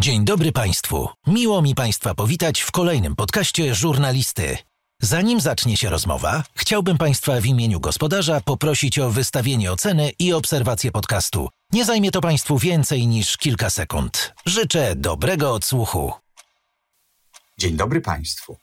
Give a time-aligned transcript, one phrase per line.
[0.00, 1.08] Dzień dobry Państwu.
[1.26, 4.58] Miło mi Państwa powitać w kolejnym podcaście żurnalisty.
[5.02, 10.92] Zanim zacznie się rozmowa, chciałbym Państwa w imieniu gospodarza poprosić o wystawienie oceny i obserwację
[10.92, 11.48] podcastu.
[11.72, 14.34] Nie zajmie to Państwu więcej niż kilka sekund.
[14.46, 16.12] Życzę dobrego odsłuchu.
[17.58, 18.56] Dzień dobry Państwu.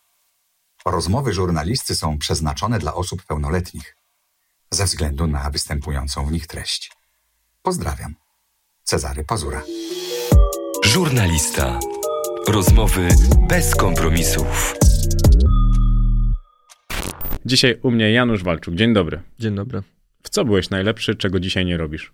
[0.86, 3.96] Rozmowy żurnalisty są przeznaczone dla osób pełnoletnich
[4.72, 6.92] ze względu na występującą w nich treść.
[7.62, 8.16] Pozdrawiam.
[8.84, 9.62] Cezary Pazura.
[10.96, 11.80] Żurnalista.
[12.48, 13.08] Rozmowy
[13.50, 14.76] bez kompromisów.
[17.46, 18.76] Dzisiaj u mnie Janusz Walczuk.
[18.76, 19.22] Dzień dobry.
[19.40, 19.82] Dzień dobry.
[20.24, 22.14] W co byłeś najlepszy, czego dzisiaj nie robisz?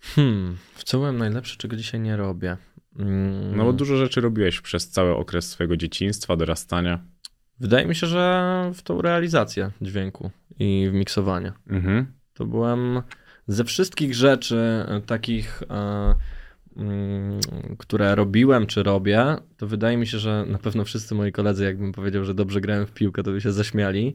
[0.00, 2.56] Hmm, w co byłem najlepszy, czego dzisiaj nie robię?
[2.98, 7.04] Mm, No bo dużo rzeczy robiłeś przez cały okres swojego dzieciństwa, dorastania.
[7.60, 11.52] Wydaje mi się, że w tą realizację dźwięku i w miksowanie.
[11.66, 12.06] Mhm.
[12.34, 13.02] To byłem
[13.46, 16.14] ze wszystkich rzeczy e, takich, e,
[17.78, 21.92] które robiłem czy robię, to wydaje mi się, że na pewno wszyscy moi koledzy, jakbym
[21.92, 24.14] powiedział, że dobrze grałem w piłkę, to by się zaśmiali.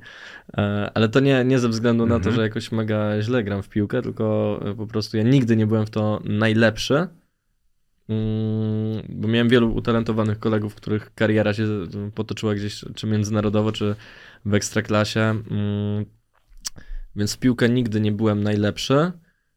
[0.58, 2.36] E, ale to nie, nie ze względu na to, Mhm.
[2.36, 5.86] że jakoś mega źle gram w piłkę, tylko e, po prostu ja nigdy nie byłem
[5.86, 7.08] w to najlepszy.
[8.09, 13.95] Mm, Bo miałem wielu utalentowanych kolegów, których kariera się e, potoczyła gdzieś, czy międzynarodowo, czy
[14.45, 15.20] w ekstraklasie.
[15.20, 16.06] Mm,
[17.16, 19.12] Więc w piłkę nigdy nie byłem najlepszy,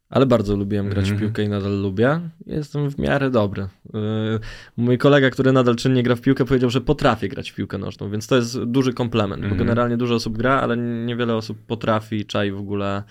[0.09, 1.19] ale bardzo lubiłem grać w Mhm.
[1.19, 2.19] piłkę i nadal lubię.
[2.45, 3.67] Jestem w miarę dobry.
[3.93, 4.39] Yy,
[4.77, 8.09] Mój kolega, który nadal czynnie gra w piłkę, powiedział, że potrafię grać w piłkę nożną,
[8.09, 9.59] więc to jest duży komplement, bo Mhm.
[9.67, 13.03] generalnie dużo osób gra, ale niewiele osób potrafi, czai w ogóle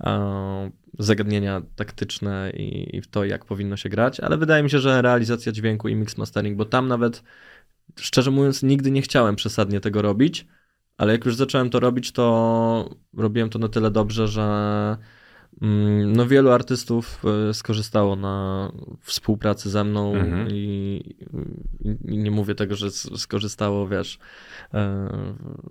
[0.00, 4.78] e, zagadnienia taktyczne i, i w to, jak powinno się grać, ale wydaje mi się,
[4.78, 7.22] że realizacja dźwięku i mix mastering, bo tam nawet,
[8.00, 10.46] szczerze mówiąc, nigdy nie chciałem przesadnie tego robić,
[10.98, 14.98] ale jak już zacząłem to robić, to robiłem to na tyle dobrze, że mm,
[16.06, 20.48] no wielu artystów e, skorzystało na współpracy ze mną Mhm.
[20.50, 21.14] i,
[22.04, 24.18] i nie mówię tego, że skorzystało, wiesz,
[24.74, 25.08] e,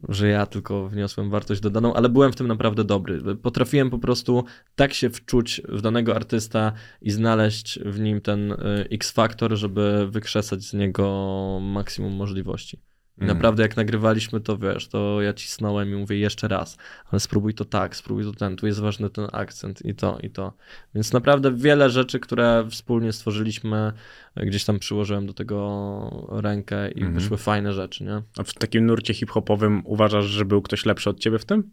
[0.10, 3.36] że ja tylko wniosłem wartość dodaną, ale byłem w tym naprawdę dobry.
[3.36, 4.44] Potrafiłem po prostu
[4.76, 8.58] tak się wczuć w danego artysta i znaleźć w nim ten e,
[8.92, 12.91] X-faktor, żeby wykrzesać z niego maksimum możliwości.
[13.18, 13.38] I Mhm.
[13.38, 16.78] Naprawdę jak nagrywaliśmy to, wiesz, to ja cisnąłem i mówię jeszcze raz,
[17.12, 20.30] ale spróbuj to tak, spróbuj to ten, tu jest ważny ten akcent i to, i
[20.30, 20.54] to.
[20.96, 23.94] Więc naprawdę wiele rzeczy, które wspólnie stworzyliśmy,
[24.36, 27.14] e, gdzieś tam przyłożyłem do tego rękę i Mhm.
[27.14, 28.22] wyszły fajne rzeczy, nie?
[28.38, 31.72] A w takim nurcie hip-hopowym uważasz, że był ktoś lepszy od ciebie w tym?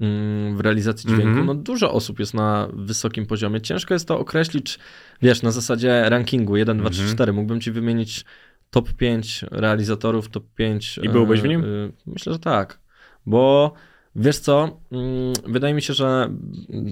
[0.00, 1.28] Mm, w realizacji dźwięku.
[1.28, 1.46] Mhm.
[1.46, 3.60] No dużo osób jest na wysokim poziomie.
[3.60, 4.78] Ciężko jest to określić,
[5.22, 7.16] wiesz, na zasadzie rankingu 1, 2, 3, Mhm.
[7.16, 7.32] 4.
[7.32, 8.24] Mógłbym ci wymienić
[8.70, 11.00] top 5 realizatorów, top 5.
[11.02, 11.64] I byłbyś w nim?
[11.64, 11.66] e,
[12.06, 12.80] Myślę, że tak.
[13.26, 13.72] Bo
[14.16, 16.30] wiesz co, mm, wydaje mi się, że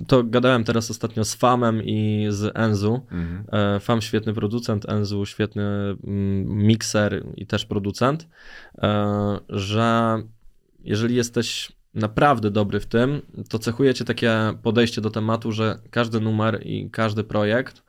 [0.07, 3.01] to gadałem teraz ostatnio z Famem i z Enzu.
[3.11, 3.45] Mhm.
[3.77, 8.29] E, Fam świetny producent, Enzu świetny mm, mikser i też producent,
[8.79, 10.19] e, że
[10.85, 16.21] jeżeli jesteś naprawdę dobry w tym, to cechuje cię takie podejście do tematu, że każdy
[16.21, 17.83] numer i każdy projekt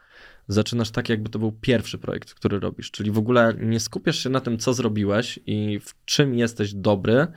[0.50, 2.92] zaczynasz tak, jakby to był pierwszy projekt, który robisz.
[2.92, 7.28] Czyli w ogóle nie skupiasz się na tym, co zrobiłeś i w czym jesteś dobry,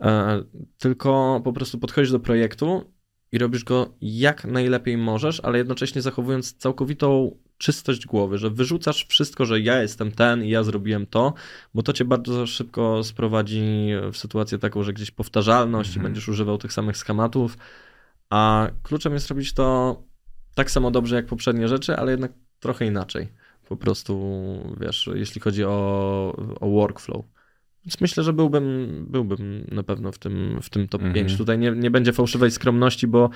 [0.00, 0.42] e,
[0.78, 2.92] tylko po prostu podchodzisz do projektu
[3.32, 9.44] i robisz go jak najlepiej możesz, ale jednocześnie zachowując całkowitą czystość głowy, że wyrzucasz wszystko,
[9.44, 11.34] że ja jestem ten i ja zrobiłem to,
[11.74, 16.04] bo to cię bardzo szybko sprowadzi w sytuację taką, że gdzieś powtarzalność i Mhm.
[16.04, 17.58] będziesz używał tych samych schematów,
[18.30, 19.96] a kluczem jest robić to
[20.54, 22.32] tak samo dobrze jak poprzednie rzeczy, ale jednak
[22.66, 23.28] trochę inaczej.
[23.68, 24.14] Po prostu,
[24.80, 27.24] wiesz, jeśli chodzi o, o workflow.
[27.84, 31.14] Więc myślę, że byłbym, byłbym na pewno w tym, w tym top Mhm.
[31.14, 31.36] 5.
[31.36, 33.30] Tutaj nie, nie będzie fałszywej skromności, bo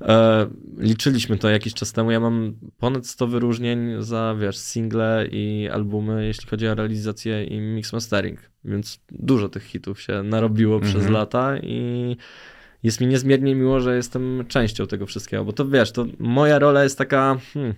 [0.00, 0.46] e,
[0.78, 2.10] liczyliśmy to jakiś czas temu.
[2.10, 7.60] Ja mam ponad 100 wyróżnień za, wiesz, single i albumy, jeśli chodzi o realizację i
[7.60, 8.38] mix mastering.
[8.64, 10.92] Więc dużo tych hitów się narobiło Mhm.
[10.92, 12.16] przez lata i
[12.82, 16.82] jest mi niezmiernie miło, że jestem częścią tego wszystkiego, bo to wiesz, to moja rola
[16.82, 17.74] jest taka hmm,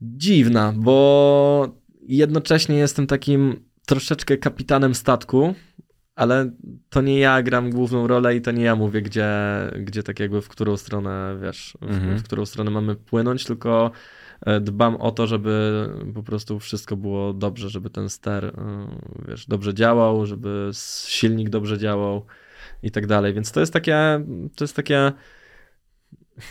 [0.00, 1.68] dziwna, bo
[2.06, 5.54] jednocześnie jestem takim troszeczkę kapitanem statku,
[6.16, 6.50] ale
[6.90, 9.28] to nie ja gram główną rolę i to nie ja mówię, gdzie,
[9.80, 12.18] gdzie tak jakby w którą stronę, wiesz, w, Mhm.
[12.18, 13.90] w którą stronę mamy płynąć, tylko
[14.46, 18.52] e, dbam o to, żeby po prostu wszystko było dobrze, żeby ten ster, e,
[19.28, 20.70] wiesz, dobrze działał, żeby
[21.06, 22.24] silnik dobrze działał
[22.82, 23.34] i tak dalej.
[23.34, 24.24] Więc to jest takie,
[24.56, 25.12] to jest takie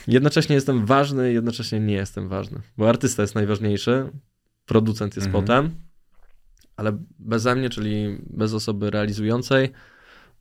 [0.07, 4.09] jednocześnie jestem ważny, jednocześnie nie jestem ważny, bo artysta jest najważniejszy,
[4.65, 5.43] producent jest Mhm.
[5.45, 5.75] potem,
[6.77, 9.69] ale beze mnie, czyli bez osoby realizującej,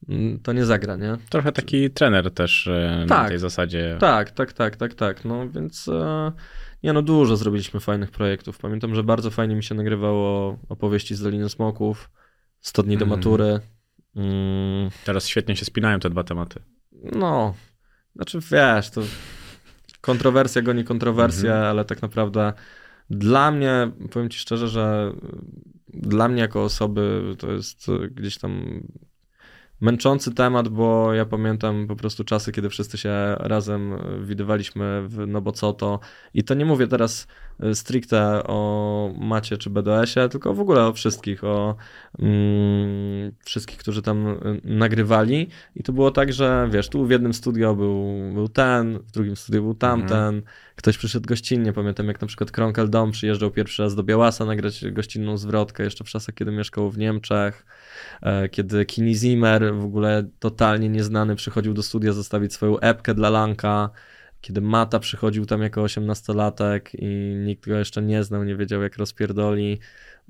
[0.08, 1.16] mm, to nie zagra, nie?
[1.30, 3.28] Trochę taki trener też e, na Tak.
[3.28, 3.96] tej zasadzie.
[4.00, 5.24] Tak, tak, tak, tak, tak.
[5.24, 6.32] No więc e,
[6.84, 8.58] Nie no, dużo zrobiliśmy fajnych projektów.
[8.58, 12.10] Pamiętam, że bardzo fajnie mi się nagrywało opowieści z Doliny Smoków,
[12.60, 13.18] 100 dni do Mm.
[13.18, 13.60] matury.
[14.16, 16.60] Mm, Teraz świetnie się spinają te dwa tematy.
[17.12, 17.54] no,
[18.16, 19.02] znaczy wiesz, to
[20.00, 21.66] kontrowersja goni kontrowersję, Mhm.
[21.66, 22.52] ale tak naprawdę
[23.10, 25.12] dla mnie, powiem ci szczerze, że
[25.94, 28.82] dla mnie jako osoby to jest gdzieś tam
[29.82, 35.40] męczący temat, bo ja pamiętam po prostu czasy, kiedy wszyscy się razem widywaliśmy w No
[35.40, 36.00] bo co to.
[36.34, 37.26] I to nie mówię teraz
[37.60, 41.76] e, stricte o Macie czy BDS-ie, tylko w ogóle o wszystkich, o
[42.18, 45.48] mm, wszystkich, którzy tam e, nagrywali.
[45.76, 49.36] I to było tak, że wiesz, tu w jednym studio był, był ten, w drugim
[49.36, 50.42] studio był tamten,
[50.76, 54.84] ktoś przyszedł gościnnie, pamiętam jak na przykład Kronkel Dom przyjeżdżał pierwszy raz do Białasa nagrać
[54.90, 57.66] gościnną zwrotkę, jeszcze w czasach, kiedy mieszkał w Niemczech,
[58.50, 63.90] kiedy Kini Zimmer, w ogóle totalnie nieznany, przychodził do studia zostawić swoją epkę dla Lanka,
[64.40, 68.96] kiedy Mata przychodził tam jako osiemnastolatek i nikt go jeszcze nie znał, nie wiedział jak
[68.96, 69.78] rozpierdoli,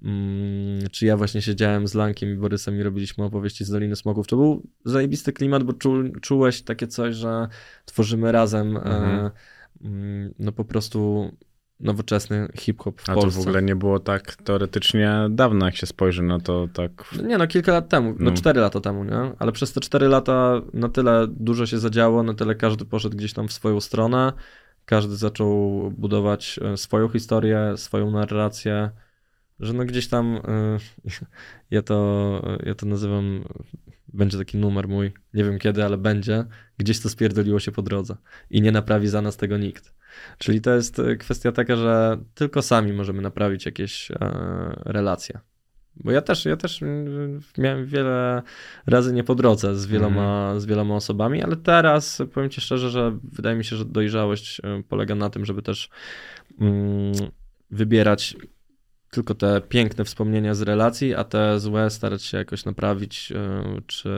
[0.04, 4.26] Mm, czy ja właśnie siedziałem z Lankiem i Borysem i robiliśmy opowieści z Doliny Smogów.
[4.26, 7.48] To był zajebisty klimat, bo czu, czułeś takie coś, że
[7.84, 9.26] tworzymy razem Mhm.
[9.26, 9.30] e,
[10.38, 11.30] no po prostu
[11.80, 13.38] nowoczesny hip-hop w A to Polsce.
[13.38, 17.04] w ogóle nie było tak teoretycznie dawno, jak się spojrzy na to tak.
[17.04, 18.36] w- Nie no, kilka lat temu, no No.
[18.36, 19.32] cztery lata temu, nie?
[19.38, 23.32] Ale przez te cztery lata na tyle dużo się zadziało, na tyle każdy poszedł gdzieś
[23.32, 24.32] tam w swoją stronę,
[24.84, 28.90] każdy zaczął budować e, swoją historię, swoją narrację,
[29.60, 30.40] że no gdzieś tam e,
[31.70, 33.44] ja to, ja to nazywam,
[34.14, 36.44] będzie taki numer mój, nie wiem kiedy, ale będzie,
[36.78, 38.16] gdzieś to spierdoliło się po drodze
[38.50, 39.94] i nie naprawi za nas tego nikt.
[40.38, 44.16] Czyli to jest e, kwestia taka, że tylko sami możemy naprawić jakieś e,
[44.84, 45.40] relacje.
[45.96, 48.42] Bo ja też, ja też mm, miałem wiele
[48.86, 53.18] razy nie po drodze z wieloma, z wieloma osobami, ale teraz powiem ci szczerze, że
[53.32, 55.90] wydaje mi się, że dojrzałość e, polega na tym, żeby też
[56.60, 57.12] mm,
[57.70, 58.36] wybierać
[59.12, 64.10] tylko te piękne wspomnienia z relacji, a te złe starać się jakoś naprawić, e, czy,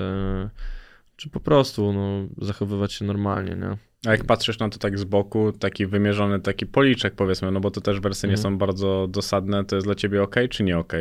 [1.17, 3.77] czy po prostu no, zachowywać się normalnie, nie?
[4.07, 7.71] A jak patrzysz na to tak z boku, taki wymierzony taki policzek powiedzmy, no bo
[7.71, 8.43] to też wersje nie Mhm.
[8.53, 10.93] są bardzo dosadne, to jest dla ciebie ok czy nie ok?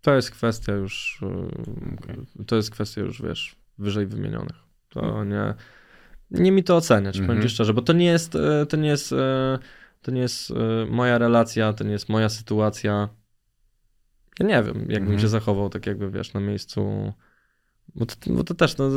[0.00, 1.20] To jest kwestia już,
[2.38, 4.56] e, to jest kwestia już, wiesz, wyżej wymienionych.
[4.88, 5.54] To nie,
[6.30, 7.48] nie mi to oceniać, powiem Mhm.
[7.48, 9.14] ci szczerze, bo to nie jest, e, to nie jest,
[10.06, 10.54] to nie jest e,
[10.90, 13.08] moja relacja, to nie jest moja sytuacja.
[14.40, 15.18] Ja nie wiem, jakbym Mhm.
[15.18, 17.12] się zachował, tak jakby, wiesz, na miejscu,
[17.94, 18.90] bo to, bo to też, no,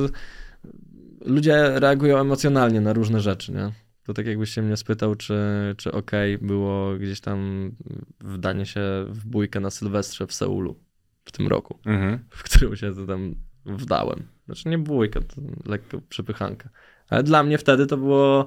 [1.22, 3.72] ludzie reagują emocjonalnie na różne rzeczy, nie?
[4.04, 5.38] To tak jakbyś się mnie spytał, czy,
[5.78, 7.72] czy okej było gdzieś tam
[8.20, 10.80] wdanie się w bójkę na Sylwestrze w Seulu
[11.26, 12.20] w tym roku, Mhm.
[12.30, 13.36] w którym się to tam
[13.66, 14.28] wdałem.
[14.46, 16.70] Znaczy nie bójka, to lekko przepychanka.
[17.10, 18.46] Ale dla mnie wtedy to było,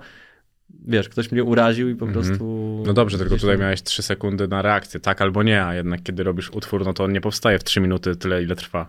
[0.84, 2.24] wiesz, ktoś mnie uraził i po Mhm.
[2.26, 2.44] prostu...
[2.86, 6.22] No dobrze, tylko tutaj miałeś 3 sekundy na reakcję, tak albo nie, a jednak kiedy
[6.22, 8.88] robisz utwór, no to on nie powstaje w 3 minuty tyle, ile trwa.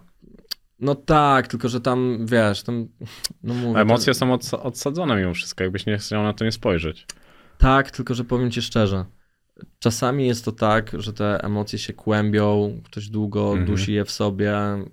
[0.80, 2.88] No tak, tylko że tam, wiesz, tam...
[3.44, 6.51] No mówię, emocje to- są odsa- odsadzone mimo wszystko, jakbyś nie chciał na to nie
[6.51, 7.06] spojrzeć.
[7.57, 9.06] Tak, tylko że powiem ci szczerze.
[9.80, 13.65] Czasami jest to tak, że te emocje się kłębią, ktoś długo Mhm.
[13.65, 14.88] dusi je w sobie, mm,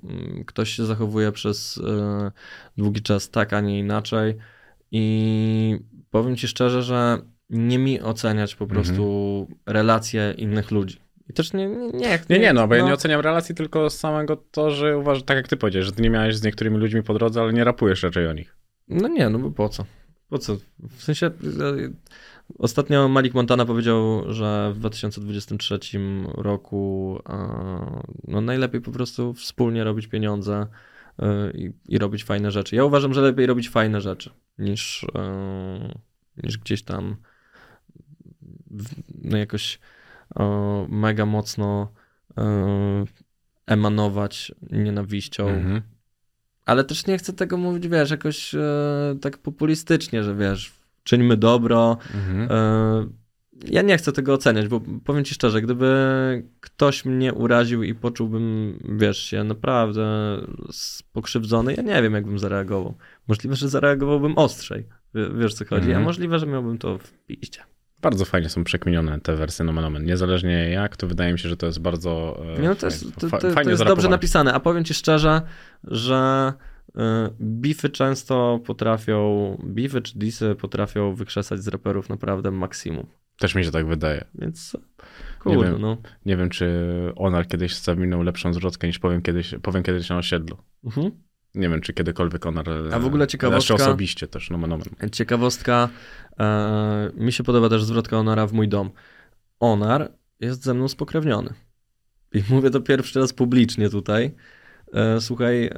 [0.47, 1.83] ktoś się zachowuje przez y,
[2.77, 4.35] długi czas tak, a nie inaczej.
[4.93, 5.79] I
[6.11, 7.19] powiem ci szczerze, że
[7.51, 8.81] nie mi oceniać po Mhm.
[8.81, 10.99] prostu relacje innych ludzi.
[11.31, 14.37] I też nie, nie, nie, Nie, nie, no bo ja nie oceniam relacji, tylko samego
[14.51, 17.15] to, że uważam, tak jak ty powiedziałeś, że ty nie miałeś z niektórymi ludźmi po
[17.15, 18.57] drodze, ale nie rapujesz raczej o nich.
[18.89, 19.85] No nie, no bo po co?
[20.29, 20.57] Po co?
[20.97, 21.31] W sensie e,
[22.59, 25.79] ostatnio Malik Montana powiedział, że w 2023
[26.37, 27.19] roku
[28.29, 30.67] no najlepiej po prostu wspólnie robić pieniądze
[31.55, 32.77] i, i robić fajne rzeczy.
[32.77, 35.95] Ja uważam, że lepiej robić fajne rzeczy niż, e,
[36.43, 37.17] niż gdzieś tam
[39.25, 39.79] no jakoś
[40.41, 41.93] e, mega mocno
[42.39, 43.05] e,
[43.67, 45.49] emanować nienawiścią.
[45.49, 45.83] Mhm.
[46.67, 48.55] Ale też nie chcę tego mówić, wiesz, jakoś
[49.21, 50.73] tak populistycznie, że wiesz,
[51.05, 51.99] czyńmy dobro.
[52.15, 52.49] Mhm.
[53.65, 55.89] E, ja nie chcę tego oceniać, bo powiem ci szczerze, gdyby
[56.61, 60.07] ktoś mnie uraził i poczułbym, wiesz, się naprawdę
[61.13, 62.95] pokrzywdzony, ja nie wiem, jakbym zareagował.
[63.29, 66.03] Możliwe, że zareagowałbym ostrzej, wie- wiesz co chodzi, Mhm.
[66.03, 67.61] a możliwe, że miałbym to w piździe.
[68.03, 70.05] Bardzo fajnie są przekminione te wersje Nomen Omen.
[70.05, 73.15] Niezależnie jak, to wydaje mi się, że to jest bardzo e, Nie, no to jest,
[73.15, 75.43] to, to, to fajnie jest dobrze napisane, a powiem ci szczerze,
[75.85, 76.53] że
[76.89, 76.93] y,
[77.41, 83.07] bify często potrafią, bify czy disy potrafią wykrzesać z raperów naprawdę maksimum.
[83.41, 84.25] Też mi się tak wydaje.
[84.35, 85.81] Więc Nie kurde, wiem.
[85.81, 85.97] no.
[86.27, 86.67] Nie wiem, czy
[87.17, 90.57] Onar kiedyś zawinął lepszą zwrotkę niż powiem kiedyś, powiem kiedyś na osiedlu.
[90.85, 91.11] Mhm.
[91.55, 92.67] Nie wiem, czy kiedykolwiek Onar...
[92.93, 95.11] A w ogóle ciekawostka- Jeszcze osobiście też, no nomen omen.
[95.13, 95.89] Ciekawostka,
[96.41, 98.91] e, mi się podoba też zwrotka Onara w mój dom.
[99.61, 101.55] Onar jest ze mną spokrewniony.
[102.33, 104.35] I mówię to pierwszy raz publicznie tutaj.
[104.95, 105.73] E, słuchaj, e,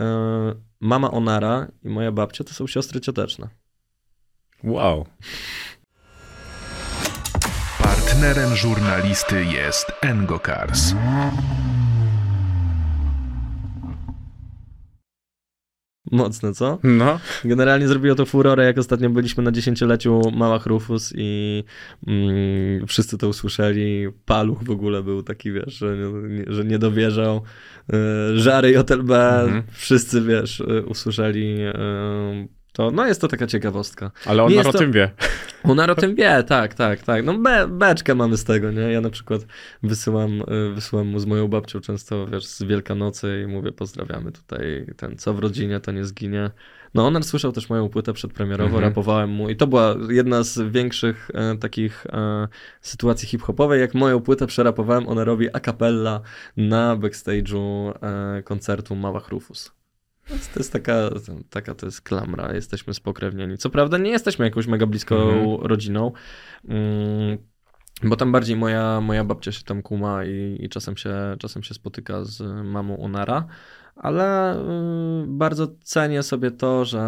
[0.81, 3.49] mama Onara i moja babcia to są siostry cioteczne.
[4.65, 5.07] Wow.
[8.13, 10.95] Partnerem żurnalisty jest Engocars.
[16.13, 16.79] Mocne, co?
[16.83, 21.65] No, Generalnie zrobiło to furorę, jak ostatnio byliśmy na dziesięcioleciu Małach Rufus i
[22.07, 24.07] mm, wszyscy to usłyszeli.
[24.25, 25.97] Paluch w ogóle był taki, wiesz, że
[26.29, 27.43] nie, że nie dowierzał.
[27.93, 27.97] E,
[28.39, 29.63] Żary JLB, Mhm.
[29.71, 31.73] wszyscy, wiesz, e, usłyszeli e,
[32.73, 32.91] to.
[32.91, 34.11] No jest to taka ciekawostka.
[34.27, 35.11] ale Onar o to- tym wie.
[35.71, 37.25] Onar o tym wie, tak, tak, tak.
[37.25, 38.81] No be, beczkę mamy z tego, nie?
[38.81, 39.47] Ja na przykład
[39.83, 44.87] wysyłam, y, wysyłam mu z moją babcią często, wiesz, z Wielkanocy i mówię, pozdrawiamy tutaj
[44.97, 46.51] ten, co w rodzinie, to nie zginie.
[46.95, 48.85] No Onar słyszał też moją płytę przedpremierową, Mhm.
[48.85, 52.49] rapowałem mu i to była jedna z większych e, takich e,
[52.81, 56.21] sytuacji hip-hopowej, jak moją płytę przerapowałem Onarowi a cappella
[56.57, 57.93] na backstage'u
[58.39, 59.73] e, koncertu Małach Rufus.
[60.29, 61.11] To jest taka,
[61.51, 63.59] taka to jest klamra, jesteśmy spokrewnieni.
[63.59, 65.57] Co prawda nie jesteśmy jakąś mega bliską Mhm.
[65.67, 66.13] rodziną,
[66.69, 67.39] mm,
[68.03, 71.75] bo tam bardziej moja, moja babcia się tam kuma i, i czasem, się, czasem się
[71.75, 73.47] spotyka z mamą Onara,
[73.97, 77.03] ale y, bardzo cenię sobie to, że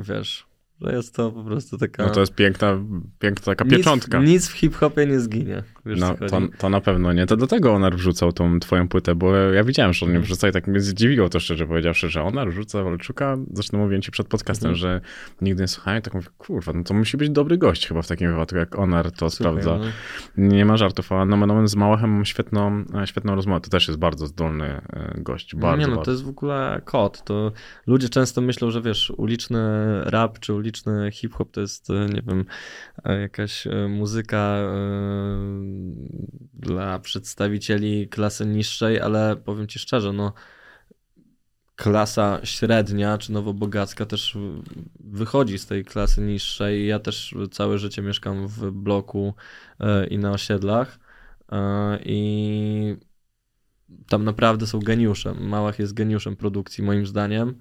[0.00, 0.46] wiesz,
[0.80, 2.06] że jest to po prostu taka...
[2.06, 2.78] No to jest piękna,
[3.18, 4.20] piękna taka nic, pieczątka.
[4.20, 5.62] Nic w hip-hopie nie zginie.
[5.88, 7.26] Wiesz, No, to, to na pewno nie.
[7.26, 10.48] To do tego Onar wrzucał tą twoją płytę, bo ja widziałem, że on nie wrzuca
[10.48, 13.36] i tak mnie zdziwiło to szczerze powiedziawszy, że Onar wrzuca Walczuka.
[13.52, 14.76] Zresztą mówiłem ci przed podcastem, Mhm.
[14.76, 15.00] że
[15.40, 18.30] nigdy nie słuchałem, tak mówię, kurwa, no to musi być dobry gość chyba w takim
[18.30, 19.78] wypadku, jak Onar to Słuchaj, sprawdza.
[19.78, 20.48] no.
[20.48, 23.60] Nie ma żartów, a nomen omen z Małachem mam świetną, e, świetną rozmowę.
[23.60, 26.04] To też jest bardzo zdolny e, gość, bardzo, nie no, bardzo.
[26.04, 27.24] to jest w ogóle kod.
[27.24, 27.52] To
[27.86, 29.58] ludzie często myślą, że wiesz, uliczny
[30.04, 32.44] rap czy uliczny hip-hop to jest, e, nie wiem,
[33.20, 34.58] jakaś muzyka
[36.54, 40.32] dla przedstawicieli klasy niższej, ale powiem ci szczerze, no
[41.78, 44.38] klasa średnia czy nowobogacka też
[45.00, 46.86] wychodzi z tej klasy niższej.
[46.86, 49.34] Ja też całe życie mieszkam w bloku
[49.80, 50.98] e, i na osiedlach
[51.52, 52.96] e, i
[54.08, 55.34] tam naprawdę są geniusze.
[55.34, 57.58] Małach jest geniuszem produkcji, moim zdaniem.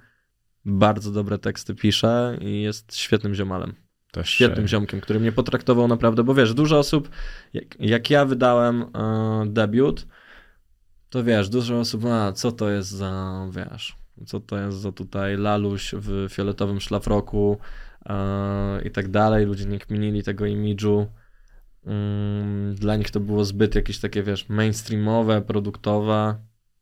[0.66, 3.87] Bardzo dobre teksty pisze i jest świetnym ziomalem.
[4.12, 7.10] Też, Świetnym e, ziomkiem, który mnie potraktował naprawdę, bo wiesz, dużo osób,
[7.54, 10.08] jak, jak ja wydałem e, debiut,
[11.10, 13.96] to wiesz, dużo osób, a co to jest za, wiesz,
[14.26, 17.58] co to jest za tutaj laluś w fioletowym szlafroku
[18.06, 19.46] e, i tak dalej.
[19.46, 21.08] Ludzie nie kminili tego imidżu.
[21.86, 26.36] Mm, Dla nich to było zbyt jakieś takie, wiesz, mainstreamowe, produktowe.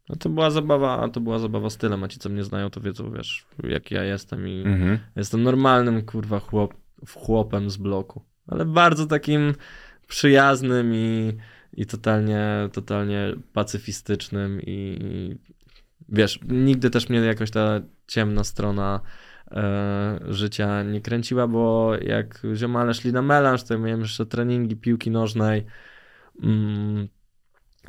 [0.10, 3.12] No to była zabawa, to była zabawa stylem, a ci, co mnie znają, to wiedzą,
[3.12, 5.00] wiesz, jak ja jestem i Mhm.
[5.16, 6.74] jestem normalnym, kurwa, chłop,
[7.14, 8.22] chłopem z bloku.
[8.48, 9.54] Ale bardzo takim
[10.08, 11.38] przyjaznym i,
[11.74, 15.38] i totalnie, totalnie pacyfistycznym i, i
[16.10, 19.02] wiesz, nigdy też mnie jakoś ta ciemna strona
[19.52, 24.76] e, życia nie kręciła, bo jak ziomale szli na melanż, to ja miałem jeszcze treningi
[24.76, 25.66] piłki nożnej.
[26.44, 27.08] Mm,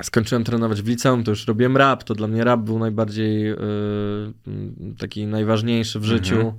[0.01, 3.57] skończyłem trenować w liceum, to już robiłem rap, to dla mnie rap był najbardziej e,
[4.99, 6.17] taki najważniejszy w Mhm.
[6.17, 6.39] życiu.
[6.39, 6.53] E,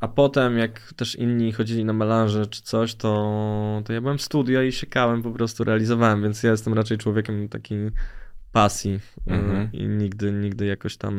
[0.00, 4.22] A potem, jak też inni chodzili na melanże czy coś, to, to ja byłem w
[4.22, 7.74] studio i siekałem, po prostu realizowałem, więc ja jestem raczej człowiekiem taki
[8.52, 9.68] pasji e, Mhm.
[9.72, 11.16] i nigdy, nigdy jakoś tam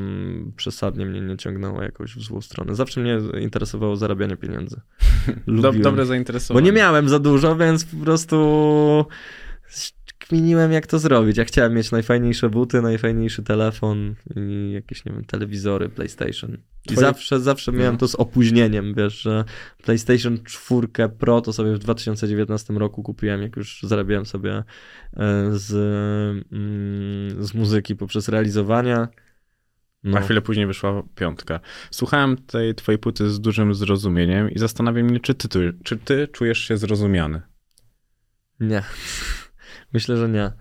[0.56, 2.76] przesadnie mnie nie ciągnęło jakoś w złą stronę.
[2.76, 4.82] Zawsze mnie interesowało zarabianie pieniędzy.
[5.48, 6.66] Dob- dobre Bo zainteresowanie.
[6.66, 9.06] nie miałem za dużo, więc po prostu
[10.28, 11.38] kminiłem jak to zrobić.
[11.38, 16.58] Ja chciałem mieć najfajniejsze buty, najfajniejszy telefon i jakieś, nie wiem, telewizory, PlayStation.
[16.86, 18.00] I Twoje- zawsze, zawsze miałem No.
[18.00, 19.44] to z opóźnieniem, wiesz, że
[19.84, 24.64] PlayStation 4 Pro to sobie w 2019 roku kupiłem, jak już zarabiałem sobie e,
[25.52, 25.74] z,
[26.52, 29.08] mm, z muzyki poprzez realizowania.
[30.04, 30.18] No.
[30.18, 31.60] A chwilę później wyszła piątka.
[31.92, 36.60] Słuchałem tej twojej płyty z dużym zrozumieniem i zastanawiam mnie, czy ty- czy ty czujesz
[36.60, 37.42] się zrozumiany.
[38.60, 38.84] Nie.
[39.94, 40.52] Myślę, że nie.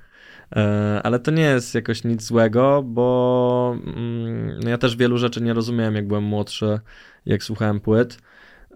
[0.56, 5.42] E, Ale to nie jest jakoś nic złego, bo mm, no ja też wielu rzeczy
[5.42, 6.80] nie rozumiałem, jak byłem młodszy,
[7.26, 8.18] jak słuchałem płyt.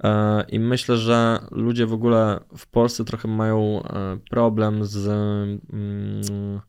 [0.05, 5.07] E, I myślę, że ludzie w ogóle w Polsce trochę mają e, problem z,
[5.73, 6.61] mm,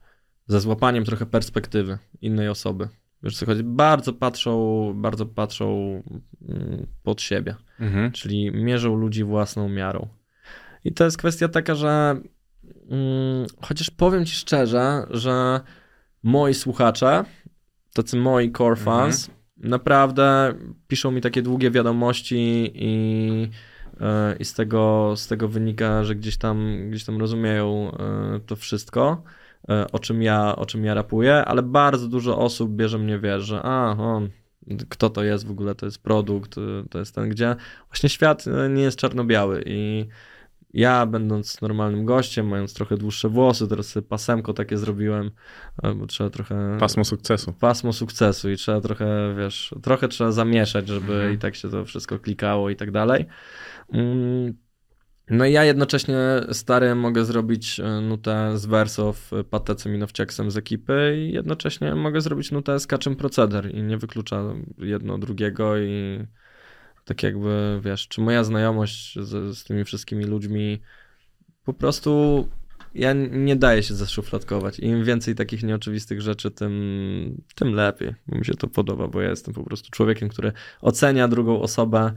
[0.47, 2.87] ze złapaniem trochę perspektywy innej osoby.
[3.23, 3.63] Wiesz co chodzi?
[3.63, 6.01] Bardzo patrzą, bardzo patrzą
[6.49, 8.11] mm, pod siebie Mhm.
[8.11, 10.07] czyli mierzą ludzi własną miarą.
[10.83, 12.15] I to jest kwestia taka, że
[12.89, 15.61] mm, chociaż powiem ci szczerze, że
[16.23, 17.25] moi słuchacze,
[17.93, 20.53] tacy moi core fans, naprawdę
[20.87, 23.49] piszą mi takie długie wiadomości i,
[24.01, 28.55] e, i z, tego, z tego wynika, że gdzieś tam, gdzieś tam rozumieją e, to
[28.55, 29.23] wszystko,
[29.69, 33.43] e, o czym, ja, o czym ja rapuję, ale bardzo dużo osób bierze mnie, wiesz,
[33.43, 34.29] że a, on,
[34.89, 36.55] kto to jest w ogóle, to jest produkt,
[36.89, 37.55] to jest ten, gdzie
[37.87, 40.05] właśnie świat nie jest czarno-biały i
[40.73, 45.31] ja, będąc normalnym gościem, mając trochę dłuższe włosy, teraz sobie pasemko takie zrobiłem,
[45.95, 46.77] bo trzeba trochę...
[46.79, 47.53] Pasmo sukcesu.
[47.53, 51.33] Pasmo sukcesu i trzeba trochę, wiesz, trochę trzeba zamieszać, żeby Mhm.
[51.33, 53.25] i tak się to wszystko klikało i tak dalej.
[53.93, 54.53] Mm,
[55.29, 56.17] No i ja jednocześnie
[56.51, 61.95] stary mogę zrobić e, nutę z wersów e, Patecem i Nowciaksem z ekipy i jednocześnie
[61.95, 64.43] mogę zrobić nutę z Kaczym Proceder i nie wyklucza
[64.77, 66.19] jedno drugiego i
[67.05, 70.81] tak jakby, wiesz, czy moja znajomość z, z tymi wszystkimi ludźmi
[71.65, 72.47] po prostu
[72.95, 74.79] ja nie daję się zaszufladkować.
[74.79, 78.15] Im więcej takich nieoczywistych rzeczy, tym, tym lepiej.
[78.27, 82.13] Mi się to podoba, bo ja jestem po prostu człowiekiem, który ocenia drugą osobę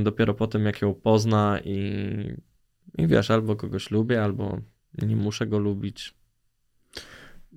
[0.00, 1.78] dopiero po tym, jak ją pozna i,
[2.98, 4.60] i wiesz, albo kogoś lubię, albo
[5.02, 6.14] nie muszę go lubić.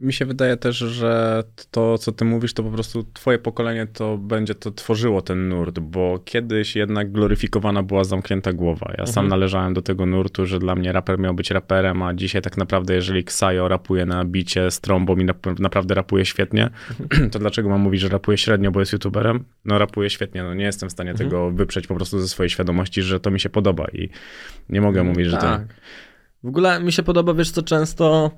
[0.02, 4.18] Mi się wydaje też, że to, co ty mówisz, to po prostu twoje pokolenie to
[4.18, 8.94] będzie to tworzyło ten nurt, bo kiedyś jednak gloryfikowana była zamknięta głowa.
[8.98, 9.28] Ja sam Mhm.
[9.40, 12.94] należałem do tego nurtu, że dla mnie raper miał być raperem, a dzisiaj tak naprawdę,
[12.96, 16.70] jeżeli Ksajo rapuje na bicie z trąbą i nap- naprawdę rapuje świetnie,
[17.32, 19.44] to dlaczego mam mówić, że rapuje średnio, bo jest youtuberem?
[19.66, 21.30] No rapuje świetnie, no nie jestem w stanie Mhm.
[21.30, 24.10] tego wyprzeć po prostu ze swojej świadomości, że to mi się podoba i
[24.70, 25.42] nie mogę mówić, że to...
[25.42, 25.62] tak.
[26.44, 28.32] W ogóle mi się podoba, wiesz co, często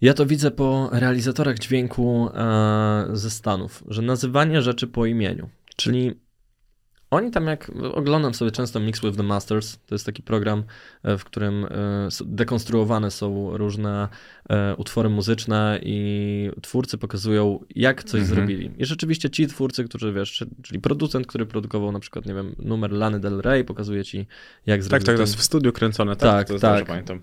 [0.00, 6.14] ja to widzę po realizatorach dźwięku e, ze Stanów, że nazywanie rzeczy po imieniu, czyli
[7.10, 10.62] oni tam jak, oglądam sobie często Mix with the Masters, to jest taki program,
[11.02, 11.68] e, w którym e,
[12.24, 14.08] dekonstruowane są różne
[14.50, 18.36] e, utwory muzyczne i twórcy pokazują, jak coś Mhm.
[18.36, 18.70] zrobili.
[18.78, 22.54] I rzeczywiście ci twórcy, którzy wiesz, czy- czyli producent, który produkował na przykład, nie wiem,
[22.58, 24.18] numer Lany Del Rey, pokazuje ci,
[24.66, 26.20] jak Tak, zrobił tak, to ten jest w studiu kręcone, tak?
[26.30, 26.86] Tak, to tak.
[26.86, 27.20] pamiętam.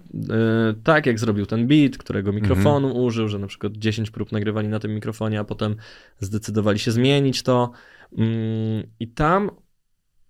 [0.83, 2.43] Tak jak zrobił ten beat, którego Mhm.
[2.43, 5.75] mikrofonu użył, że na przykład 10 prób nagrywali na tym mikrofonie, a potem
[6.19, 7.71] zdecydowali się zmienić to.
[8.17, 9.51] Mm, I tam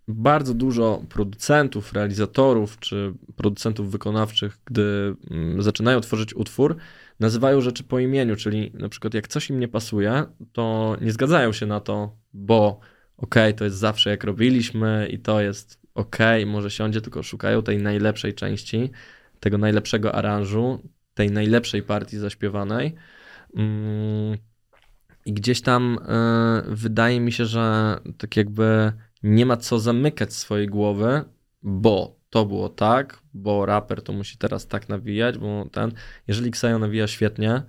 [0.07, 6.75] bardzo dużo producentów, realizatorów czy producentów wykonawczych, gdy mm, zaczynają tworzyć utwór,
[7.19, 11.53] nazywają rzeczy po imieniu, czyli na przykład jak coś im nie pasuje, to nie zgadzają
[11.53, 12.79] się na to, bo
[13.17, 17.77] okej, to jest zawsze jak robiliśmy i to jest okej, może siądzie, tylko szukają tej
[17.77, 18.91] najlepszej części,
[19.39, 22.95] tego najlepszego aranżu, tej najlepszej partii zaśpiewanej.
[23.55, 24.37] Mm,
[25.25, 25.99] I gdzieś tam
[26.69, 28.93] y, wydaje mi się, że tak jakby
[29.23, 31.23] nie ma co zamykać swojej głowy,
[31.63, 35.91] bo to było tak, bo raper to musi teraz tak nawijać, bo ten,
[36.27, 37.63] jeżeli Ksajo nawija świetnie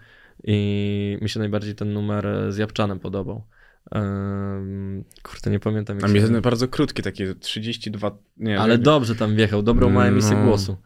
[0.44, 3.42] i mi się najbardziej ten numer z Japczanem podobał.
[3.96, 5.98] Ym, kurde, nie pamiętam.
[5.98, 6.20] nazywa.
[6.20, 10.44] jest bardzo krótki, takie 32, nie Ale nie, dobrze tam wjechał, dobrą ma emisję No,
[10.44, 10.76] głosu.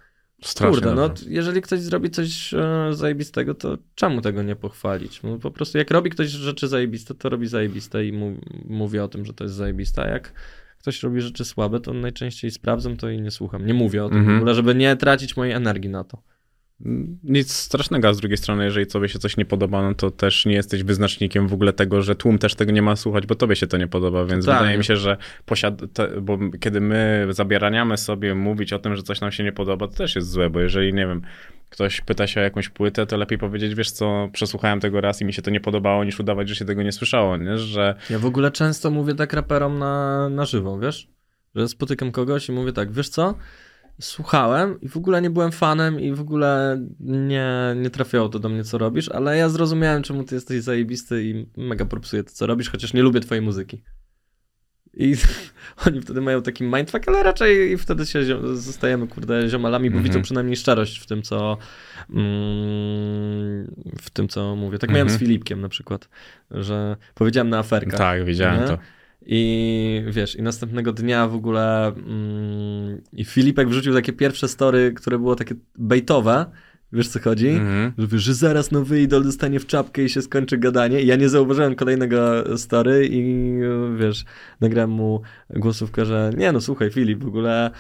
[0.43, 1.25] Strasznie Kurde, no dobrze.
[1.25, 5.23] t- jeżeli ktoś zrobi coś e, zajebistego, to czemu tego nie pochwalić?
[5.23, 8.37] No, po prostu jak robi ktoś rzeczy zajebiste, to robi zajebiste i mu,
[8.69, 10.03] mówi o tym, że to jest zajebiste.
[10.03, 10.33] A jak
[10.79, 13.67] ktoś robi rzeczy słabe, to najczęściej sprawdzam to i nie słucham.
[13.67, 14.37] Nie mówię o tym Mhm.
[14.37, 16.23] w ogóle, żeby nie tracić mojej energii na to.
[17.25, 20.47] Nic strasznego, a z drugiej strony, jeżeli tobie się coś nie podoba, no to też
[20.47, 23.57] nie jesteś wyznacznikiem w ogóle tego, że tłum też tego nie ma słuchać, bo tobie
[23.57, 24.59] się to nie podoba, więc Tak.
[24.59, 25.17] wydaje mi się, że
[25.47, 25.83] posiad...
[25.93, 29.89] te, bo kiedy my zabieraniamy sobie mówić o tym, że coś nam się nie podoba,
[29.89, 31.23] to też jest złe, bo jeżeli, nie wiem,
[31.71, 35.25] ktoś pyta się o jakąś płytę, to lepiej powiedzieć, wiesz co, przesłuchałem tego raz i
[35.25, 37.59] mi się to nie podobało, niż udawać, że się tego nie słyszało, nie?
[37.59, 41.09] Że Ja w ogóle często mówię tak raperom na, na żywo, wiesz?
[41.55, 43.35] Że spotykam kogoś i mówię tak, wiesz co?
[44.01, 48.49] Słuchałem i w ogóle nie byłem fanem i w ogóle nie, nie trafiało to do
[48.49, 52.47] mnie, co robisz, ale ja zrozumiałem, czemu ty jesteś zajebisty i mega propsuję to, co
[52.47, 53.83] robisz, chociaż nie lubię twojej muzyki.
[54.95, 55.15] I
[55.87, 58.25] oni wtedy mają taki mindfuck, ale raczej wtedy się
[58.57, 60.05] zostajemy, kurde, ziomalami, bo Mhm.
[60.13, 61.57] widzą przynajmniej szczerość w tym, co
[62.11, 64.79] mm, w tym, co mówię.
[64.79, 65.29] Tak miałem z Mhm.
[65.29, 66.09] Filipkiem na przykład,
[66.51, 67.99] że powiedziałem na aferkach.
[67.99, 68.67] tak, widziałem nie?
[68.67, 68.79] to.
[69.27, 75.19] I wiesz, i następnego dnia w ogóle mm, i Filipek wrzucił takie pierwsze story, które
[75.19, 76.47] było takie bejtowe,
[76.93, 77.51] wiesz co chodzi?
[77.99, 81.03] Że, wiesz, że zaraz nowy idol dostanie w czapkę i się skończy gadanie.
[81.03, 83.53] I ja nie zauważyłem kolejnego story i
[83.97, 84.25] wiesz,
[84.61, 87.71] nagrałem mu głosówkę, że nie no słuchaj Filip, w ogóle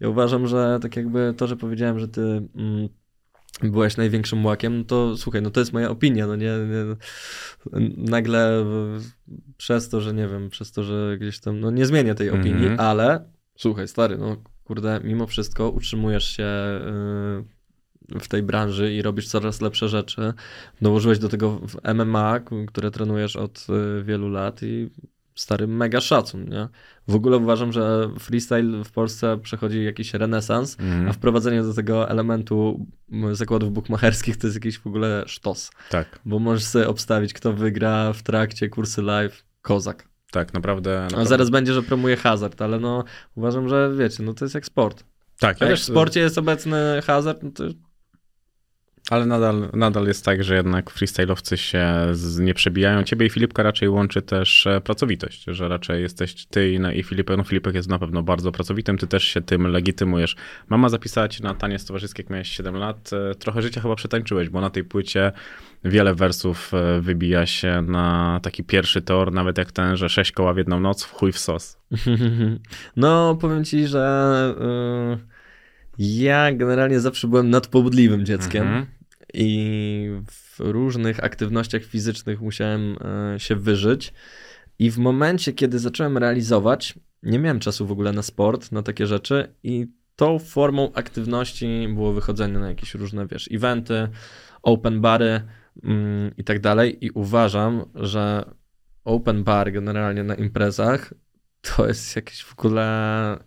[0.00, 2.20] ja uważam, że tak jakby to, że powiedziałem, że ty
[2.56, 2.88] mm,
[3.62, 6.96] byłeś największym łakiem, no to słuchaj, no to jest moja opinia, no nie, nie
[7.96, 8.64] nagle
[9.56, 12.66] przez to, że nie wiem, przez to, że gdzieś tam, no nie zmienię tej opinii,
[12.66, 12.80] Mhm.
[12.80, 13.24] ale
[13.56, 16.48] słuchaj stary, no kurde, mimo wszystko utrzymujesz się
[18.12, 20.32] yy, w tej branży i robisz coraz lepsze rzeczy.
[20.82, 23.66] Dołożyłeś do tego w MMA, które trenujesz od
[24.00, 24.90] y, wielu lat i
[25.40, 26.68] stary mega szacun, nie?
[27.08, 31.08] W ogóle uważam, że freestyle w Polsce przechodzi jakiś renesans, Mhm.
[31.08, 32.86] a wprowadzenie do tego elementu
[33.32, 38.12] zakładów bukmacherskich to jest jakiś w ogóle sztos, Tak, bo możesz sobie obstawić, kto wygra
[38.12, 40.08] w trakcie kursy live, kozak.
[40.32, 40.98] tak, naprawdę.
[41.00, 41.26] A naprawdę.
[41.28, 45.04] zaraz będzie, że promuje hazard, ale no uważam, że wiecie, no to jest jak sport.
[45.38, 47.64] Tak, A ja jak w też, sporcie jest obecny hazard, no to
[49.10, 53.02] ale nadal, nadal jest tak, że jednak freestyle'owcy się z, nie przebijają.
[53.02, 57.02] Ciebie i Filipka raczej łączy też e, pracowitość, że raczej jesteś ty i, no, i
[57.02, 57.36] Filipek.
[57.36, 60.36] No Filipek jest na pewno bardzo pracowitym, ty też się tym legitymujesz.
[60.68, 63.10] Mama zapisała cię na taniec towarzyski, jak miałeś 7 lat.
[63.30, 65.32] E, Trochę życia chyba przetańczyłeś, bo na tej płycie
[65.84, 70.54] wiele wersów e, wybija się na taki pierwszy tor, nawet jak ten, że sześć koła
[70.54, 71.78] w jedną noc, w chuj w sos.
[72.96, 74.54] No, powiem ci, że
[75.18, 75.18] y,
[75.98, 78.86] ja generalnie zawsze byłem nadpobudliwym dzieckiem Mhm.
[79.34, 82.96] I w różnych aktywnościach fizycznych musiałem
[83.36, 84.12] y, się wyżyć.
[84.78, 89.06] I w momencie, kiedy zacząłem realizować, nie miałem czasu w ogóle na sport, na takie
[89.06, 94.08] rzeczy i tą formą aktywności było wychodzenie na jakieś różne, wiesz, eventy,
[94.62, 95.40] open bary
[95.82, 97.04] mm, i tak dalej.
[97.04, 98.44] I uważam, że
[99.04, 101.14] open bar generalnie na imprezach
[101.60, 103.38] to jest jakieś w ogóle.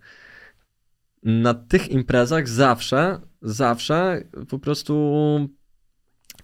[1.23, 5.49] Na tych imprezach zawsze, zawsze po prostu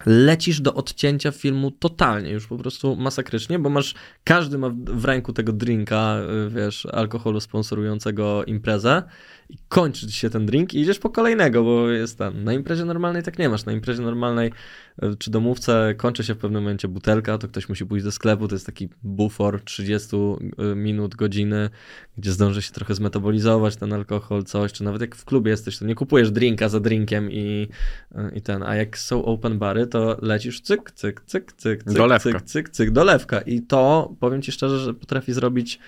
[0.06, 5.32] lecisz do odcięcia filmu totalnie, już po prostu masakrycznie, bo masz, każdy ma w ręku
[5.32, 9.02] tego drinka, y, wiesz, alkoholu sponsorującego imprezę
[9.50, 12.44] i kończy się ten drink i idziesz po kolejnego, bo jest tam.
[12.44, 13.64] Na imprezie normalnej tak nie masz.
[13.64, 14.52] Na imprezie normalnej
[15.02, 18.48] y, czy domówce kończy się w pewnym momencie butelka, to ktoś musi pójść do sklepu,
[18.48, 21.70] to jest taki bufor 30 y, minut, godziny,
[22.18, 25.84] gdzie zdąży się trochę zmetabolizować ten alkohol, coś, czy nawet jak w klubie jesteś, to
[25.84, 27.68] nie kupujesz drinka za drinkiem i,
[28.12, 31.92] y, i ten, a jak są open bary, to lecisz cyk, cyk, cyk, cyk, cyk,
[31.92, 32.30] Dolewka.
[32.30, 35.78] cyk, cyk, cyk, dolewka i to, powiem ci szczerze, że potrafi zrobić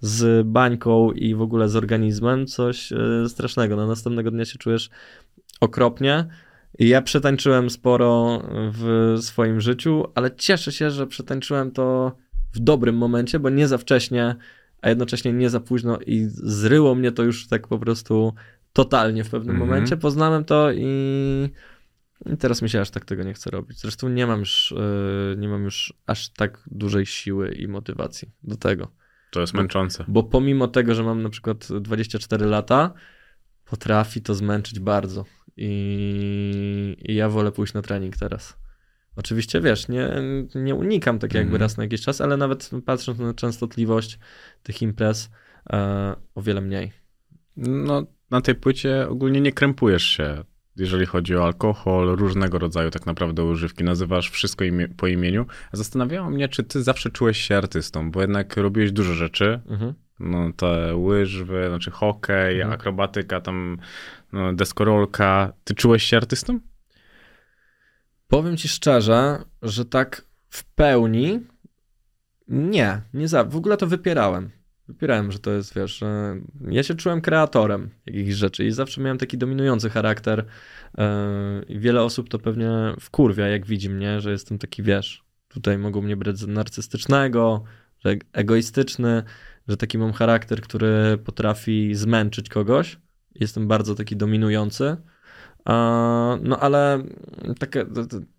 [0.00, 3.76] z bańką i w ogóle z organizmem coś y, strasznego.
[3.76, 4.90] Na następnego dnia się czujesz
[5.60, 6.26] okropnie.
[6.78, 12.12] I Ja przetańczyłem sporo w swoim życiu, ale cieszę się, że przetańczyłem to
[12.52, 14.36] w dobrym momencie, bo nie za wcześnie,
[14.82, 18.34] a jednocześnie nie za późno i zryło mnie to już tak po prostu
[18.72, 19.68] totalnie w pewnym Mhm.
[19.70, 19.96] momencie.
[19.96, 20.86] Poznałem to i,
[22.26, 23.80] i teraz mi się aż tak tego nie chce robić.
[23.80, 28.56] Zresztą nie mam już, y, nie mam już aż tak dużej siły i motywacji do
[28.56, 28.88] tego.
[29.30, 30.04] To jest męczące.
[30.08, 32.94] Bo pomimo tego, że mam na przykład 24 lata,
[33.64, 35.24] potrafi to zmęczyć bardzo.
[35.56, 38.56] I, i ja wolę pójść na trening teraz.
[39.16, 40.10] Oczywiście wiesz, nie,
[40.54, 41.60] nie unikam tak jakby Mhm.
[41.60, 44.18] raz na jakiś czas, ale nawet patrząc na częstotliwość
[44.62, 45.30] tych imprez,
[45.72, 46.92] e, o wiele mniej.
[47.56, 50.44] No, na tej płycie ogólnie nie krępujesz się,
[50.78, 53.84] jeżeli chodzi o alkohol, różnego rodzaju tak naprawdę używki.
[53.84, 55.46] Nazywasz wszystko imie, po imieniu.
[55.72, 59.60] Zastanawiało mnie, czy ty zawsze czułeś się artystą, bo jednak robiłeś dużo rzeczy.
[59.68, 59.94] Mhm.
[60.20, 62.74] No, te łyżwy, znaczy hokej, Mhm.
[62.80, 63.78] akrobatyka, tam
[64.32, 65.52] no, deskorolka.
[65.64, 66.60] Ty czułeś się artystą?
[68.28, 71.40] Powiem ci szczerze, że tak w pełni
[72.48, 74.50] nie, nie za, w ogóle to wypierałem.
[74.88, 76.00] Wypierałem, że to jest, wiesz,
[76.70, 80.44] ja się czułem kreatorem jakichś rzeczy i zawsze miałem taki dominujący charakter
[80.98, 81.04] yy,
[81.68, 82.70] i wiele osób to pewnie
[83.00, 87.64] wkurwia, jak widzi mnie, że jestem taki, wiesz, tutaj mogą mnie brać za narcystycznego,
[88.04, 89.22] że egoistyczny,
[89.68, 92.98] że taki mam charakter, który potrafi zmęczyć kogoś.
[93.34, 94.96] Jestem bardzo taki dominujący.
[96.42, 97.02] No ale
[97.58, 97.80] taka,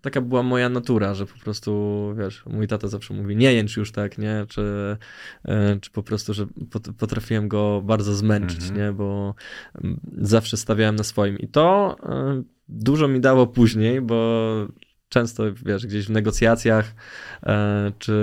[0.01, 1.71] taka była moja natura, że po prostu,
[2.17, 4.45] wiesz, mój tata zawsze mówi, nie jęcz już tak, nie?
[4.47, 4.97] Czy,
[5.45, 8.77] e, czy po prostu, że pot- potrafiłem go bardzo zmęczyć, Mhm.
[8.77, 8.91] nie?
[8.91, 9.35] Bo
[9.83, 11.39] mm, zawsze stawiałem na swoim.
[11.39, 14.45] I to e, dużo mi dało później, bo
[15.09, 16.93] często, wiesz, gdzieś w negocjacjach
[17.43, 18.13] e, czy,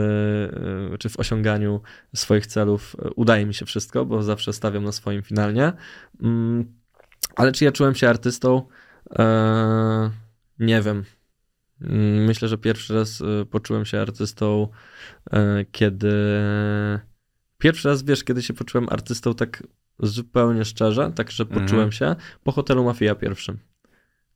[0.99, 1.81] czy w osiąganiu
[2.15, 5.73] swoich celów udaje mi się wszystko, bo zawsze stawiam na swoim finalnie.
[6.23, 6.65] Mm,
[7.37, 8.67] Ale czy ja czułem się artystą?
[9.11, 10.11] Eee,
[10.59, 11.05] nie wiem.
[12.27, 14.69] Myślę, że pierwszy raz e, poczułem się artystą,
[15.33, 16.13] e, kiedy.
[17.59, 19.63] Pierwszy raz, wiesz, kiedy się poczułem artystą tak
[19.99, 21.63] zupełnie szczerze, tak, że Mhm.
[21.63, 23.59] poczułem się po hotelu Mafia pierwszym.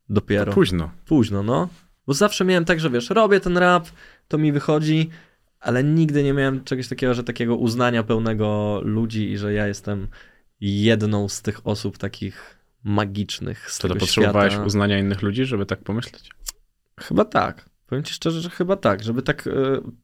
[0.08, 0.52] Dopiero.
[0.52, 0.90] Późno.
[1.06, 1.68] Późno, no.
[2.06, 3.88] Bo zawsze miałem tak, że wiesz, robię ten rap,
[4.28, 5.10] to mi wychodzi,
[5.60, 10.08] ale nigdy nie miałem czegoś takiego, że takiego uznania pełnego ludzi i że ja jestem
[10.60, 14.66] jedną z tych osób takich magicznych z To, to tego potrzebowałeś świata.
[14.66, 16.30] uznania innych ludzi, żeby tak pomyśleć?
[17.00, 17.70] Chyba tak.
[17.86, 19.50] Powiem ci szczerze, że chyba tak, żeby tak y,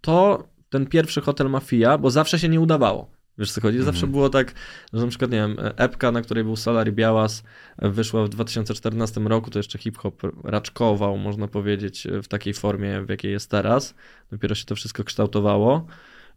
[0.01, 3.11] to, ten pierwszy hotel Mafia, bo zawsze się nie udawało.
[3.39, 3.79] Wiesz co chodzi?
[3.79, 4.13] Zawsze Mhm.
[4.13, 4.55] było tak,
[4.93, 7.43] że na przykład, nie wiem, epka, na której był Solary Białas,
[7.79, 13.09] e, wyszła w 2014 roku, to jeszcze hip-hop raczkował, można powiedzieć, w takiej formie, w
[13.09, 13.95] jakiej jest teraz.
[14.31, 15.87] Dopiero się to wszystko kształtowało.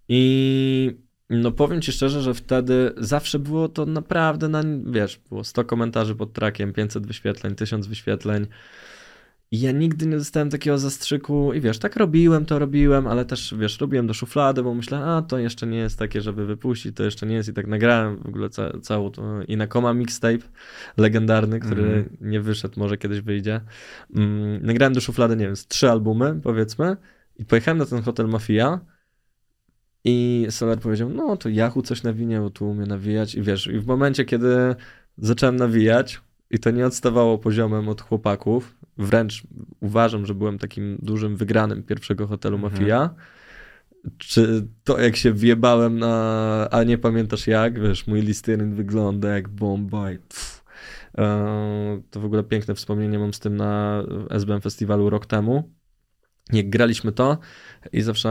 [0.08, 0.98] I
[1.30, 6.16] No powiem ci szczerze, że wtedy zawsze było to naprawdę na, wiesz, było 100 komentarzy
[6.16, 8.48] pod trakiem, 500 wyświetleń, 1000 wyświetleń.
[9.52, 13.56] I ja nigdy nie dostałem takiego zastrzyku i wiesz, tak robiłem, to robiłem, ale też,
[13.60, 17.04] wiesz, robiłem do szuflady, bo myślę, a to jeszcze nie jest takie, żeby wypuścić, to
[17.04, 20.44] jeszcze nie jest i tak nagrałem w ogóle ca całą tą Inakoma mixtape
[20.98, 22.18] legendarny, który Mhm.
[22.22, 23.62] nie wyszedł, może kiedyś wyjdzie.
[24.16, 26.98] Mm, nagrałem do szuflady, nie wiem, z trzy albumy, powiedzmy
[27.38, 28.80] i pojechałem na ten hotel Mafia
[30.10, 33.80] i Solar powiedział, no to Yahoo coś nawinie, bo tu umie nawijać i wiesz, i
[33.80, 34.76] w momencie, kiedy
[35.18, 39.44] zacząłem nawijać i to nie odstawało poziomem od chłopaków, wręcz
[39.80, 42.74] uważam, że byłem takim dużym wygranym pierwszego hotelu Mhm.
[42.74, 43.10] Mafia,
[44.18, 49.50] czy to jak się wjebałem na, a nie pamiętasz jak, wiesz, mój listerin wygląda jak
[49.50, 50.64] bomba i pff.
[51.18, 55.70] Eee, to w ogóle piękne wspomnienie mam z tym na SBM Festiwalu rok temu.
[56.54, 57.38] Jak graliśmy to
[57.94, 58.30] i zawsze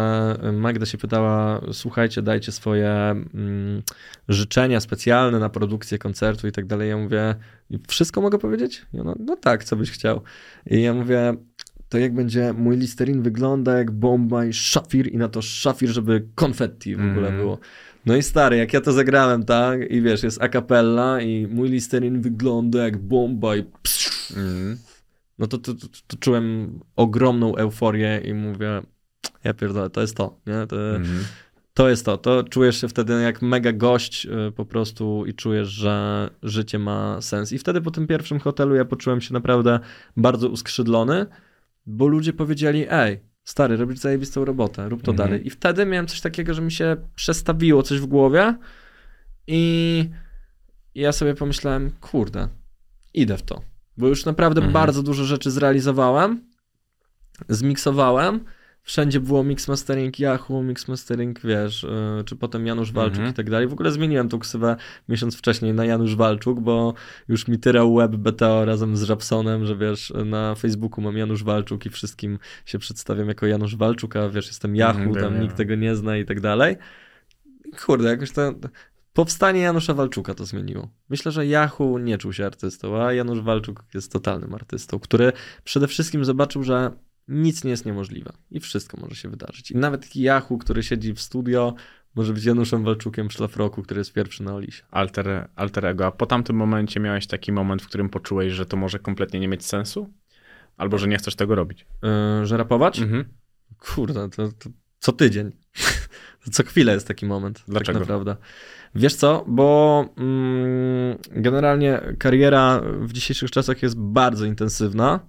[0.53, 3.83] Magda się pytała, słuchajcie, dajcie swoje mm,
[4.29, 6.89] życzenia specjalne na produkcję koncertu i tak dalej.
[6.89, 7.35] Ja mówię,
[7.89, 8.87] wszystko mogę powiedzieć?
[8.95, 10.21] I ona, no tak, co byś chciał.
[10.67, 11.35] I ja mówię,
[11.89, 16.27] to jak będzie mój listerin wygląda jak bomba i szafir i na to szafir, żeby
[16.35, 17.37] konfetti w ogóle Mhm.
[17.37, 17.59] było.
[18.07, 21.69] No i stary, jak ja to zagrałem, tak, i wiesz, jest a cappella i mój
[21.69, 24.79] listerin wygląda jak bomba i psz, Mhm.
[25.39, 28.83] No to, to, to, to czułem ogromną euforię i mówię,
[29.45, 30.67] ja pierdolę, to jest to, nie?
[30.67, 31.25] To, Mhm.
[31.75, 35.69] to jest to, to czujesz się wtedy jak mega gość y, po prostu i czujesz,
[35.69, 37.53] że życie ma sens.
[37.53, 39.81] I wtedy po tym pierwszym hotelu ja poczułem się naprawdę
[40.17, 41.27] bardzo uskrzydlony,
[41.87, 45.29] bo ludzie powiedzieli, ej, stary, robisz zajebistą robotę, rób to Mhm.
[45.29, 45.47] dalej.
[45.47, 48.55] I wtedy miałem coś takiego, że mi się przestawiło coś w głowie
[49.47, 50.11] i
[50.95, 52.49] ja sobie pomyślałem, kurde,
[53.15, 53.61] idę w to.
[53.99, 54.73] Bo już naprawdę Mhm.
[54.73, 56.41] bardzo dużo rzeczy zrealizowałem,
[57.49, 58.41] zmiksowałem,
[58.83, 63.31] Wszędzie było mix mastering Yahoo, mix mastering, wiesz, yy, czy potem Janusz Walczuk Mhm.
[63.31, 63.69] i tak dalej.
[63.69, 64.77] W ogóle zmieniłem tą ksywę
[65.09, 66.95] miesiąc wcześniej na Janusz Walczuk, bo
[67.29, 71.87] już mi tyrał web BTO razem z Rapsonem, że wiesz, na Facebooku mam Janusz Walczuk
[71.87, 75.75] i wszystkim się przedstawiam jako Janusz Walczuk, a wiesz, jestem Yahoo, Mhm, tam nikt tego
[75.75, 76.77] nie zna i tak dalej.
[77.87, 78.55] Kurde, jakoś to...
[79.19, 80.89] Powstanie Janusza Walczuka to zmieniło.
[81.09, 85.33] Myślę, że Yahoo nie czuł się artystą, a Janusz Walczuk jest totalnym artystą, który
[85.65, 86.91] przede wszystkim zobaczył, że
[87.29, 89.71] nic nie jest niemożliwe i wszystko może się wydarzyć.
[89.71, 91.75] I nawet Yahoo, który siedzi w studio,
[92.15, 94.83] może być Januszem Walczukiem w szlafroku, który jest pierwszy na Olisie.
[94.91, 96.07] Alter, alter ego.
[96.07, 99.49] A po tamtym momencie miałeś taki moment, w którym poczułeś, że to może kompletnie nie
[99.49, 100.13] mieć sensu?
[100.77, 101.87] Albo że nie chcesz tego robić?
[102.03, 102.99] Yy, że rapować?
[103.01, 103.25] Mhm.
[103.79, 105.51] Kurde, to, to co tydzień.
[106.51, 107.65] Co chwilę jest taki moment.
[107.69, 107.99] Dlaczego?
[107.99, 108.37] Tak naprawdę.
[108.95, 115.21] Wiesz co, bo mm, generalnie kariera w dzisiejszych czasach jest bardzo intensywna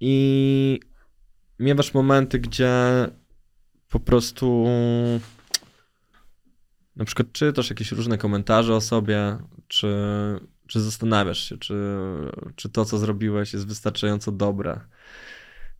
[0.00, 0.80] i
[1.58, 2.72] miewasz momenty, gdzie
[3.88, 4.66] po prostu
[6.96, 9.96] na przykład czytasz jakieś różne komentarze o sobie, czy,
[10.66, 11.74] czy zastanawiasz się, czy,
[12.56, 14.80] czy to, co zrobiłeś, jest wystarczająco dobre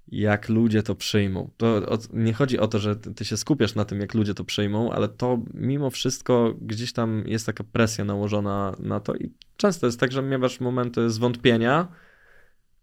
[0.08, 1.50] jak ludzie to przyjmą.
[1.56, 4.92] To nie chodzi o to, że ty, się skupiasz na tym, jak ludzie to przyjmą,
[4.92, 10.00] ale to mimo wszystko gdzieś tam jest taka presja nałożona na to i często jest
[10.00, 11.88] tak, że miewasz momenty zwątpienia,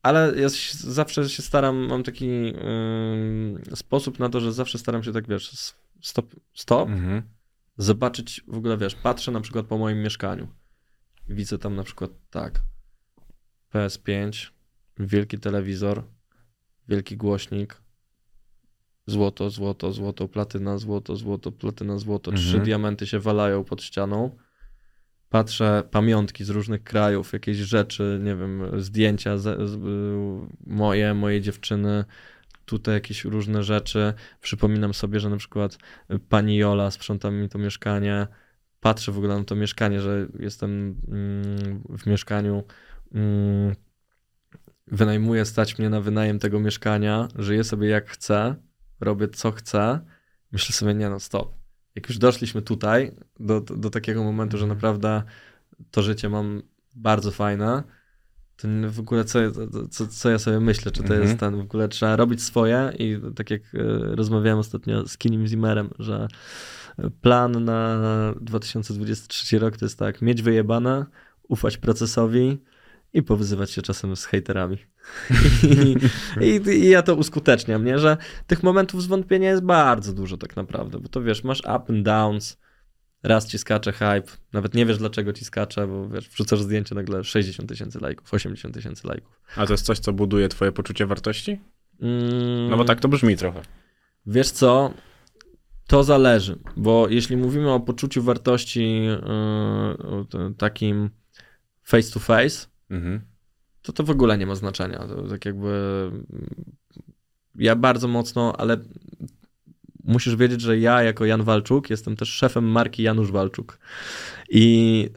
[0.02, 0.48] ale ja
[0.80, 5.74] zawsze się staram, mam taki ym, sposób na to, że zawsze staram się tak, wiesz,
[6.02, 7.22] stop, stop Mhm.
[7.78, 10.48] zobaczyć w ogóle, wiesz, patrzę na przykład po moim mieszkaniu.
[11.30, 12.62] Widzę tam na przykład tak.
[13.74, 14.52] PS5,
[15.00, 16.04] wielki telewizor,
[16.88, 17.82] wielki głośnik,
[19.08, 22.32] złoto, złoto, złoto, platyna, złoto, złoto, platyna, złoto.
[22.32, 22.64] Trzy Mhm.
[22.64, 24.38] diamenty się walają pod ścianą.
[25.30, 29.80] Patrzę, pamiątki z różnych krajów, jakieś rzeczy, nie wiem, zdjęcia z, z,
[30.68, 32.06] moje, mojej dziewczyny,
[32.66, 34.14] tutaj jakieś różne rzeczy.
[34.42, 35.78] Przypominam sobie, że na przykład
[36.30, 38.28] pani Jola sprząta mi to mieszkanie.
[38.80, 42.64] Patrzę w ogóle na to mieszkanie, że jestem mm, w mieszkaniu.
[44.88, 48.56] Wynajmuję stać mnie na wynajem tego mieszkania, żyję sobie jak chcę,
[49.00, 50.00] robię co chcę.
[50.52, 51.54] Myślę sobie, nie no, stop.
[51.96, 55.24] Jak już doszliśmy tutaj, do, do, do takiego momentu, że naprawdę
[55.92, 56.62] to życie mam
[56.96, 57.84] bardzo fajne,
[58.58, 59.40] to w ogóle co,
[59.90, 61.24] co, co ja sobie myślę, czy to Mhm.
[61.24, 63.78] jest ten, w ogóle trzeba robić swoje i tak jak e,
[64.16, 66.28] rozmawiałem ostatnio z Kinim Zimmerem, że
[67.22, 68.00] plan na
[68.42, 71.06] 2023 rok to jest tak, mieć wyjebane,
[71.48, 72.58] ufać procesowi
[73.14, 74.78] i powyzywać się czasem z hejterami.
[76.42, 78.00] I, i, I ja to uskuteczniam, nie?
[78.00, 82.04] Że tych momentów zwątpienia jest bardzo dużo tak naprawdę, bo to wiesz, masz up and
[82.06, 82.58] downs,
[83.24, 87.24] raz ci skacze hype, nawet nie wiesz dlaczego ci skacze, bo wiesz, wrzucasz zdjęcie nagle
[87.24, 89.42] 60 tysięcy lajków, 80 tysięcy lajków.
[89.56, 91.60] A to jest coś, co buduje twoje poczucie wartości?
[92.02, 93.62] Mm, No bo tak to brzmi trochę.
[94.26, 94.94] Wiesz co?
[95.88, 101.10] To zależy, bo jeśli mówimy o poczuciu wartości yy, takim
[101.84, 103.22] face to face, mhm.
[103.82, 105.00] to to w ogóle nie ma znaczenia.
[105.00, 105.72] To tak jakby
[107.56, 108.78] ja bardzo mocno, ale
[110.04, 113.80] musisz wiedzieć, że ja jako Jan Walczuk jestem też szefem marki Janusz Walczuk.
[114.50, 115.10] I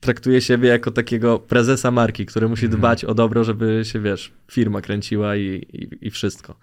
[0.00, 2.80] traktuję siebie jako takiego prezesa marki, który musi mhm.
[2.80, 6.56] dbać o dobro, żeby się, wiesz, firma kręciła i, i, i wszystko.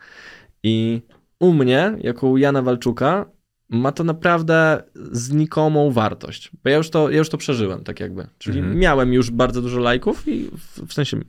[0.63, 1.01] I
[1.39, 3.25] u mnie, jako u Jana Walczuka,
[3.69, 6.51] ma to naprawdę znikomą wartość.
[6.63, 8.27] Bo ja już to, ja już to przeżyłem, tak jakby.
[8.37, 8.79] Czyli mhm.
[8.79, 11.19] miałem już bardzo dużo lajków i w, w sensie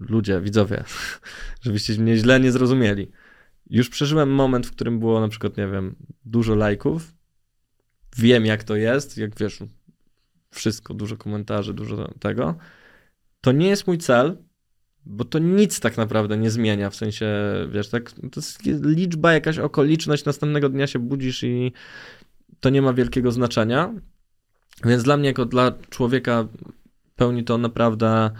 [0.00, 0.84] ludzie, widzowie,
[1.64, 3.10] żebyście mnie źle nie zrozumieli.
[3.70, 5.94] Już przeżyłem moment, w którym było na przykład, nie wiem,
[6.24, 7.14] dużo lajków.
[8.16, 9.58] Wiem, jak to jest, jak wiesz,
[10.50, 12.54] wszystko, dużo komentarzy, dużo tego.
[13.40, 14.36] To nie jest mój cel,
[15.06, 17.26] bo to nic tak naprawdę nie zmienia, w sensie,
[17.72, 21.72] wiesz, tak, to jest liczba, jakaś okoliczność, następnego dnia się budzisz i
[22.60, 23.94] to nie ma wielkiego znaczenia.
[24.84, 26.48] Więc dla mnie, jako dla człowieka,
[27.16, 28.30] pełni to naprawdę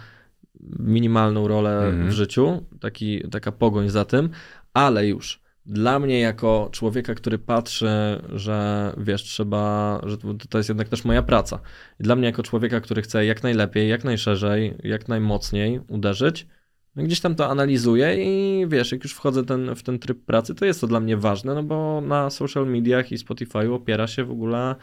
[0.79, 2.09] minimalną rolę mhm.
[2.09, 4.29] w życiu, taki, taka pogoń za tym,
[4.73, 7.89] ale już dla mnie jako człowieka, który patrzy,
[8.33, 10.17] że wiesz, trzeba, że
[10.49, 11.59] to jest jednak też moja praca.
[11.99, 16.47] I dla mnie jako człowieka, który chce jak najlepiej, jak najszerzej, jak najmocniej uderzyć,
[16.95, 20.55] no gdzieś tam to analizuję i wiesz, jak już wchodzę ten, w ten tryb pracy,
[20.55, 24.23] to jest to dla mnie ważne, no bo na social mediach i Spotify opiera się
[24.23, 24.75] w ogóle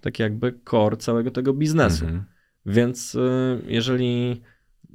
[0.00, 2.04] tak jakby core całego tego biznesu.
[2.04, 2.24] Mhm.
[2.66, 4.42] Więc y, jeżeli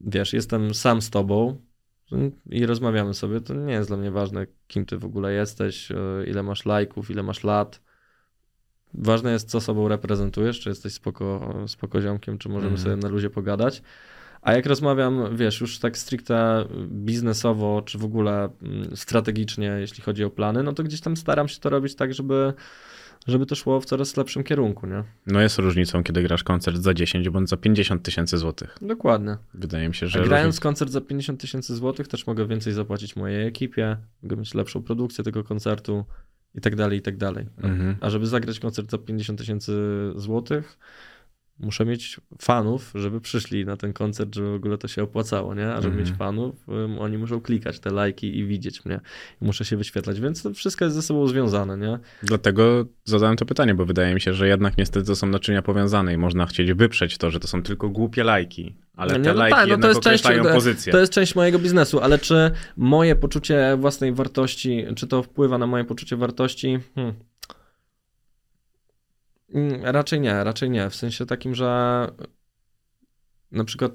[0.05, 1.61] wiesz, jestem sam z tobą,
[2.49, 5.95] i rozmawiamy sobie, to nie jest dla mnie ważne, kim ty w ogóle jesteś, e,
[6.27, 7.81] ile masz lajków, ile masz lat.
[8.93, 12.81] Ważne jest, co sobą reprezentujesz, czy jesteś spoko, spoko ziomkiem, czy możemy mm.
[12.81, 13.81] sobie na luzie pogadać.
[14.41, 20.23] A jak rozmawiam, wiesz, już tak stricte biznesowo, czy w ogóle mm, strategicznie, jeśli chodzi
[20.23, 22.53] o plany, no to gdzieś tam staram się to robić tak, żeby
[23.27, 25.03] żeby to szło w coraz lepszym kierunku, nie?
[25.27, 28.77] No jest różnicą, kiedy grasz koncert za 10 bądź za 50 tysięcy złotych.
[28.81, 29.37] Dokładnie.
[29.53, 30.19] Wydaje mi się, że...
[30.19, 30.59] A grając różnic...
[30.59, 35.23] koncert za 50 tysięcy złotych też mogę więcej zapłacić mojej ekipie, mogę mieć lepszą produkcję
[35.23, 36.05] tego koncertu
[36.55, 37.45] i tak dalej, i tak dalej.
[37.57, 37.95] Mhm.
[38.01, 39.73] A żeby zagrać koncert za 50 tysięcy
[40.15, 40.77] złotych,
[41.59, 45.73] muszę mieć fanów, żeby przyszli na ten koncert, żeby w ogóle to się opłacało, nie?
[45.73, 45.99] A żeby mm.
[45.99, 48.99] mieć fanów, um, oni muszą klikać te lajki i widzieć mnie.
[49.41, 51.99] I muszę się wyświetlać, więc to wszystko jest ze sobą związane, nie?
[52.23, 56.13] Dlatego zadałem to pytanie, bo wydaje mi się, że jednak niestety to są naczynia powiązane
[56.13, 58.75] i można chcieć wyprzeć to, że to są tylko głupie lajki.
[58.95, 60.91] Ale te no, lajki tak, no to jest część, pozycję.
[60.91, 65.67] To jest część mojego biznesu, ale czy moje poczucie własnej wartości, czy to wpływa na
[65.67, 66.79] moje poczucie wartości?
[66.95, 67.13] Hmm.
[69.53, 70.89] Mm, raczej nie, raczej nie.
[70.89, 72.07] W sensie takim, że
[73.51, 73.93] na przykład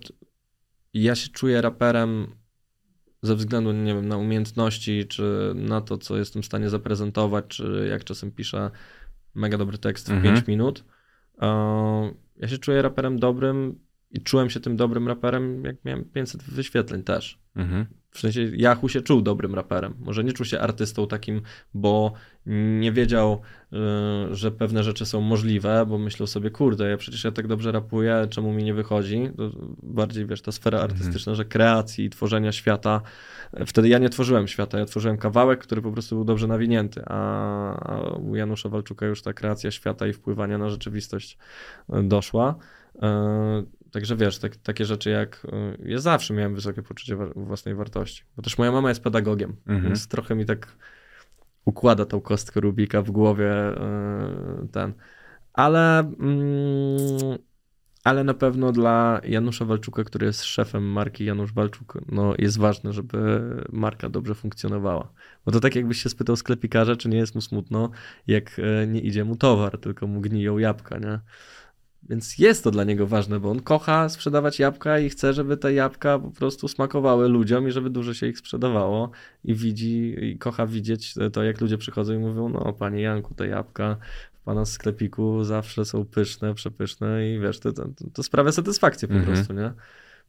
[0.94, 2.26] ja się czuję raperem
[3.22, 7.86] ze względu, nie wiem, na umiejętności, czy na to, co jestem w stanie zaprezentować, czy
[7.90, 8.70] jak czasem piszę
[9.34, 10.34] mega dobry tekst w mhm.
[10.34, 10.84] 5 minut.
[12.36, 13.78] Ja się czuję raperem dobrym
[14.10, 17.38] i czułem się tym dobrym raperem, jak miałem 500 wyświetleń też.
[17.56, 17.86] Mhm.
[18.12, 19.94] W sensie Yahoo się czuł dobrym raperem.
[20.00, 21.42] Może nie czuł się artystą takim,
[21.74, 22.12] bo
[22.80, 23.40] nie wiedział,
[23.72, 23.76] y,
[24.34, 28.26] że pewne rzeczy są możliwe, bo myślał sobie, kurde, ja przecież ja tak dobrze rapuję,
[28.30, 29.30] czemu mi nie wychodzi?
[29.82, 30.92] Bardziej, wiesz, ta sfera mhm.
[30.92, 33.00] artystyczna, że kreacji, tworzenia świata.
[33.66, 38.16] Wtedy ja nie tworzyłem świata, ja tworzyłem kawałek, który po prostu był dobrze nawinięty, a
[38.20, 41.38] u Janusza Walczuka już ta kreacja świata i wpływania na rzeczywistość
[41.88, 42.54] doszła.
[43.92, 45.44] Y, Także wiesz, tak, takie rzeczy jak.
[45.44, 48.24] Y, ja zawsze miałem wysokie poczucie własnej wartości.
[48.36, 49.82] Bo też moja mama jest pedagogiem, mhm.
[49.82, 50.76] więc trochę mi tak
[51.64, 53.52] układa tą kostkę Rubika w głowie
[54.60, 54.94] yy, ten.
[55.52, 55.98] Ale.
[55.98, 57.38] Mm,
[58.04, 62.92] ale na pewno dla Janusza Walczuka, który jest szefem marki Janusz Walczuk, no jest ważne,
[62.92, 63.40] żeby
[63.72, 65.12] marka dobrze funkcjonowała.
[65.44, 67.90] Bo to tak jakbyś się spytał sklepikarza, czy nie jest mu smutno,
[68.26, 71.20] jak e, nie idzie mu towar, tylko mu gniją jabłka, nie?
[72.08, 75.72] Więc jest to dla niego ważne, bo on kocha sprzedawać jabłka i chce, żeby te
[75.72, 79.10] jabłka po prostu smakowały ludziom i żeby dużo się ich sprzedawało.
[79.44, 83.48] I widzi, i kocha widzieć to, jak ludzie przychodzą i mówią: No, panie Janku, te
[83.48, 83.96] jabłka
[84.32, 89.14] w pana sklepiku zawsze są pyszne, przepyszne i wiesz, to, to, to sprawia satysfakcję po
[89.14, 89.34] mhm.
[89.34, 89.72] prostu, nie?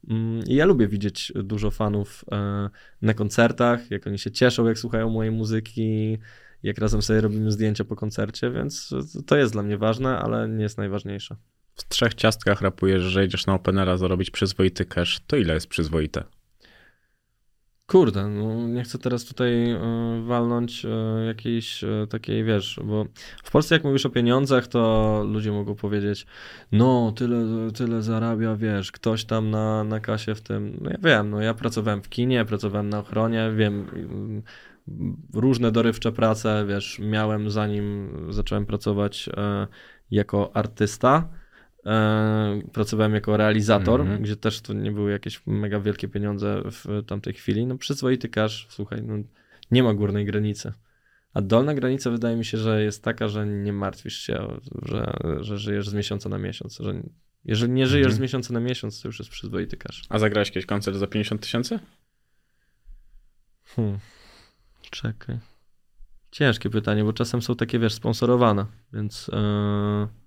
[0.09, 2.69] Mm, I ja lubię widzieć dużo fanów e,
[3.01, 6.17] na koncertach, jak oni się cieszą, jak słuchają mojej muzyki,
[6.63, 8.89] jak razem sobie robimy zdjęcia po koncercie, więc
[9.25, 11.35] to jest dla mnie ważne, ale nie jest najważniejsze
[11.75, 16.23] w trzech ciastkach rapujesz, że idziesz na Openera zarobić przyzwoity cash, to ile jest przyzwoite?
[17.87, 19.77] Kurde, no nie chcę teraz tutaj y,
[20.25, 20.89] walnąć y,
[21.25, 23.05] jakiejś y, takiej, wiesz, bo
[23.43, 26.25] w Polsce jak mówisz o pieniądzach, to ludzie mogą powiedzieć,
[26.71, 31.29] no tyle, tyle zarabia, wiesz, ktoś tam na, na kasie w tym, no ja wiem,
[31.29, 33.87] no ja pracowałem w kinie, pracowałem na ochronie, wiem
[35.33, 39.67] różne dorywcze prace, wiesz, miałem zanim zacząłem pracować e,
[40.11, 41.29] jako artysta.
[41.85, 44.21] E, pracowałem jako realizator, Mhm.
[44.23, 47.65] gdzie też to nie były jakieś mega wielkie pieniądze w tamtej chwili.
[47.65, 49.13] No przyzwoity cash, słuchaj, no,
[49.71, 50.73] nie ma górnej granicy.
[51.33, 55.57] A dolna granica wydaje mi się, że jest taka, że nie martwisz się, że, że
[55.57, 56.77] żyjesz z miesiąca na miesiąc.
[56.77, 57.03] Że
[57.45, 58.17] jeżeli nie żyjesz Mhm.
[58.17, 60.01] z miesiąca na miesiąc, to już jest przyzwoity cash.
[60.09, 61.79] A zagrałeś kiedyś koncert za 50 tysięcy?
[63.65, 63.99] Hmm.
[64.91, 65.39] Czekaj.
[66.31, 70.22] Ciężkie pytanie, bo czasem są takie, wiesz, sponsorowane, więc yy...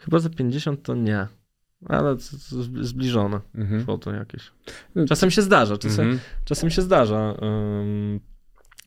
[0.00, 1.26] chyba za 50 to nie,
[1.88, 2.16] ale
[2.82, 3.84] zbliżone Mhm.
[3.84, 4.52] foto jakieś.
[5.08, 6.20] Czasem się zdarza, czasem, Mhm.
[6.44, 7.34] czasem się zdarza
[7.82, 8.20] ym,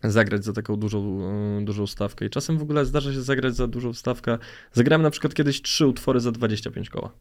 [0.03, 1.22] zagrać za taką dużą,
[1.61, 4.38] y, dużą stawkę i czasem w ogóle zdarza się zagrać za dużą stawkę.
[4.72, 7.11] Zagrałem na przykład kiedyś trzy utwory za 25 koła.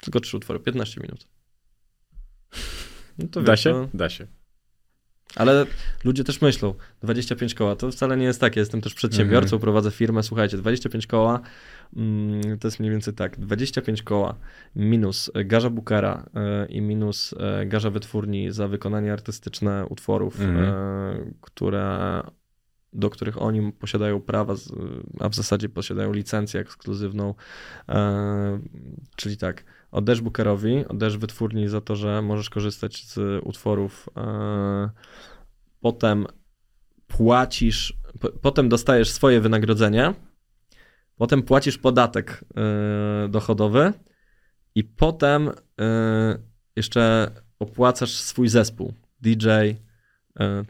[0.00, 1.26] Tylko trzy utwory, 15 minut.
[3.18, 3.70] No to Da wiesz, się?
[3.72, 4.26] no, Da się.
[5.36, 5.66] Ale
[6.04, 8.56] ludzie też myślą, 25 koła to wcale nie jest tak.
[8.56, 10.22] Ja jestem też przedsiębiorcą, prowadzę firmę.
[10.22, 11.40] Słuchajcie, 25 koła
[11.96, 13.40] mm, to jest mniej więcej tak.
[13.40, 14.34] 25 koła
[14.76, 20.64] minus garza bookera e, i minus e, garza wytwórni za wykonanie artystyczne utworów, Mhm.
[20.64, 22.22] e, które,
[22.92, 24.54] do których oni posiadają prawa,
[25.20, 27.34] a w zasadzie posiadają licencję ekskluzywną.
[29.16, 29.64] Czyli tak,
[29.94, 34.08] oddajesz bookerowi, oddajesz wytwórni za to, że możesz korzystać z utworów.
[34.16, 34.90] E,
[35.80, 36.26] potem
[37.06, 40.14] płacisz, po, potem dostajesz swoje wynagrodzenie,
[41.16, 43.92] potem płacisz podatek e, dochodowy
[44.74, 46.38] i potem e,
[46.76, 48.92] jeszcze opłacasz swój zespół.
[49.20, 49.48] DJ,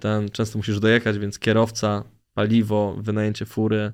[0.01, 2.05] ten często musisz dojechać, więc kierowca,
[2.35, 3.93] paliwo, wynajęcie fury.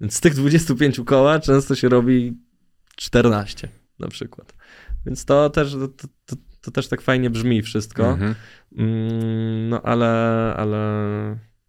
[0.00, 2.38] Więc z tych 25 koła często się robi
[2.96, 3.68] 14
[3.98, 4.54] na przykład.
[5.06, 8.10] Więc to też, to, to, to też tak fajnie brzmi wszystko.
[8.10, 8.34] Mhm.
[8.76, 10.78] Mm, No ale, ale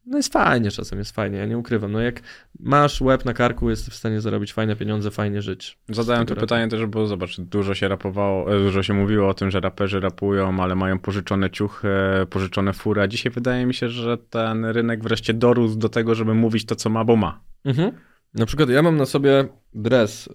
[0.08, 1.92] no jest fajnie czasem, jest fajnie, ja nie ukrywam.
[1.92, 2.22] No jak
[2.60, 5.78] masz łeb na karku, jesteś w stanie zarobić fajne pieniądze, fajnie żyć.
[5.90, 9.52] Zadałem to pytanie też, bo zobacz, dużo się rapowało, e, dużo się mówiło o tym,
[9.52, 11.88] że raperzy rapują, ale mają pożyczone ciuchy,
[12.30, 16.34] pożyczone fury, a dzisiaj wydaje mi się, że ten rynek wreszcie dorósł do tego, żeby
[16.34, 17.42] mówić to, co ma, bo ma.
[17.66, 17.92] Mhm.
[18.34, 20.32] Na przykład ja mam na sobie dres y,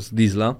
[0.00, 0.54] z Diesla.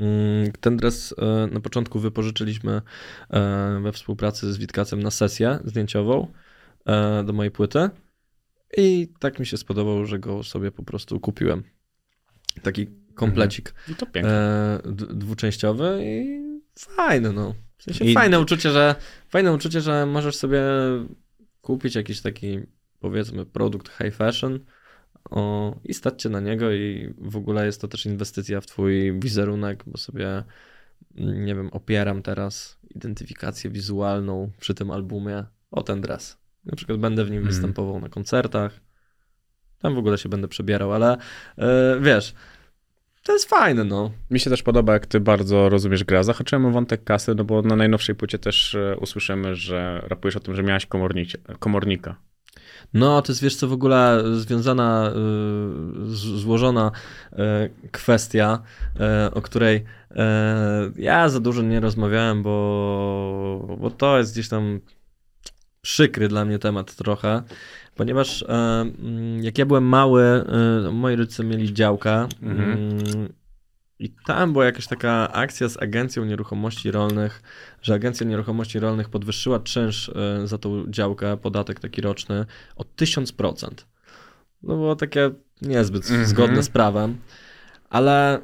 [0.00, 1.16] Mm, Ten dres y,
[1.54, 6.26] na początku wypożyczyliśmy y, we współpracy z Witkacem na sesję zdjęciową
[7.20, 7.88] y, do mojej płyty.
[8.76, 11.62] I tak mi się spodobał, że go sobie po prostu kupiłem.
[12.62, 13.74] Taki komplecik
[14.24, 16.40] e, d- dwuczęściowy i
[16.78, 17.54] fajny, no.
[17.78, 18.94] W sensie I- fajne uczucie, że
[19.28, 20.62] fajne uczucie, że możesz sobie
[21.60, 22.60] kupić jakiś taki
[23.00, 24.60] powiedzmy produkt high fashion
[25.84, 29.84] i stać się na niego i w ogóle jest to też inwestycja w twój wizerunek,
[29.86, 30.44] bo sobie
[31.14, 36.38] nie wiem, opieram teraz identyfikację wizualną przy tym albumie o ten dres.
[36.64, 37.54] Na przykład będę w nim Mhm.
[37.54, 38.80] występował na koncertach.
[39.78, 41.16] Tam w ogóle się będę przebierał, ale
[41.58, 42.34] e, wiesz,
[43.22, 44.10] to jest fajne, no.
[44.30, 46.22] Mi się też podoba, jak ty bardzo rozumiesz gra.
[46.22, 50.40] Zahaczyłem o wątek kasy, no bo na najnowszej płycie też e, usłyszymy, że rapujesz o
[50.40, 52.16] tym, że miałeś komornicie, komornika.
[52.94, 55.12] No, to jest wiesz co w ogóle związana,
[56.12, 56.90] y, złożona
[57.32, 57.36] y,
[57.90, 58.62] kwestia,
[59.28, 60.16] y, o której y,
[60.96, 64.80] ja za dużo nie rozmawiałem, bo, bo to jest gdzieś tam
[65.82, 67.42] przykry dla mnie temat trochę,
[67.94, 70.44] ponieważ y, mm, jak ja byłem mały,
[70.88, 73.28] y, moi rodzice mieli działkę Mhm.
[74.00, 77.42] Mm, i tam była jakaś taka akcja z Agencją Nieruchomości Rolnych,
[77.82, 82.46] że Agencja Nieruchomości Rolnych podwyższyła czynsz y, za tą działkę, podatek taki roczny,
[82.76, 83.68] o 1000%.
[84.62, 85.30] No było takie
[85.62, 86.26] niezbyt Mhm.
[86.28, 87.16] zgodne z prawem,
[87.90, 88.40] ale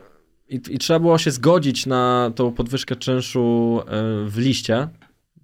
[0.49, 4.89] i, i trzeba było się zgodzić na tą podwyżkę czynszu y, w liście.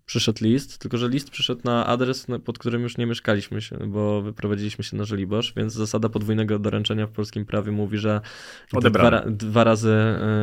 [0.07, 4.23] Przyszedł list, tylko że list przyszedł na adres, pod którym już nie mieszkaliśmy się, bo
[4.23, 8.21] wyprowadziliśmy się na Żoliborz, więc zasada podwójnego doręczenia w polskim prawie mówi, że
[8.83, 9.95] dwa, dwa razy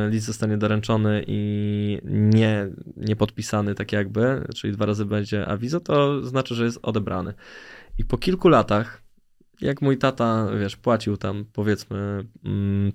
[0.07, 5.79] y, list zostanie doręczony i nie, nie podpisany tak jakby, czyli dwa razy będzie awizo,
[5.79, 7.33] to znaczy, że jest odebrany.
[7.97, 9.01] I po kilku latach,
[9.61, 12.91] jak mój tata, wiesz, płacił tam powiedzmy mm,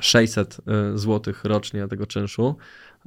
[0.00, 0.60] 600
[0.94, 2.56] zł rocznie tego czynszu,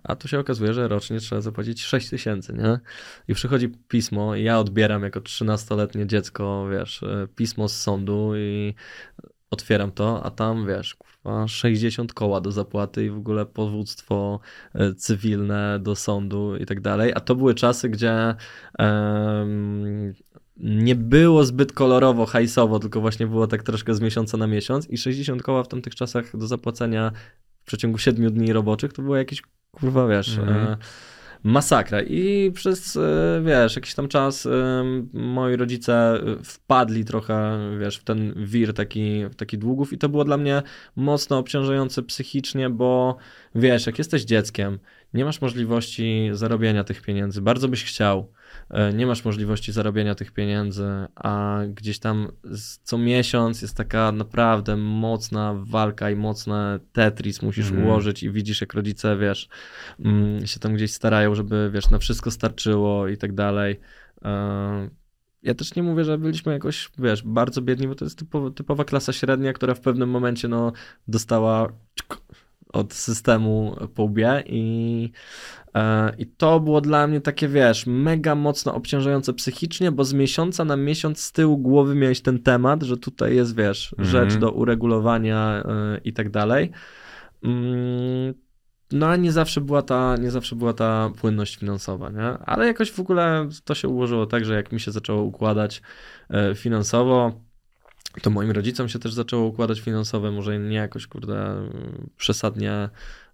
[0.03, 2.79] a tu się okazuje, że rocznie trzeba zapłacić 6 tysięcy, nie?
[3.27, 8.73] I przychodzi pismo i ja odbieram jako 13-letnie dziecko, wiesz, y, pismo z sądu i
[9.51, 14.39] otwieram to, a tam, wiesz, kurwa, 60 koła do zapłaty i w ogóle powództwo
[14.75, 17.11] y, cywilne do sądu i tak dalej.
[17.15, 18.35] A to były czasy, gdzie
[18.79, 20.13] em,
[20.57, 24.97] nie było zbyt kolorowo, hajsowo, tylko właśnie było tak troszkę z miesiąca na miesiąc i
[24.97, 27.11] 60 koła w tamtych czasach do zapłacenia
[27.63, 29.41] w przeciągu 7 dni roboczych to było jakieś,
[29.75, 30.57] kurwa, wiesz, Mhm.
[30.67, 30.77] e,
[31.43, 32.01] masakra.
[32.01, 34.49] I przez, e, wiesz, jakiś tam czas e,
[35.13, 40.37] moi rodzice wpadli trochę, wiesz, w ten wir taki, taki długów i to było dla
[40.37, 40.61] mnie
[40.95, 43.17] mocno obciążające psychicznie, bo
[43.55, 44.79] wiesz, jak jesteś dzieckiem,
[45.13, 48.27] nie masz możliwości zarobienia tych pieniędzy, bardzo byś chciał,
[48.93, 52.27] nie masz możliwości zarobienia tych pieniędzy, a gdzieś tam
[52.83, 57.83] co miesiąc jest taka naprawdę mocna walka i mocne Tetris musisz mm.
[57.83, 59.49] ułożyć i widzisz jak rodzice, wiesz,
[59.99, 63.79] mm, się tam gdzieś starają, żeby, wiesz, na wszystko starczyło i tak dalej.
[64.25, 64.89] E,
[65.43, 68.85] ja też nie mówię, że byliśmy jakoś, wiesz, bardzo biedni, bo to jest typowa, typowa
[68.85, 70.71] klasa średnia, która w pewnym momencie, no,
[71.07, 71.69] dostała
[72.73, 75.11] od systemu łbie i,
[75.73, 80.65] e, i to było dla mnie takie, wiesz, mega mocno obciążające psychicznie, bo z miesiąca
[80.65, 84.11] na miesiąc z tyłu głowy miałeś ten temat, że tutaj jest, wiesz, mm -hmm.
[84.11, 86.71] rzecz do uregulowania e, i tak dalej.
[87.43, 88.33] Mm,
[88.91, 92.23] no ale nie zawsze była ta, nie zawsze była ta płynność finansowa, nie?
[92.23, 95.81] Ale jakoś w ogóle to się ułożyło tak, że jak mi się zaczęło układać
[96.29, 97.31] e, finansowo,
[98.21, 101.69] to moim rodzicom się też zaczęło układać finansowe, może nie jakoś, kurde,
[102.17, 102.89] przesadnie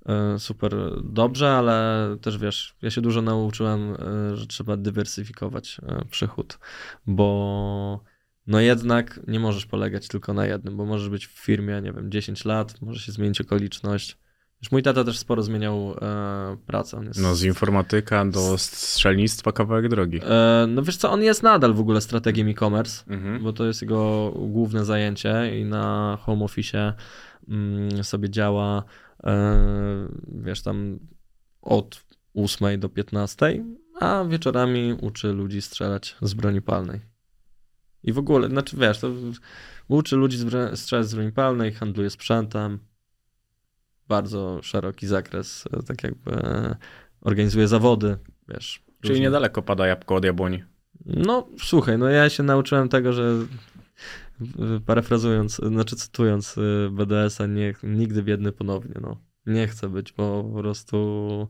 [0.05, 6.05] e, super dobrze, ale też wiesz, ja się dużo nauczyłem, e, że trzeba dywersyfikować e,
[6.05, 6.59] przychód,
[7.07, 8.03] bo
[8.47, 12.11] no jednak nie możesz polegać tylko na jednym, bo możesz być w firmie, nie wiem,
[12.11, 14.17] 10 lat, może się zmienić okoliczność,
[14.61, 17.01] Wiesz, mój tata też sporo zmieniał e, pracę.
[17.03, 17.21] Jest...
[17.21, 20.19] No z informatyka do strzelnictwa kawałek drogi.
[20.23, 23.43] E, no wiesz co, on jest nadal w ogóle strategiem e-commerce, mhm.
[23.43, 26.93] bo to jest jego główne zajęcie i na home office
[27.49, 28.83] mm, sobie działa
[29.23, 30.99] e, wiesz tam
[31.61, 33.65] od 8 do 15,
[33.99, 37.01] a wieczorami uczy ludzi strzelać z broni palnej.
[38.03, 39.11] I w ogóle, znaczy wiesz, to
[39.87, 40.37] uczy ludzi
[40.75, 42.79] strzelać z broni palnej, handluje sprzętem,
[44.09, 46.75] bardzo szeroki zakres, e, tak jakby e,
[47.21, 48.83] organizuje zawody, wiesz.
[49.01, 49.23] Czyli różne.
[49.23, 50.63] niedaleko pada jabłko od jabłoni.
[51.05, 53.33] No, słuchaj, no ja się nauczyłem tego, że
[54.85, 59.17] parafrazując, znaczy cytując e, BDS-a, nie, nigdy biedny ponownie, no.
[59.45, 61.47] Nie chcę być, bo po prostu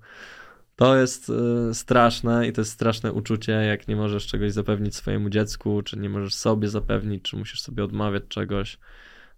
[0.76, 1.32] to jest
[1.74, 6.10] straszne i to jest straszne uczucie, jak nie możesz czegoś zapewnić swojemu dziecku, czy nie
[6.10, 8.78] możesz sobie zapewnić, czy musisz sobie odmawiać czegoś.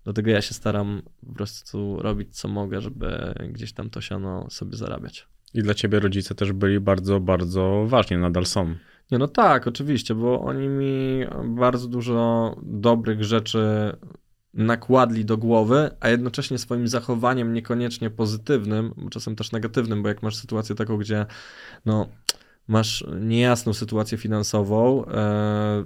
[0.03, 4.77] Dlatego ja się staram po prostu robić co mogę, żeby gdzieś tam to siano sobie
[4.77, 5.27] zarabiać.
[5.53, 8.75] I dla ciebie rodzice też byli bardzo, bardzo ważni, nadal są.
[9.11, 13.95] Nie, no tak, oczywiście, bo oni mi bardzo dużo dobrych rzeczy
[14.53, 20.35] nakładli do głowy, a jednocześnie swoim zachowaniem niekoniecznie pozytywnym, czasem też negatywnym, bo jak masz
[20.35, 21.25] sytuację taką, gdzie
[21.85, 22.09] no,
[22.67, 25.83] masz niejasną sytuację finansową, e,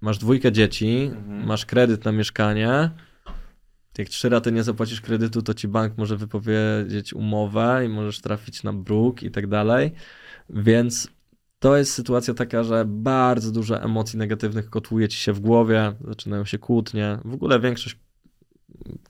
[0.00, 1.46] masz dwójkę dzieci, mhm.
[1.46, 2.90] masz kredyt na mieszkanie,
[3.98, 8.62] jak trzy raty nie zapłacisz kredytu, to ci bank może wypowiedzieć umowę i możesz trafić
[8.62, 9.92] na bruk i tak dalej.
[10.50, 11.08] Więc
[11.58, 16.44] to jest sytuacja taka, że bardzo dużo emocji negatywnych kotłuje ci się w głowie, zaczynają
[16.44, 17.18] się kłótnie.
[17.24, 17.96] W ogóle większość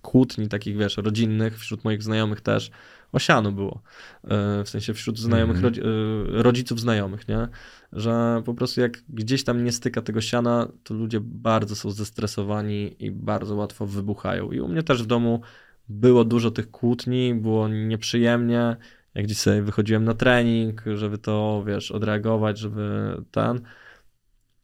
[0.02, 2.70] kłótni takich, wiesz, rodzinnych, wśród moich znajomych też,
[3.12, 3.82] osiano było.
[4.24, 5.82] E, w sensie wśród znajomych, mm -hmm.
[6.26, 7.48] rodziców znajomych, nie?
[7.92, 13.04] Że po prostu jak gdzieś tam nie styka tego siana, to ludzie bardzo są zestresowani
[13.04, 14.50] i bardzo łatwo wybuchają.
[14.52, 15.40] I u mnie też w domu
[15.88, 18.76] było dużo tych kłótni, było nieprzyjemnie.
[19.14, 23.60] Jak gdzieś sobie wychodziłem na trening, żeby to, wiesz, odreagować, żeby ten.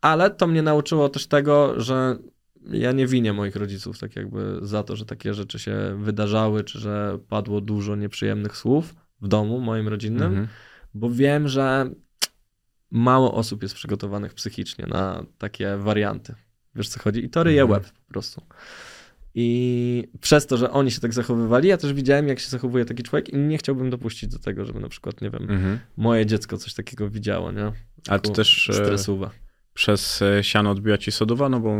[0.01, 2.19] Ale to mnie nauczyło też tego, że
[2.71, 6.79] ja nie winię moich rodziców tak jakby za to, że takie rzeczy się wydarzały, czy
[6.79, 10.49] że padło dużo nieprzyjemnych słów w domu moim rodzinnym, mhm.
[10.95, 11.91] bo wiem, że
[12.91, 16.35] mało osób jest przygotowanych psychicznie na takie warianty.
[16.75, 17.25] Wiesz co chodzi?
[17.25, 17.81] I to ryje mhm.
[17.81, 18.43] łeb po prostu.
[19.35, 23.03] I przez to, że oni się tak zachowywali, ja też widziałem, jak się zachowuje taki
[23.03, 25.79] człowiek i nie chciałbym dopuścić do tego, żeby na przykład, nie wiem, mhm.
[25.97, 27.73] moje dziecko coś takiego widziało, nie?
[28.09, 29.31] Ale to też e, stresuwa
[29.75, 31.77] przez e, siano odbiła ci sodowa, no bo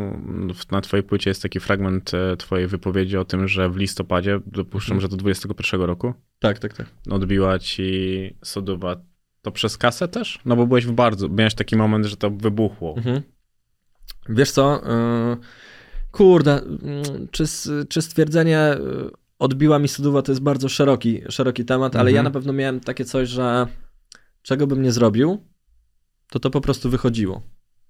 [0.71, 4.97] na twojej płycie jest taki fragment e, twojej wypowiedzi o tym, że w listopadzie, dopuszczam,
[4.97, 5.01] mhm.
[5.01, 6.15] że do 21 roku.
[6.39, 6.87] Tak, tak, tak.
[7.11, 8.97] Odbiła ci sodowa.
[9.43, 10.39] To przez kasę też?
[10.45, 12.95] No bo byłeś w bardzo, miałeś taki moment, że to wybuchło.
[12.97, 13.23] Mhm.
[14.29, 14.83] Wiesz co,
[15.31, 15.37] yy,
[16.13, 17.45] kurde, yy, czy,
[17.89, 18.77] czy stwierdzenie
[19.39, 22.25] odbiła mi sodowa to jest bardzo szeroki, szeroki temat, ale ja mhm.
[22.25, 23.67] na pewno miałem takie coś, że
[24.43, 25.45] czego bym nie zrobił,
[26.31, 27.43] to to po prostu wychodziło.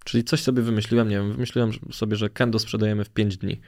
[0.04, 3.60] Czyli coś sobie wymyśliłem, nie wiem, wymyśliłem sobie, że kendo sprzedajemy w 5 dni.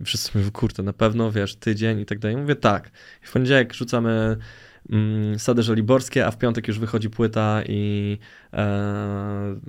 [0.00, 2.36] I wszyscy mówią, kurde, na pewno, wiesz, tydzień i tak dalej.
[2.36, 2.90] Mówię, tak.
[3.22, 4.36] I w poniedziałek rzucamy
[4.90, 8.18] mm, Sady Żoliborskie, a w piątek już wychodzi płyta i,
[8.52, 9.60] e,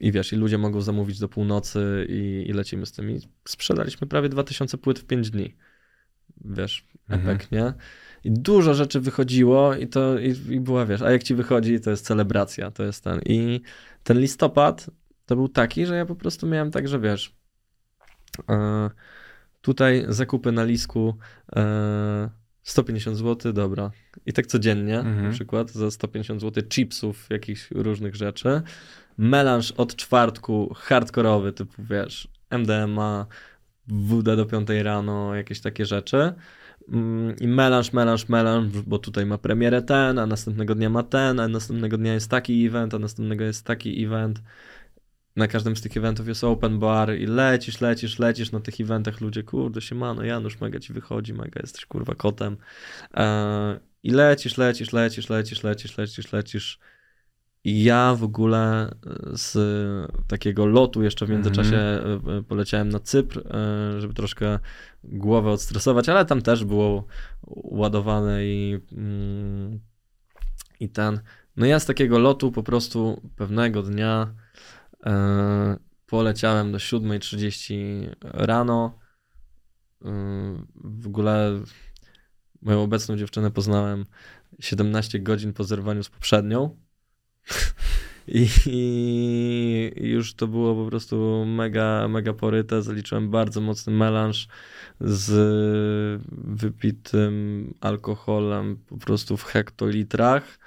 [0.00, 3.10] i wiesz, i ludzie mogą zamówić do północy i, i lecimy z tym.
[3.10, 5.56] I sprzedaliśmy prawie 2000 płyt w 5 dni.
[6.44, 7.36] wiesz, Mhm.
[7.36, 7.72] epek, nie?
[8.24, 11.90] I dużo rzeczy wychodziło i to i, i była, wiesz, a jak ci wychodzi, to
[11.90, 13.20] jest celebracja, to jest ten.
[13.26, 13.60] I
[14.04, 14.90] ten listopad
[15.26, 17.34] to był taki, że ja po prostu miałem tak, że wiesz,
[18.50, 18.90] e,
[19.60, 21.16] tutaj zakupy na lisku
[21.56, 22.30] e,
[22.62, 23.90] 150 zł, dobra.
[24.26, 25.24] I tak codziennie, Mhm.
[25.24, 28.62] na przykład za 150 zł chipsów, jakichś różnych rzeczy.
[29.18, 33.26] Melanż od czwartku, hardkorowy, typu wiesz, MDMA,
[33.88, 36.32] WD do 5 rano, jakieś takie rzeczy.
[36.92, 41.40] Mm, I melanż, melanż, melanż, bo tutaj ma premierę ten, a następnego dnia ma ten,
[41.40, 44.42] a następnego dnia jest taki event, a następnego jest taki event.
[45.36, 49.20] Na każdym z tych eventów jest open bar i lecisz, lecisz, lecisz na tych eventach,
[49.20, 52.56] ludzie, kurde, siemano, Janusz, mega ci wychodzi, mega jesteś, kurwa, kotem.
[53.14, 56.78] Eee, I lecisz, lecisz, lecisz, lecisz, lecisz, lecisz, lecisz.
[57.66, 58.90] I ja w ogóle
[59.32, 59.58] z
[60.28, 64.58] takiego lotu jeszcze w międzyczasie e, e, poleciałem na Cypr, e, żeby troszkę
[65.04, 67.06] głowę odstresować, ale tam też było
[67.52, 69.80] ładowane i, mm,
[70.80, 71.20] i ten.
[71.56, 74.36] No ja z takiego lotu po prostu pewnego dnia e,
[76.06, 78.98] poleciałem do 7.30 rano.
[80.04, 80.08] E,
[80.84, 81.60] w ogóle
[82.62, 84.04] moją obecną dziewczynę poznałem
[84.60, 86.76] 17 godzin po zerwaniu z poprzednią.
[88.28, 92.82] I już to było po prostu mega, mega poryte.
[92.82, 94.48] Zaliczyłem bardzo mocny melanż
[95.00, 100.58] z wypitym alkoholem po prostu w hektolitrach,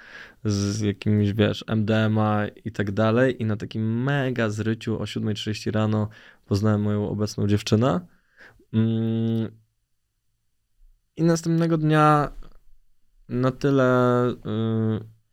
[0.44, 3.42] z jakimś, wiesz, MDMA i tak dalej.
[3.42, 6.08] I na takim mega zryciu o 7.30 rano
[6.46, 8.06] poznałem moją obecną dziewczynę.
[8.72, 9.50] Mm.
[11.16, 12.32] I następnego dnia
[13.28, 14.34] na tyle y,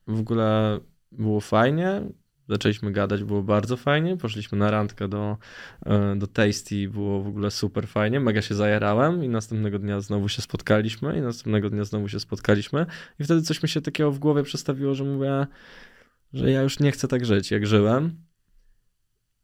[0.08, 0.80] w ogóle
[1.12, 2.01] było fajnie.
[2.49, 4.17] Zaczęliśmy gadać, było bardzo fajnie.
[4.17, 5.37] Poszliśmy na randkę do,
[5.85, 8.19] e, do Tasty, było w ogóle super fajnie.
[8.19, 12.85] Mega się zajarałem i następnego dnia znowu się spotkaliśmy i następnego dnia znowu się spotkaliśmy.
[13.19, 15.47] I wtedy coś mi się takiego w głowie przestawiło, że mówię,
[16.33, 18.15] że ja już nie chcę tak żyć, jak żyłem.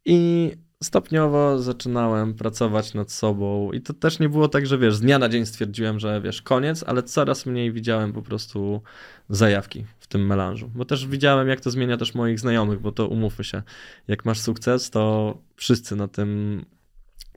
[0.05, 0.51] I
[0.83, 5.19] stopniowo zaczynałem pracować nad sobą i to też nie było tak, że wiesz, z dnia
[5.19, 8.81] na dzień stwierdziłem, że wiesz, koniec, ale coraz mniej widziałem po prostu
[9.29, 13.07] zajawki w tym melanżu, bo też widziałem, jak to zmienia też moich znajomych, bo to
[13.07, 13.61] umówmy się,
[14.07, 16.61] jak masz sukces, to wszyscy na tym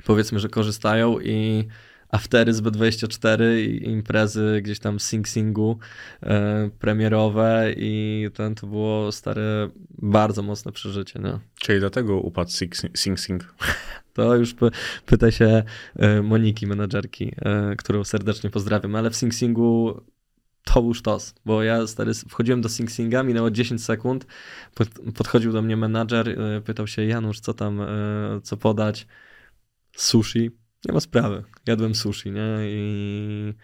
[0.05, 1.64] powiedzmy, że korzystają i
[2.16, 5.78] aftery z B24 i imprezy gdzieś tam Sing Singu
[6.22, 11.38] e, premierowe i ten to było stare, bardzo mocne przeżycie, nie?
[11.60, 13.20] Czyli dlatego upadł Sing Sing.
[13.20, 13.54] Sing.
[14.12, 14.70] To już py
[15.06, 15.62] pyta się
[15.96, 20.00] e, Moniki, menadżerki, e, którą serdecznie pozdrawiam, ale w Sing Singu
[20.64, 24.26] to był sztos, bo ja stary, wchodziłem do Sing Singa, minęło 10 sekund,
[24.74, 27.86] pod, podchodził do mnie menadżer, e, pytał się Janusz, co tam, e,
[28.42, 29.06] co podać,
[29.96, 30.50] sushi,
[30.89, 33.55] nie ma sprawy, jadłem sushi, nie, i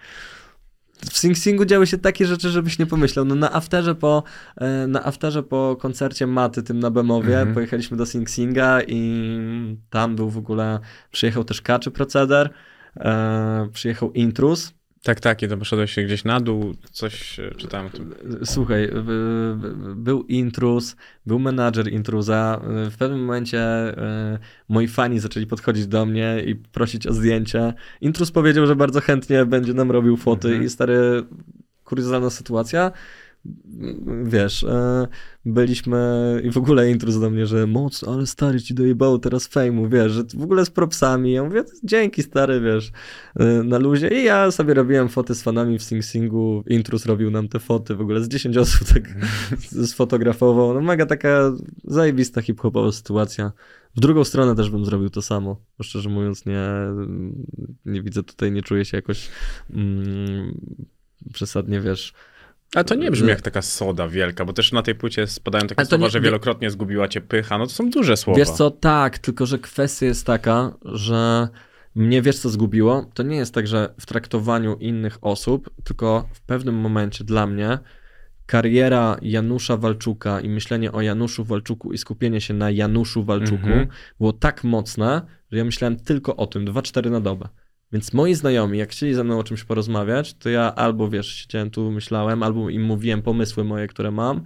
[1.11, 3.25] w Sing Singu działy się takie rzeczy, żebyś nie pomyślał.
[3.25, 4.23] No na afterze po,
[4.57, 7.55] e, na afterze po koncercie Maty, tym na Bemowie, Mhm.
[7.55, 10.79] pojechaliśmy do Sing Singa i tam był w ogóle,
[11.11, 12.51] przyjechał też Kaczy Proceder,
[12.97, 17.89] e, przyjechał Intrus, Tak, tak, i to poszedłeś się gdzieś na dół, coś e, czytałem.
[18.45, 18.91] Słuchaj,
[19.97, 20.97] był intruz,
[21.27, 22.61] był menadżer intruza.
[22.91, 24.39] W pewnym momencie e,
[24.69, 27.75] moi fani zaczęli podchodzić do mnie i prosić o zdjęcie.
[28.01, 30.67] Intruz powiedział, że bardzo chętnie będzie nam robił foty Mhm.
[30.67, 31.25] i stary,
[31.85, 32.93] kuriozalna sytuacja.
[34.25, 35.07] Wiesz, e,
[35.45, 39.89] byliśmy i w ogóle intruz do mnie, że mocno, ale stary ci dojebało teraz fejmu,
[39.89, 41.33] wiesz, że w ogóle z propsami.
[41.33, 42.93] Ja mówię, dzięki stary, wiesz,
[43.37, 44.09] e, na luzie.
[44.09, 47.95] I ja sobie robiłem foty z fanami w Sing Singu, intruz robił nam te foty,
[47.95, 49.03] w ogóle z 10 osób tak
[49.91, 50.75] sfotografował.
[50.75, 51.53] No mega taka
[51.85, 53.53] zajebista hip-hopowa sytuacja.
[53.97, 56.69] W drugą stronę też bym zrobił to samo, bo szczerze mówiąc nie,
[57.85, 59.29] nie widzę tutaj, nie czuję się jakoś
[59.71, 60.61] mm,
[61.33, 62.13] przesadnie, wiesz,
[62.75, 65.85] Ale to nie brzmi jak taka soda wielka, bo też na tej płycie spadają takie
[65.85, 67.59] słowa, nie- że nie- wielokrotnie zgubiła cię pycha.
[67.59, 68.39] No to są duże słowa.
[68.39, 71.49] Wiesz co, tak, tylko że kwestia jest taka, że
[71.95, 73.11] mnie wiesz co zgubiło?
[73.15, 77.79] To nie jest tak, że w traktowaniu innych osób, tylko w pewnym momencie dla mnie
[78.47, 83.87] kariera Janusza Walczuka i myślenie o Januszu Walczuku i skupienie się na Januszu Walczuku Mhm.
[84.19, 87.49] było tak mocne, że ja myślałem tylko o tym, 2-4 na dobę.
[87.93, 91.71] Więc moi znajomi, jak chcieli ze mną o czymś porozmawiać, to ja albo, wiesz, siedziałem
[91.71, 94.45] tu, myślałem, albo im mówiłem pomysły moje, które mam.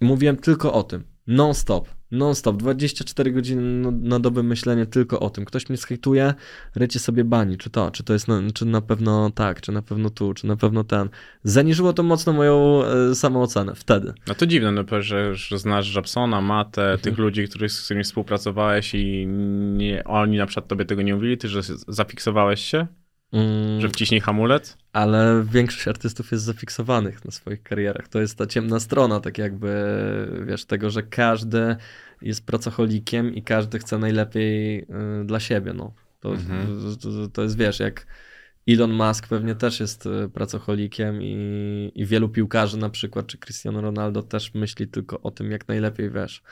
[0.00, 1.04] Mówiłem tylko o tym.
[1.26, 1.88] Non-stop.
[2.12, 2.56] Non-stop.
[2.56, 5.44] 24 godziny na, dobę myślenie tylko o tym.
[5.44, 6.34] Ktoś mnie skejtuje,
[6.74, 7.56] rycie sobie bani.
[7.56, 10.46] Czy to, czy to jest, na, czy na pewno tak, czy na pewno tu, czy
[10.46, 11.08] na pewno ten.
[11.44, 14.12] Zaniżyło to mocno moją e, samoocenę wtedy.
[14.26, 16.98] No to dziwne, no, że, że znasz Japsona, Matę, Mhm.
[17.00, 19.26] tych ludzi, których, z którymi współpracowałeś i
[19.76, 22.86] nie, oni na przykład tobie tego nie mówili, ty, że zafiksowałeś się?
[23.32, 24.76] Mm, Że wciśnij hamulec?
[24.92, 28.08] ale większość artystów jest zafiksowanych na swoich karierach.
[28.08, 29.72] To jest ta ciemna strona, tak jakby,
[30.46, 31.76] wiesz, tego, że każdy
[32.22, 34.86] jest pracocholikiem i każdy chce najlepiej y,
[35.24, 35.92] dla siebie, no.
[36.20, 36.66] To, Mhm.
[37.02, 38.06] to, to jest, wiesz, jak
[38.68, 43.80] Elon Musk pewnie też jest y, pracocholikiem i, i wielu piłkarzy na przykład, czy Cristiano
[43.80, 46.42] Ronaldo też myśli tylko o tym, jak najlepiej, wiesz,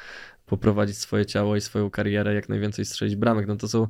[0.50, 3.46] poprowadzić swoje ciało i swoją karierę, jak najwięcej strzelić bramek.
[3.46, 3.86] No to są,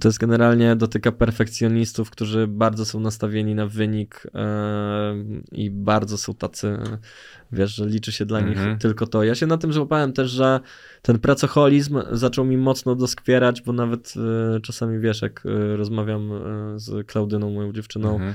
[0.00, 5.14] to jest generalnie dotyka perfekcjonistów, którzy bardzo są nastawieni na wynik e,
[5.52, 6.78] i bardzo są tacy,
[7.52, 8.70] wiesz, że liczy się dla Mhm.
[8.70, 9.24] nich tylko to.
[9.24, 10.60] Ja się na tym złapałem też, że
[11.02, 14.14] ten pracoholizm zaczął mi mocno doskwierać, bo nawet
[14.56, 16.38] e, czasami, wiesz, jak e, rozmawiam e,
[16.78, 18.34] z Klaudyną, moją dziewczyną, Mhm.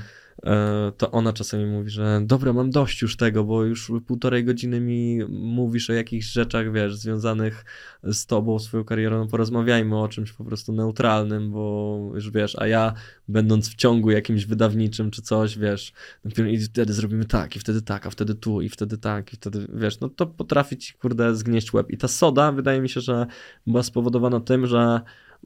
[0.96, 5.18] To ona czasami mówi, że dobra, mam dość już tego, bo już półtorej godziny mi
[5.28, 7.64] mówisz o jakichś rzeczach, wiesz, związanych
[8.02, 12.66] z tobą, swoją karierą, no porozmawiajmy o czymś po prostu neutralnym, bo już wiesz, a
[12.66, 12.92] ja
[13.28, 15.92] będąc w ciągu jakimś wydawniczym czy coś, wiesz,
[16.24, 19.36] dopiero i wtedy zrobimy tak, i wtedy tak, a wtedy tu, i wtedy tak, i
[19.36, 21.90] wtedy, wiesz, no to potrafi ci, kurde, zgnieść łeb.
[21.90, 23.26] I ta soda, wydaje mi się, że
[23.66, 25.00] była spowodowana tym, że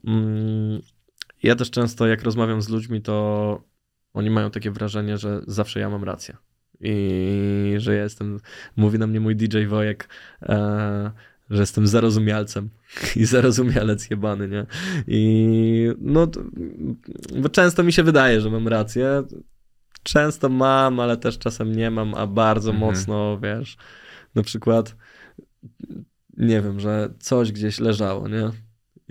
[0.05, 0.81] mm,
[1.43, 3.72] ja też często, jak rozmawiam z ludźmi, to
[4.13, 6.37] oni mają takie wrażenie, że zawsze ja mam rację.
[6.79, 8.39] I że ja jestem,
[8.75, 10.09] mówi na mnie mój DJ Wojek,
[10.41, 11.11] e,
[11.49, 12.69] że jestem zarozumialcem
[13.15, 14.65] i zarozumialec jebany, nie?
[15.07, 16.41] I no, to-
[17.41, 19.23] bo często mi się wydaje, że mam rację.
[20.03, 22.89] Często mam, ale też czasem nie mam, a bardzo Mhm.
[22.91, 23.77] mocno, wiesz,
[24.35, 24.95] na przykład
[26.37, 28.49] nie wiem, że coś gdzieś leżało, nie?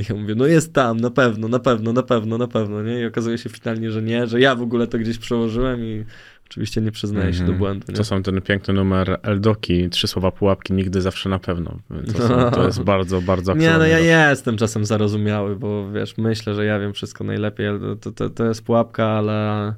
[0.02, 3.00] I ja mówię, no jest tam, na pewno, na pewno, na pewno, na pewno, nie?
[3.00, 6.04] I okazuje się finalnie, że nie, że ja w ogóle to gdzieś przełożyłem i
[6.50, 7.58] oczywiście nie przyznaję się do Mhm.
[7.58, 7.94] błędu, nie?
[7.94, 11.78] To są ten piękny numer Eldoki, trzy słowa pułapki, nigdy zawsze na pewno.
[12.16, 16.54] To, są, to jest bardzo, bardzo Nie, no ja jestem czasem zarozumiały, bo wiesz, myślę,
[16.54, 17.66] że ja wiem wszystko najlepiej,
[18.00, 19.74] to, to, to jest pułapka, ale...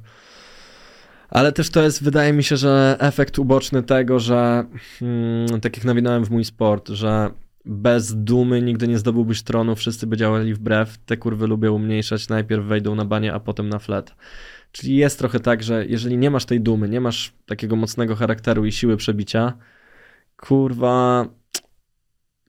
[1.29, 4.65] Ale też to jest, wydaje mi się, że efekt uboczny tego, że
[5.01, 7.29] mm, tak jak nawinąłem w mój sport, że
[7.65, 12.65] bez dumy nigdy nie zdobyłbyś tronu, wszyscy by działali wbrew, te kurwy lubią umniejszać, najpierw
[12.65, 14.15] wejdą na banie, a potem na flet.
[14.71, 18.65] Czyli jest trochę tak, że jeżeli nie masz tej dumy, nie masz takiego mocnego charakteru
[18.65, 19.53] i siły przebicia,
[20.37, 21.27] kurwa,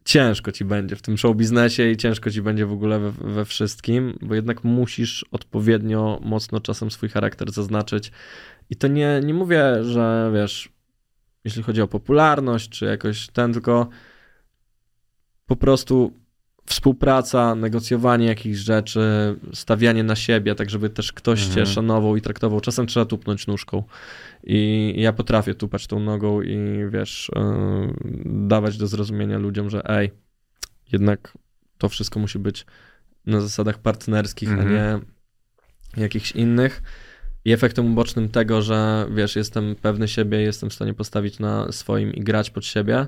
[0.05, 3.45] ciężko ci będzie w tym show biznesie i ciężko ci będzie w ogóle we, we
[3.45, 8.13] wszystkim, bo jednak musisz odpowiednio mocno czasem swój charakter zaznaczyć.
[8.71, 10.69] I to nie, nie mówię, że wiesz,
[11.45, 13.89] jeśli chodzi o popularność, czy jakoś ten, tylko
[15.47, 16.13] po prostu
[16.67, 19.01] współpraca, negocjowanie jakichś rzeczy,
[19.53, 21.67] stawianie na siebie, tak żeby też ktoś cię Mhm.
[21.67, 22.61] szanował i traktował.
[22.61, 23.83] Czasem trzeba tupnąć nóżką.
[24.45, 26.59] I ja potrafię tupać tą nogą i
[26.91, 27.95] wiesz, yy,
[28.25, 30.11] dawać do zrozumienia ludziom, że ej,
[30.93, 31.39] jednak
[31.79, 32.67] to wszystko musi być
[33.27, 34.69] na zasadach partnerskich, Mhm.
[34.69, 35.01] a nie
[36.03, 36.83] jakichś innych.
[37.45, 42.15] I efektem ubocznym tego, że wiesz, jestem pewny siebie, jestem w stanie postawić na swoim
[42.15, 43.07] i grać pod siebie,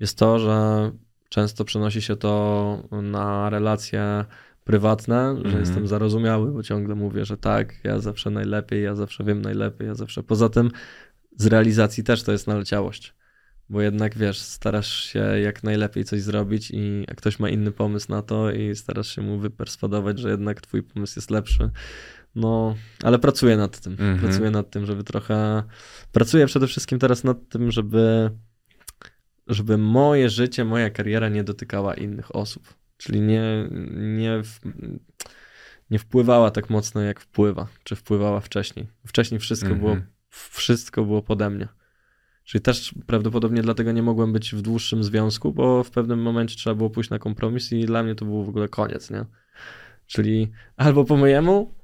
[0.00, 0.90] jest to, że
[1.32, 4.24] często przenosi się to na relacje
[4.64, 5.60] prywatne, że Mhm.
[5.60, 9.94] jestem zarozumiały, bo ciągle mówię, że tak, ja zawsze najlepiej, ja zawsze wiem najlepiej, ja
[9.94, 10.22] zawsze.
[10.22, 10.70] Poza tym
[11.36, 13.14] z realizacji też to jest naleciałość.
[13.68, 18.06] Bo jednak wiesz, starasz się jak najlepiej coś zrobić i jak ktoś ma inny pomysł
[18.10, 21.70] na to i starasz się mu wyperswadować, że jednak twój pomysł jest lepszy.
[22.34, 23.92] No, ale pracuję nad tym.
[23.92, 24.18] Mhm.
[24.18, 25.62] Pracuję nad tym, żeby trochę.
[26.12, 28.30] Pracuję przede wszystkim teraz nad tym, żeby,
[29.46, 32.74] żeby moje życie, moja kariera nie dotykała innych osób.
[32.96, 33.68] Czyli nie,
[34.16, 34.60] nie, w,
[35.90, 38.88] nie wpływała tak mocno, jak wpływa, czy wpływała wcześniej.
[39.06, 39.80] Wcześniej wszystko, Mhm.
[39.80, 41.68] było, wszystko było pode mnie.
[42.44, 46.74] Czyli też prawdopodobnie dlatego nie mogłem być w dłuższym związku, bo w pewnym momencie trzeba
[46.74, 49.24] było pójść na kompromis i dla mnie to był w ogóle koniec, nie?
[50.06, 51.74] Czyli albo po mojemu,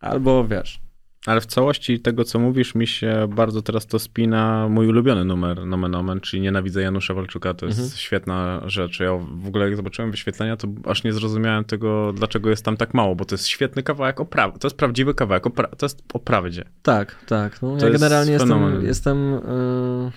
[0.00, 0.80] albo wiesz.
[1.26, 5.66] Ale w całości tego, co mówisz, mi się bardzo teraz to spina mój ulubiony numer
[5.66, 7.54] Nomen Omen, czyli Nienawidzę Janusza Walczuka.
[7.54, 7.96] To jest Mhm.
[7.98, 9.00] świetna rzecz.
[9.00, 12.94] Ja w ogóle jak zobaczyłem wyświetlenia, to aż nie zrozumiałem tego, dlaczego jest tam tak
[12.94, 15.86] mało, bo to jest świetny kawałek o pra- To jest prawdziwy kawałek, o pra- to
[15.86, 16.64] jest o prawdzie.
[16.82, 17.62] Tak, tak.
[17.62, 18.84] No, To ja jest generalnie jestem, fenomen.
[18.86, 20.10] jestem yy,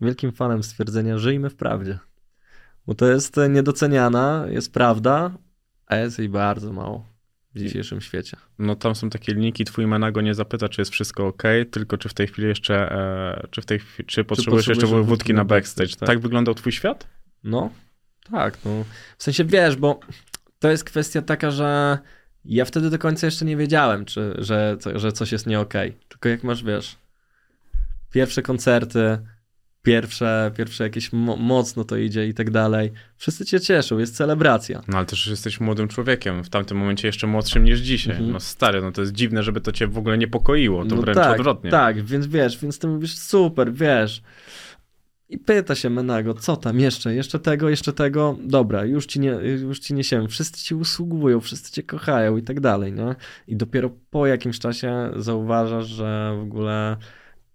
[0.00, 1.98] wielkim fanem stwierdzenia żyjmy w prawdzie.
[2.86, 5.30] Bo to jest niedoceniana, jest prawda,
[5.86, 7.09] a jest jej bardzo mało
[7.54, 8.36] w dzisiejszym świecie.
[8.58, 12.08] No tam są takie linki, twój menago nie zapyta, czy jest wszystko ok, tylko czy
[12.08, 15.44] w tej chwili jeszcze, e, czy w tej chwili, czy potrzebujesz jeszcze potrzebujesz wódki na
[15.44, 15.96] backstage.
[15.96, 16.08] tak.
[16.08, 16.20] Tak.
[16.20, 17.06] wyglądał twój świat?
[17.44, 17.70] No,
[18.30, 18.58] tak.
[18.64, 18.84] No.
[19.18, 20.00] W sensie wiesz, bo
[20.58, 21.98] to jest kwestia taka, że
[22.44, 25.96] ja wtedy do końca jeszcze nie wiedziałem, czy, że, że coś jest nie okej.
[26.08, 26.96] Tylko jak masz, wiesz,
[28.10, 29.18] pierwsze koncerty,
[29.82, 32.92] pierwsze, pierwsze jakieś mo mocno to idzie i tak dalej.
[33.16, 34.82] Wszyscy cię cieszą, jest celebracja.
[34.88, 38.14] No ale też jesteś młodym człowiekiem, w tamtym momencie jeszcze młodszym niż dzisiaj.
[38.14, 38.32] Mhm.
[38.32, 41.18] No stary, no to jest dziwne, żeby to cię w ogóle niepokoiło, to no wręcz
[41.18, 41.70] tak, odwrotnie.
[41.70, 44.22] Tak, więc wiesz, więc ty mówisz super, wiesz.
[45.28, 49.28] I pyta się Menago, co tam jeszcze, jeszcze tego, jeszcze tego, dobra, już ci nie,
[49.62, 53.14] już ci nie się, wszyscy ci usługują, wszyscy cię kochają i tak dalej, nie?
[53.46, 56.96] I dopiero po jakimś czasie zauważasz, że w ogóle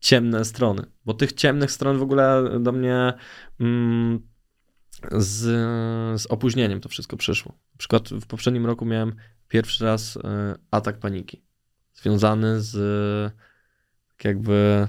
[0.05, 3.13] ciemne strony, bo tych ciemnych stron w ogóle do mnie
[3.59, 4.19] mm,
[5.11, 5.41] z,
[6.21, 7.51] z opóźnieniem to wszystko przyszło.
[7.51, 9.15] Na przykład w poprzednim roku miałem
[9.47, 10.19] pierwszy raz y,
[10.71, 11.43] atak paniki,
[11.93, 12.73] związany z
[14.09, 14.87] tak jakby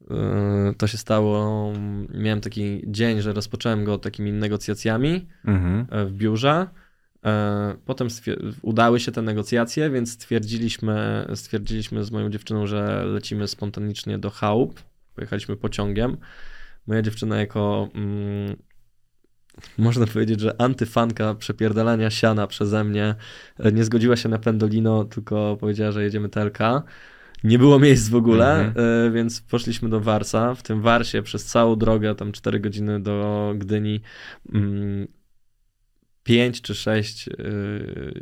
[0.00, 1.72] y, to się stało,
[2.14, 5.86] miałem taki dzień, że rozpocząłem go takimi negocjacjami Mhm.
[5.90, 6.66] e, w biurze.
[7.28, 8.08] E, Potem
[8.62, 14.82] udały się te negocjacje, więc stwierdziliśmy, stwierdziliśmy z moją dziewczyną, że lecimy spontanicznie do chałup.
[15.14, 16.16] Pojechaliśmy pociągiem.
[16.86, 18.56] Moja dziewczyna jako mm,
[19.78, 23.14] można powiedzieć, że antyfanka przepierdalania siana przeze mnie
[23.58, 26.58] e, nie zgodziła się na Pendolino, tylko powiedziała, że jedziemy TLK.
[27.44, 28.86] Nie było miejsc w ogóle, Mhm.
[29.06, 30.54] e, więc poszliśmy do Warsa.
[30.54, 34.00] W tym Warsie przez całą drogę, tam 4 godziny do Gdyni,
[34.54, 35.08] mm,
[36.28, 37.32] pięć czy sześć y,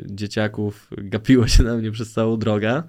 [0.07, 2.83] dzieciaków gapiło się na mnie przez całą drogę.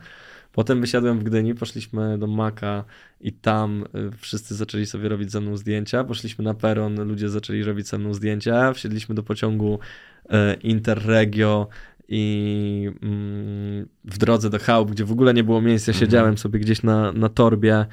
[0.52, 2.84] Potem wysiadłem w Gdyni, poszliśmy do Maka
[3.22, 6.04] i tam y, wszyscy zaczęli sobie robić ze mną zdjęcia.
[6.04, 8.74] Poszliśmy na peron, ludzie zaczęli robić ze mną zdjęcia.
[8.74, 9.80] Wsiedliśmy do pociągu
[10.26, 10.30] y,
[10.62, 11.68] Interregio
[12.08, 16.06] i mm, w drodze do chałup, gdzie w ogóle nie było miejsca, Mhm.
[16.06, 17.86] siedziałem sobie gdzieś na, na torbie.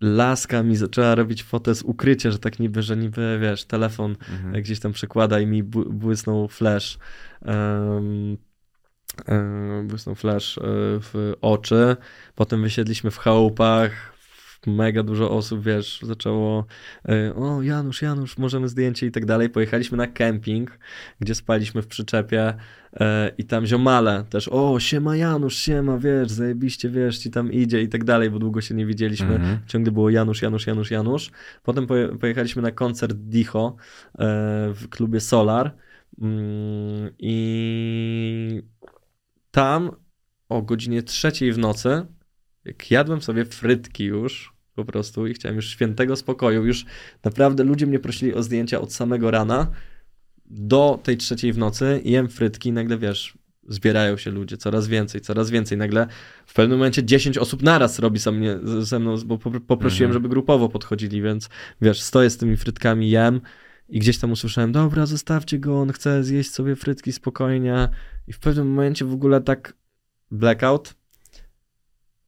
[0.00, 4.62] Laska mi zaczęła robić fotę z ukrycia, że tak niby, że niby, wiesz, telefon Mhm.
[4.62, 6.98] gdzieś tam przekłada i mi bły- błysnął flash.
[7.46, 8.36] Um,
[9.88, 10.60] błysnął flash e,
[11.00, 11.96] w oczy.
[12.34, 14.17] Potem wysiedliśmy w chałupach.
[14.66, 16.66] Mega dużo osób, wiesz, zaczęło
[17.08, 19.50] e, o Janusz, Janusz, możemy zdjęcie i tak dalej.
[19.50, 20.78] Pojechaliśmy na kemping,
[21.20, 22.54] gdzie spaliśmy w przyczepie
[23.00, 27.82] e, i tam ziomale też, o siema Janusz, siema, wiesz, zajebiście, wiesz, ci tam idzie
[27.82, 29.58] i tak dalej, bo długo się nie widzieliśmy Mhm.
[29.66, 31.30] ciągle było Janusz, Janusz, Janusz, Janusz.
[31.62, 33.76] Potem poje, pojechaliśmy na koncert Dicho
[34.14, 34.16] e,
[34.74, 35.74] w klubie Solar
[36.22, 38.62] mm, i
[39.50, 39.90] tam
[40.48, 42.06] o godzinie trzeciej w nocy,
[42.68, 46.84] jak jadłem sobie frytki już po prostu i chciałem już świętego spokoju, już
[47.24, 49.70] naprawdę ludzie mnie prosili o zdjęcia od samego rana
[50.46, 53.38] do tej trzeciej w nocy, jem frytki i nagle wiesz,
[53.68, 55.78] zbierają się ludzie, coraz więcej, coraz więcej.
[55.78, 56.06] Nagle
[56.46, 60.12] w pewnym momencie 10 osób naraz robi ze, mnie, ze mną, bo po- poprosiłem, Mhm.
[60.12, 61.48] żeby grupowo podchodzili, więc
[61.82, 63.40] wiesz, stoję z tymi frytkami, jem
[63.88, 67.88] i gdzieś tam usłyszałem, dobra, zostawcie go, on chce zjeść sobie frytki spokojnie
[68.26, 69.74] i w pewnym momencie w ogóle tak
[70.30, 70.94] blackout,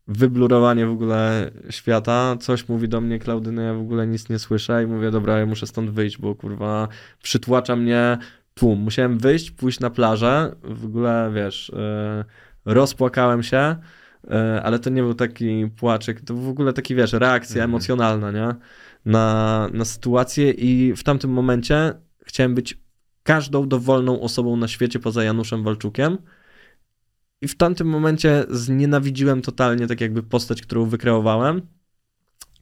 [0.08, 4.82] wyblurowanie w ogóle świata, coś mówi do mnie Klaudyna, ja w ogóle nic nie słyszę
[4.84, 6.88] i mówię, dobra, ja muszę stąd wyjść, bo kurwa
[7.22, 8.18] przytłacza mnie
[8.54, 8.78] tłum.
[8.78, 13.76] Musiałem wyjść, pójść na plażę, w ogóle wiesz, yy, rozpłakałem się,
[14.24, 17.70] yy, ale to nie był taki płaczek, to w ogóle taki, wiesz, reakcja Mhm.
[17.70, 18.54] emocjonalna, nie?
[19.04, 21.92] Na, na sytuację i w tamtym momencie
[22.26, 22.80] chciałem być
[23.22, 26.18] każdą dowolną osobą na świecie poza Januszem Walczukiem
[27.40, 31.62] i w tamtym momencie znienawidziłem totalnie tak jakby postać, którą wykreowałem,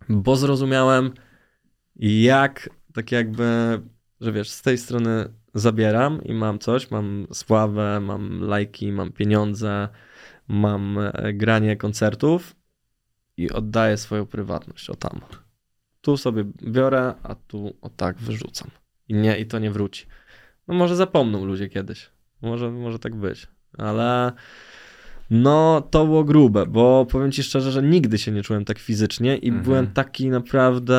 [0.08, 1.12] bo zrozumiałem
[1.96, 3.80] jak tak jakby,
[4.20, 9.88] że wiesz, z tej strony zabieram i mam coś, mam sławę, mam lajki, mam pieniądze,
[10.48, 12.56] mam e, granie koncertów
[13.36, 15.20] i oddaję swoją prywatność o tam.
[16.00, 18.70] Tu sobie biorę, a tu o tak wyrzucam.
[19.08, 20.06] I nie, i to nie wróci.
[20.68, 22.10] No może zapomną ludzie kiedyś.
[22.42, 23.48] Może, może tak być.
[23.78, 24.32] Ale
[25.30, 29.36] no to było grube, bo powiem ci szczerze, że nigdy się nie czułem tak fizycznie
[29.36, 29.64] i Mhm.
[29.64, 30.98] byłem taki naprawdę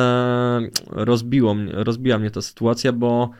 [0.86, 3.30] rozbiło mnie, rozbiła mnie ta sytuacja, bo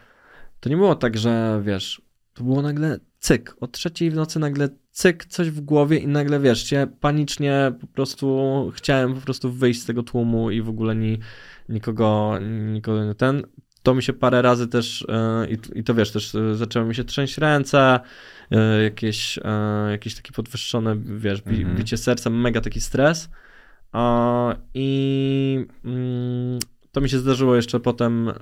[0.60, 2.02] to nie było tak, że wiesz,
[2.34, 6.40] to było nagle cyk, o trzeciej w nocy nagle cyk, coś w głowie i nagle
[6.40, 10.96] wiesz, się panicznie po prostu chciałem po prostu wyjść z tego tłumu i w ogóle
[10.96, 11.18] ni,
[11.68, 12.38] nikogo,
[12.72, 13.42] nikogo nie ten.
[13.82, 17.04] To mi się parę razy też e, i, to wiesz, też e, zaczęły mi się
[17.04, 18.00] trzęść ręce,
[18.82, 21.76] jakieś, e, jakieś takie podwyższone, wiesz, bi, Mhm.
[21.76, 23.28] bicie serca, mega taki stres.
[24.74, 26.58] I mm,
[26.92, 28.34] to mi się zdarzyło jeszcze potem e,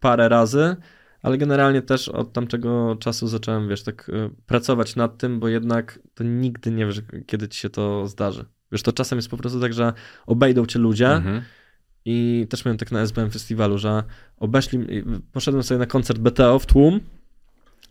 [0.00, 0.76] parę razy,
[1.22, 5.98] ale generalnie też od tamtego czasu zacząłem, wiesz, tak e, pracować nad tym, bo jednak
[6.14, 8.44] to nigdy nie wiesz, kiedy ci się to zdarzy.
[8.72, 9.92] Wiesz, to czasem jest po prostu tak, że
[10.26, 11.42] obejdą cię ludzie Mhm.
[12.04, 14.02] i też miałem tak na SBM festiwalu, że
[14.36, 14.78] obeszli,
[15.32, 17.00] poszedłem sobie na koncert BTO w tłum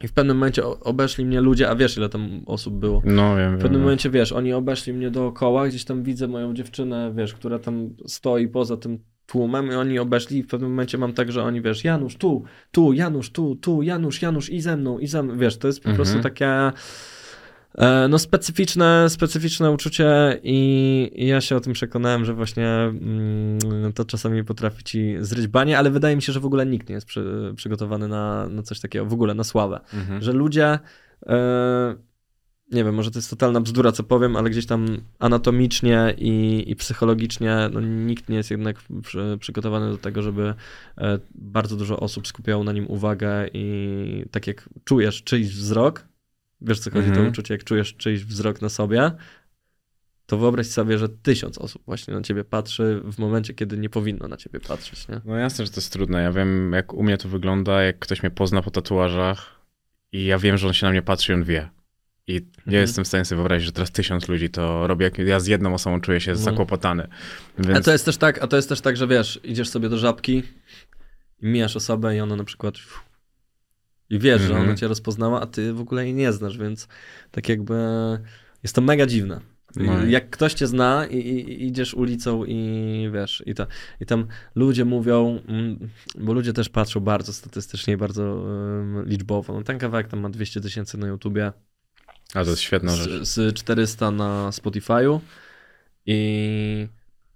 [0.03, 3.01] i w pewnym momencie obeszli mnie ludzie, a wiesz ile tam osób było.
[3.05, 3.81] No wiem, W pewnym wiem.
[3.81, 8.47] momencie, wiesz, oni obeszli mnie dookoła, gdzieś tam widzę moją dziewczynę, wiesz, która tam stoi
[8.47, 11.83] poza tym tłumem i oni obeszli i w pewnym momencie mam tak, że oni, wiesz,
[11.83, 15.57] Janusz tu, tu, Janusz tu, tu, Janusz, Janusz i ze mną, i ze mną, wiesz,
[15.57, 15.95] to jest po Mhm.
[15.95, 16.71] prostu takie e,
[18.09, 24.05] no specyficzne, specyficzne uczucie i, i ja się o tym przekonałem, że właśnie mm, to
[24.05, 27.07] czasami potrafi ci zryć banie, ale wydaje mi się, że w ogóle nikt nie jest
[27.07, 30.21] przy, przygotowany na, na coś takiego, w ogóle na sławę Mhm.
[30.21, 30.79] że ludzie,
[31.25, 31.95] e,
[32.71, 36.75] nie wiem, może to jest totalna bzdura, co powiem, ale gdzieś tam anatomicznie i, i
[36.75, 40.53] psychologicznie no, nikt nie jest jednak przy, przygotowany do tego, żeby
[40.97, 46.12] e, bardzo dużo osób skupiało na nim uwagę i tak jak czujesz czyjś wzrok,
[46.63, 47.25] wiesz co chodzi, Mhm.
[47.25, 49.11] to uczucie, jak czujesz czyjś wzrok na sobie,
[50.25, 54.27] to wyobraź sobie, że tysiąc osób właśnie na ciebie patrzy w momencie, kiedy nie powinno
[54.27, 55.21] na ciebie patrzeć, nie?
[55.25, 56.23] No jasne, że to jest trudne.
[56.23, 59.59] Ja wiem, jak u mnie to wygląda, jak ktoś mnie pozna po tatuażach
[60.11, 61.69] i ja wiem, że on się na mnie patrzy i on wie.
[62.27, 62.81] I nie Mhm.
[62.81, 65.73] jestem w stanie sobie wyobrazić, że teraz tysiąc ludzi to robi, jak ja z jedną
[65.73, 66.37] osobą czuję się No.
[66.37, 67.07] zakłopotany.
[67.59, 69.89] A Więc to jest też tak, a to jest też tak, że wiesz, idziesz sobie
[69.89, 70.43] do żabki
[71.41, 72.75] i mijasz osobę i ona na przykład
[74.09, 74.65] i wiesz, że Mhm.
[74.67, 76.87] ona cię rozpoznała, a ty w ogóle jej nie znasz, więc
[77.31, 77.73] tak jakby
[78.63, 79.39] jest to mega dziwne.
[79.75, 80.05] No.
[80.05, 83.67] Jak ktoś cię zna i, i, idziesz ulicą i wiesz, i, ta,
[83.99, 85.89] i tam ludzie mówią, mm,
[86.19, 89.53] bo ludzie też patrzą bardzo statystycznie i bardzo um, liczbowo.
[89.53, 91.51] No ten kawałek tam ma 200 tysięcy na YouTubie,
[92.33, 93.23] A to jest świetna rzecz.
[93.23, 95.19] z, z 400 na Spotify'u
[96.05, 96.87] i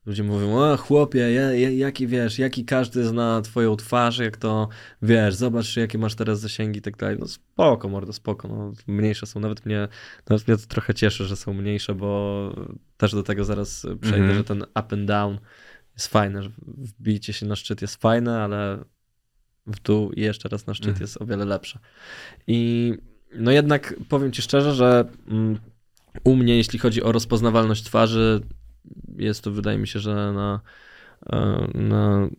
[0.07, 4.67] ludzie mówią, a chłopie, ja, ja, jaki wiesz, jaki każdy zna twoją twarz, jak to,
[5.01, 7.17] wiesz, zobacz jakie masz teraz zasięgi i tak dalej.
[7.19, 9.87] No spoko, mordo, spoko, no mniejsze są, nawet mnie,
[10.29, 12.51] nawet mnie to trochę cieszy, że są mniejsze, bo
[12.97, 14.37] też do tego zaraz przejdę, Mhm.
[14.37, 15.39] że ten up and down
[15.93, 18.77] jest fajne, że wbicie się na szczyt jest fajne, ale
[19.67, 21.01] w dół i jeszcze raz na szczyt Mhm.
[21.03, 21.79] jest o wiele lepsze.
[22.47, 22.93] I
[23.35, 25.59] no jednak powiem ci szczerze, że mm,
[26.23, 28.41] u mnie, jeśli chodzi o rozpoznawalność twarzy,
[29.17, 30.61] jest to wydaje mi się, że na,
[31.29, 32.29] e, na,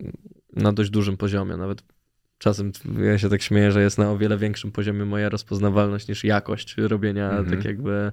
[0.53, 1.57] na dość dużym poziomie.
[1.57, 1.83] Nawet
[2.39, 2.73] czasem
[3.05, 6.75] ja się tak śmieję, że jest na o wiele większym poziomie moja rozpoznawalność niż jakość
[6.79, 7.51] robienia Mhm.
[7.57, 8.13] tak jakby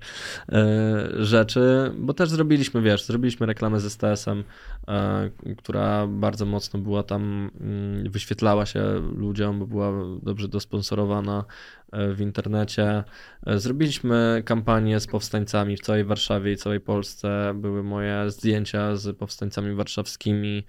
[0.51, 4.43] e, rzeczy, bo też zrobiliśmy, wiesz, zrobiliśmy reklamę z STS-em,
[4.87, 8.83] e, która bardzo mocno była tam, mm, wyświetlała się
[9.15, 9.91] ludziom, bo była
[10.23, 11.45] dobrze dosponsorowana
[11.91, 13.03] e, w internecie.
[13.45, 17.53] E, Zrobiliśmy kampanię z powstańcami w całej Warszawie i całej Polsce.
[17.55, 20.65] Były moje zdjęcia z powstańcami warszawskimi.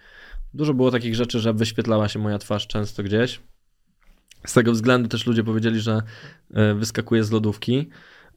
[0.56, 3.40] Dużo było takich rzeczy, że wyświetlała się moja twarz często gdzieś.
[4.46, 6.02] Z tego względu też ludzie powiedzieli, że
[6.54, 7.88] e, wyskakuje z lodówki,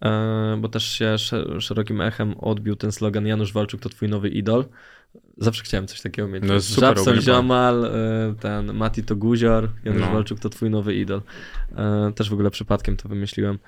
[0.01, 4.29] e, bo też się sze- szerokim echem odbił ten slogan Janusz Walczuk to twój nowy
[4.29, 4.65] idol.
[5.37, 6.43] Zawsze chciałem coś takiego mieć.
[6.47, 7.21] No, Żabson.
[7.21, 10.11] Ziomal, e, ten Mati to Guzior, Janusz No.
[10.13, 11.21] Walczuk to twój nowy idol.
[12.15, 13.59] Też w ogóle przypadkiem to wymyśliłem.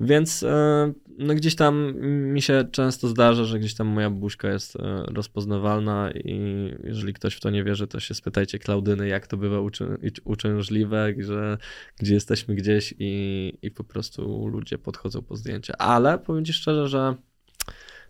[0.00, 1.94] Więc e, no gdzieś tam
[2.32, 6.40] mi się często zdarza, że gdzieś tam moja buźka jest e, rozpoznawalna i
[6.84, 11.14] jeżeli ktoś w to nie wierzy, to się spytajcie Klaudyny, jak to bywa uczę, uczężliwe,
[11.18, 11.58] że
[11.96, 15.76] gdzie jesteśmy gdzieś i, i po prostu ludzie podchodzą po zdjęcie.
[15.76, 17.14] Ale powiem ci szczerze, że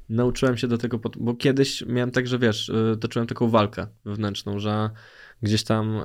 [0.09, 4.59] nauczyłem się do tego, bo kiedyś miałem tak, że wiesz, y, toczyłem taką walkę wewnętrzną,
[4.59, 4.91] że
[5.43, 6.05] gdzieś tam y,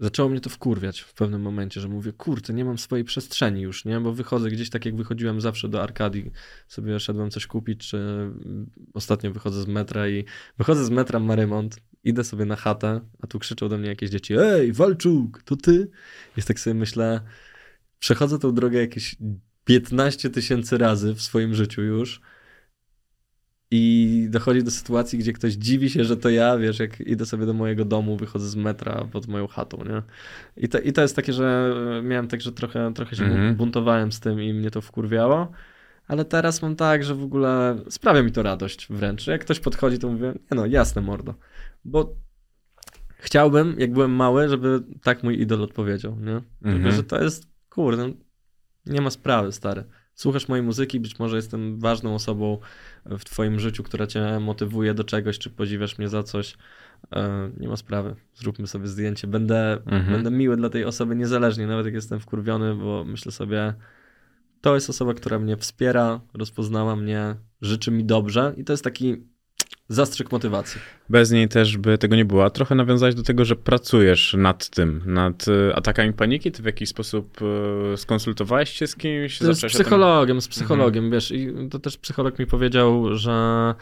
[0.00, 3.84] zaczęło mnie to wkurwiać w pewnym momencie, że mówię, kurczę, nie mam swojej przestrzeni już,
[3.84, 4.00] nie?
[4.00, 6.30] Bo wychodzę gdzieś tak, jak wychodziłem zawsze do Arkadii,
[6.68, 10.24] sobie szedłem coś kupić, czy mm, ostatnio wychodzę z metra i
[10.58, 14.10] wychodzę z metra, ma remont, idę sobie na chatę, a tu krzyczą do mnie jakieś
[14.10, 15.90] dzieci, ej, Walczuk, to ty?
[16.36, 17.20] Jest tak sobie myślę,
[17.98, 19.16] przechodzę tą drogę jakieś
[19.64, 22.20] 15 tysięcy razy w swoim życiu już
[23.70, 27.46] i dochodzi do sytuacji, gdzie ktoś dziwi się, że to ja, wiesz, jak idę sobie
[27.46, 30.02] do mojego domu, wychodzę z metra pod moją chatą, nie?
[30.56, 33.54] I to, i to jest takie, że miałem tak, że trochę, trochę się Mhm.
[33.54, 35.52] buntowałem z tym i mnie to wkurwiało,
[36.08, 39.26] ale teraz mam tak, że w ogóle sprawia mi to radość wręcz.
[39.26, 41.34] Jak ktoś podchodzi, to mówię, nie no, jasne mordo,
[41.84, 42.14] bo
[43.18, 46.40] chciałbym, jak byłem mały, żeby tak mój idol odpowiedział, nie?
[46.62, 46.94] Tylko, Mhm.
[46.94, 48.12] że to jest, kurde,
[48.86, 49.84] nie ma sprawy, stary.
[50.14, 52.58] Słuchasz mojej muzyki, być może jestem ważną osobą
[53.06, 56.56] w twoim życiu, która cię motywuje do czegoś, czy podziwiasz mnie za coś.
[57.12, 58.16] E, Nie ma sprawy.
[58.34, 59.26] Zróbmy sobie zdjęcie.
[59.26, 60.12] Będę, Mhm.
[60.12, 63.74] będę miły dla tej osoby niezależnie, nawet jak jestem wkurwiony, bo myślę sobie,
[64.60, 69.33] to jest osoba, która mnie wspiera, rozpoznała mnie, życzy mi dobrze i to jest taki
[69.88, 70.80] zastrzyk motywacji.
[71.08, 72.44] Bez niej też by tego nie było.
[72.44, 76.52] A trochę nawiązałeś do tego, że pracujesz nad tym, nad y, atakami paniki.
[76.52, 77.38] Ty w jakiś sposób
[77.94, 79.36] y, skonsultowałeś się z kimś?
[79.36, 83.74] Z Zacząłeś o tym- psychologiem, z psychologiem, wiesz, i to też psycholog mi powiedział, że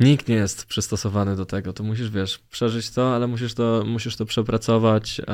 [0.00, 1.72] Nikt nie jest przystosowany do tego.
[1.72, 5.20] To musisz, wiesz, przeżyć to, ale musisz to, musisz to przepracować.
[5.20, 5.26] Eee,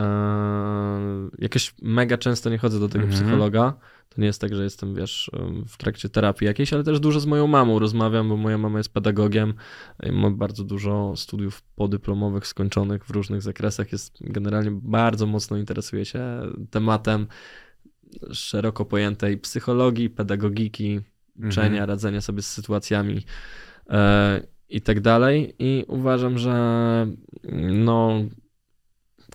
[1.38, 3.22] jakoś mega często nie chodzę do tego Mhm.
[3.22, 3.74] psychologa.
[4.08, 5.30] To nie jest tak, że jestem, wiesz,
[5.68, 8.92] w trakcie terapii jakiejś, ale też dużo z moją mamą rozmawiam, bo moja mama jest
[8.92, 9.54] pedagogiem.
[10.02, 13.92] i Ma bardzo dużo studiów podyplomowych skończonych w różnych zakresach.
[13.92, 16.40] Jest generalnie bardzo mocno interesuje się
[16.70, 17.26] tematem
[18.32, 21.00] szeroko pojętej psychologii, pedagogiki,
[21.48, 21.88] uczenia, Mhm.
[21.88, 23.24] radzenia sobie z sytuacjami
[23.90, 25.54] e, i tak dalej.
[25.58, 26.54] I uważam, że
[27.72, 28.24] no,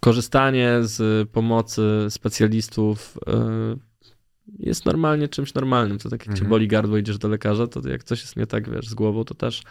[0.01, 3.75] korzystanie z pomocy specjalistów e,
[4.59, 5.97] jest normalnie czymś normalnym.
[5.97, 6.49] To tak jak cię Mhm.
[6.49, 9.35] boli gardło, idziesz do lekarza, to jak coś jest nie tak, wiesz, z głową, to
[9.35, 9.63] też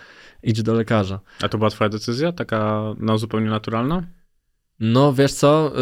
[0.42, 1.20] idź do lekarza.
[1.42, 2.32] A to była twoja decyzja?
[2.32, 4.02] Taka no, zupełnie naturalna?
[4.80, 5.72] No, wiesz co,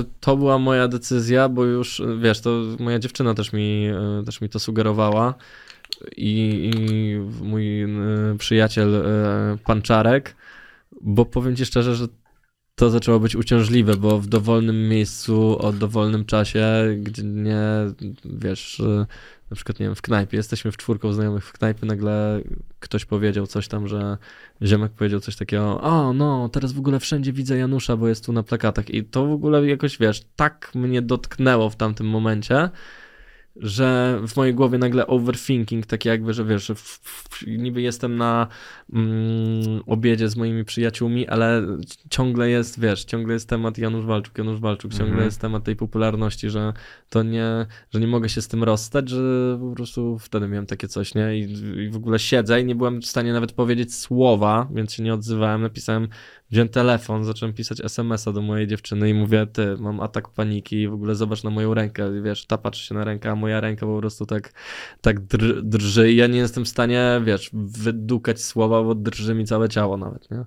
[0.00, 3.88] y, to była moja decyzja, bo już, wiesz, to moja dziewczyna też mi,
[4.20, 5.34] y, też mi to sugerowała
[6.16, 9.04] i, i mój y, przyjaciel
[9.64, 10.36] pan Czarek,
[11.00, 12.06] bo powiem ci szczerze, że
[12.74, 16.64] to zaczęło być uciążliwe, bo w dowolnym miejscu, o dowolnym czasie,
[17.02, 17.60] gdzie nie,
[18.24, 18.82] wiesz,
[19.50, 22.40] na przykład, nie wiem, w knajpie, jesteśmy w czwórką znajomych w knajpie, nagle
[22.80, 24.18] ktoś powiedział coś tam, że
[24.62, 28.32] ziomek powiedział coś takiego, o no, teraz w ogóle wszędzie widzę Janusza, bo jest tu
[28.32, 28.90] na plakatach.
[28.90, 32.70] I to w ogóle jakoś, wiesz, tak mnie dotknęło w tamtym momencie,
[33.60, 38.16] że w mojej głowie nagle overthinking, tak jakby, że wiesz, że w, w, niby jestem
[38.16, 38.46] na
[38.92, 41.62] mm, obiedzie z moimi przyjaciółmi, ale
[42.10, 45.24] ciągle jest, wiesz, ciągle jest temat Janusz Walczuk, Janusz Walczuk, ciągle Mhm.
[45.24, 46.72] jest temat tej popularności, że
[47.10, 50.88] to nie, że nie mogę się z tym rozstać, że po prostu wtedy miałem takie
[50.88, 51.38] coś, nie?
[51.38, 51.52] I,
[51.84, 55.14] i w ogóle siedzę i nie byłem w stanie nawet powiedzieć słowa, więc się nie
[55.14, 56.08] odzywałem, napisałem,
[56.50, 60.88] wziąłem telefon, zacząłem pisać SMS-a do mojej dziewczyny i mówię, ty, mam atak paniki i
[60.88, 63.86] w ogóle zobacz na moją rękę, wiesz, ta patrzy się na rękę, a moja ręka
[63.86, 64.52] po prostu tak,
[65.00, 69.44] tak dr, drży i ja nie jestem w stanie, wiesz, wydukać słowa, bo drży mi
[69.44, 70.44] całe ciało nawet, nie?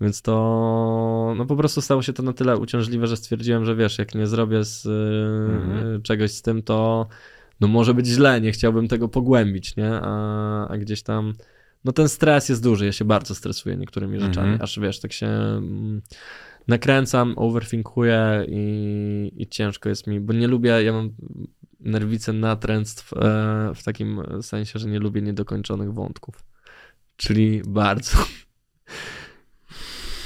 [0.00, 3.98] Więc to, no po prostu stało się to na tyle uciążliwe, że stwierdziłem, że wiesz,
[3.98, 6.02] jak nie zrobię z, y, Mhm.
[6.02, 7.06] czegoś z tym, to
[7.60, 9.90] no może być źle, nie chciałbym tego pogłębić, nie?
[10.02, 11.34] A, a gdzieś tam,
[11.84, 14.32] no ten stres jest duży, ja się bardzo stresuję niektórymi Mhm.
[14.32, 16.02] rzeczami, aż wiesz, tak się mm,
[16.68, 21.10] nakręcam, overthinkuję i, i ciężko jest mi, bo nie lubię, ja mam
[21.80, 23.16] nerwicę natręctw e,
[23.74, 26.44] w takim sensie, że nie lubię niedokończonych wątków.
[27.16, 28.18] Czyli bardzo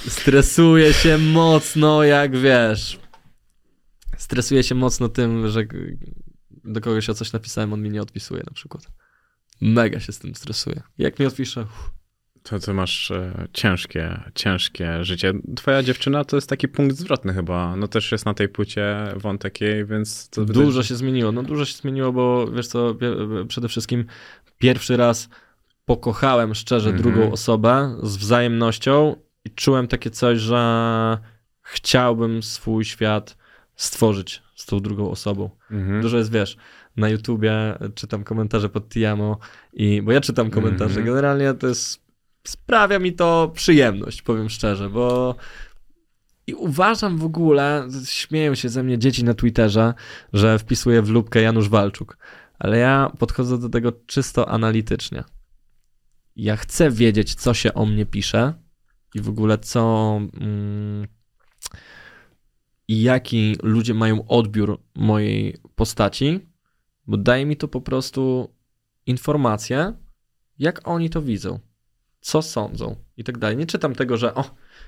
[0.08, 2.98] stresuję się mocno, jak wiesz.
[4.16, 5.64] Stresuję się mocno tym, że
[6.64, 8.86] do kogoś o coś napisałem, on mi nie odpisuje na przykład.
[9.60, 10.82] Mega się z tym stresuję.
[10.98, 11.90] Jak mi odpisze, uff,
[12.42, 15.32] To ty masz e, ciężkie, ciężkie życie.
[15.56, 17.76] Twoja dziewczyna to jest taki punkt zwrotny chyba.
[17.76, 20.28] No też jest na tej płycie wątek jej, więc...
[20.28, 21.32] To wydaje- Dużo się zmieniło.
[21.32, 24.04] No dużo się zmieniło, bo wiesz co, pie- przede wszystkim
[24.58, 25.28] pierwszy raz
[25.84, 27.02] pokochałem szczerze Mhm.
[27.14, 31.18] drugą osobę z wzajemnością i czułem takie coś, że
[31.62, 33.36] chciałbym swój świat
[33.76, 35.50] stworzyć z tą drugą osobą.
[35.70, 36.02] Mhm.
[36.02, 36.56] Dużo jest, wiesz,
[36.96, 37.52] na YouTubie
[37.94, 39.38] czytam komentarze pod Tiamo
[39.72, 41.06] i, bo ja czytam komentarze, Mhm.
[41.06, 42.04] generalnie to jest,
[42.46, 45.36] sprawia mi to przyjemność, powiem szczerze, bo
[46.46, 49.94] i uważam w ogóle, śmieją się ze mnie dzieci na Twitterze,
[50.32, 52.16] że wpisuję w lubkę Janusz Walczuk,
[52.58, 55.24] ale ja podchodzę do tego czysto analitycznie.
[56.36, 58.54] Ja chcę wiedzieć, co się o mnie pisze
[59.14, 61.06] i w ogóle co mm,
[62.88, 66.40] i jaki ludzie mają odbiór mojej postaci,
[67.06, 68.48] bo daje mi to po prostu
[69.06, 69.92] informację,
[70.58, 71.58] jak oni to widzą,
[72.20, 73.56] co sądzą i tak dalej.
[73.56, 74.44] Nie czytam tego, że o,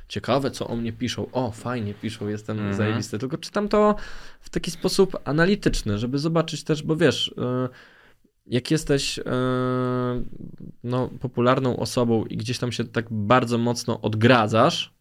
[0.08, 2.74] ciekawe, co o mnie piszą, o, fajnie piszą, jestem Mhm.
[2.76, 3.94] zajebisty, tylko czytam to
[4.40, 7.32] w taki sposób analityczny, żeby zobaczyć też, bo wiesz, y,
[8.46, 9.22] jak jesteś y,
[10.84, 14.95] no, popularną osobą i gdzieś tam się tak bardzo mocno odgradzasz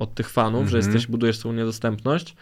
[0.00, 0.94] od tych fanów, że Mhm.
[0.94, 2.34] jesteś, budujesz tą niedostępność,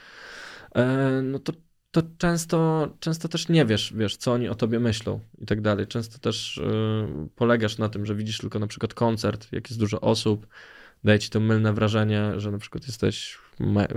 [0.75, 0.87] e,
[1.23, 1.53] no to,
[1.91, 5.87] to często, często też nie wiesz, wiesz, co oni o tobie myślą i tak dalej.
[5.87, 6.63] Często też y,
[7.37, 10.47] polegasz na tym, że widzisz tylko na przykład koncert, jak jest dużo osób,
[11.05, 13.39] daje ci to mylne wrażenie, że na przykład jesteś,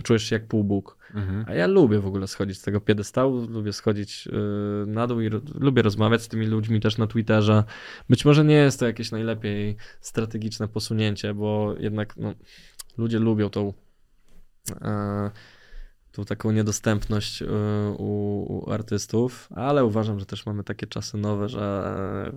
[0.03, 0.97] czujesz się jak półbóg.
[1.13, 1.45] Mhm.
[1.47, 4.31] A ja lubię w ogóle schodzić z tego piedestału, lubię schodzić y,
[4.87, 7.63] na dół i ro- lubię rozmawiać z tymi ludźmi też na Twitterze.
[8.09, 12.33] Być może nie jest to jakieś najlepiej strategiczne posunięcie, bo jednak no,
[12.97, 13.73] ludzie lubią tą,
[14.81, 15.31] e,
[16.11, 17.45] tą taką niedostępność y,
[17.97, 22.31] u, u artystów, ale uważam, że też mamy takie czasy nowe, że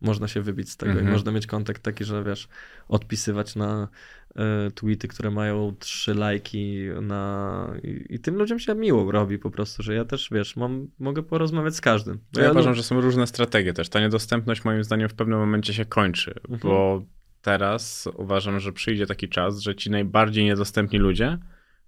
[0.00, 1.08] można się wybić z tego Mhm.
[1.08, 2.48] i można mieć kontakt taki, że wiesz,
[2.88, 3.88] odpisywać na
[4.36, 7.74] e, tweety, które mają trzy lajki na...
[7.82, 11.22] I, I tym ludziom się miło robi po prostu, że ja też, wiesz, mam, mogę
[11.22, 12.18] porozmawiać z każdym.
[12.34, 13.88] Bo Ja lu- uważam, że są różne strategie też.
[13.88, 16.60] Ta niedostępność moim zdaniem w pewnym momencie się kończy, Mhm.
[16.62, 17.02] bo
[17.42, 21.38] teraz uważam, że przyjdzie taki czas, że ci najbardziej niedostępni ludzie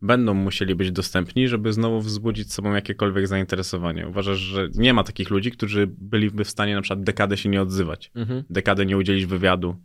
[0.03, 4.09] będą musieli być dostępni, żeby znowu wzbudzić sobą jakiekolwiek zainteresowanie.
[4.09, 7.63] Uważasz, że nie ma takich ludzi, którzy byliby w stanie na przykład dekadę się nie
[7.63, 8.45] odzywać, Mhm.
[8.51, 9.77] dekadę nie udzielić wywiadu,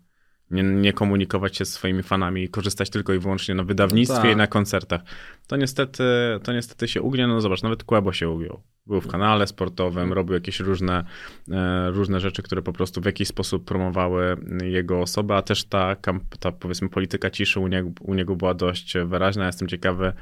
[0.53, 4.34] nie, nie komunikować się z swoimi fanami, korzystać tylko i wyłącznie na wydawnictwie No tak.
[4.34, 5.01] i na koncertach.
[5.47, 6.03] To niestety,
[6.43, 8.61] to niestety się ugnie, no zobacz, nawet Kłebo się ugiął.
[8.85, 11.03] Był w kanale sportowym, robił jakieś różne,
[11.51, 15.95] e, różne rzeczy, które po prostu w jakiś sposób promowały jego osobę, a też ta,
[16.39, 19.45] ta powiedzmy polityka ciszy u niego, u niego była dość wyraźna.
[19.45, 20.13] Jestem ciekawy,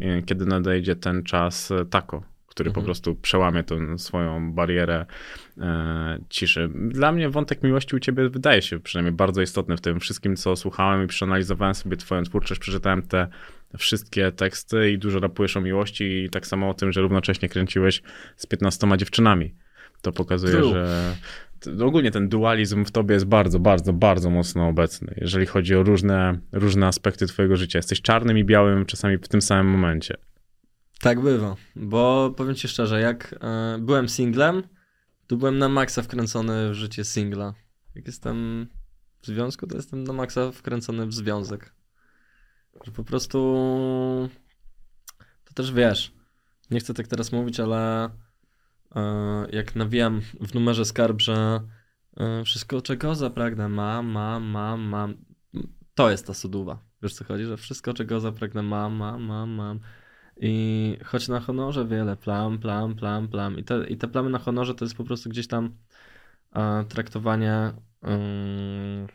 [0.00, 2.84] e, kiedy nadejdzie ten czas e, Tako, który po Mhm.
[2.84, 5.06] prostu przełamie tę swoją barierę
[5.58, 6.70] e, ciszy.
[6.74, 10.56] Dla mnie wątek miłości u ciebie wydaje się przynajmniej bardzo istotny w tym wszystkim, co
[10.56, 13.28] słuchałem i przeanalizowałem sobie twoją twórczość, przeczytałem te
[13.78, 18.02] wszystkie teksty i dużo rapujesz o miłości i tak samo o tym, że równocześnie kręciłeś
[18.36, 19.54] z 15 dziewczynami.
[20.02, 20.70] To pokazuje, True.
[20.72, 21.14] że
[21.60, 25.82] t- ogólnie ten dualizm w tobie jest bardzo, bardzo, bardzo mocno obecny, jeżeli chodzi o
[25.82, 27.78] różne, różne aspekty twojego życia.
[27.78, 30.14] Jesteś czarnym i białym czasami w tym samym momencie.
[31.00, 34.62] Tak bywa, bo powiem ci szczerze, jak e, byłem singlem,
[35.26, 37.54] to byłem na maksa wkręcony w życie singla.
[37.94, 38.66] Jak jestem
[39.22, 41.74] w związku, to jestem na maksa wkręcony w związek.
[42.84, 43.38] Że po prostu
[45.44, 46.12] to też wiesz,
[46.70, 48.10] nie chcę tak teraz mówić, ale
[48.96, 51.60] e, jak nawijam w numerze skarb, że
[52.16, 55.14] e, wszystko czego zapragnę mam, mam, mam, mam,
[55.94, 56.78] to jest ta suduwa.
[57.02, 59.80] Wiesz co chodzi, że wszystko czego zapragnę mam, mam, mam, mam.
[60.42, 63.58] I choć na honorze wiele plam, plam, plam, plam.
[63.58, 65.74] I te, i te plamy na honorze to jest po prostu gdzieś tam
[66.52, 67.72] e, traktowanie
[68.08, 69.06] ym,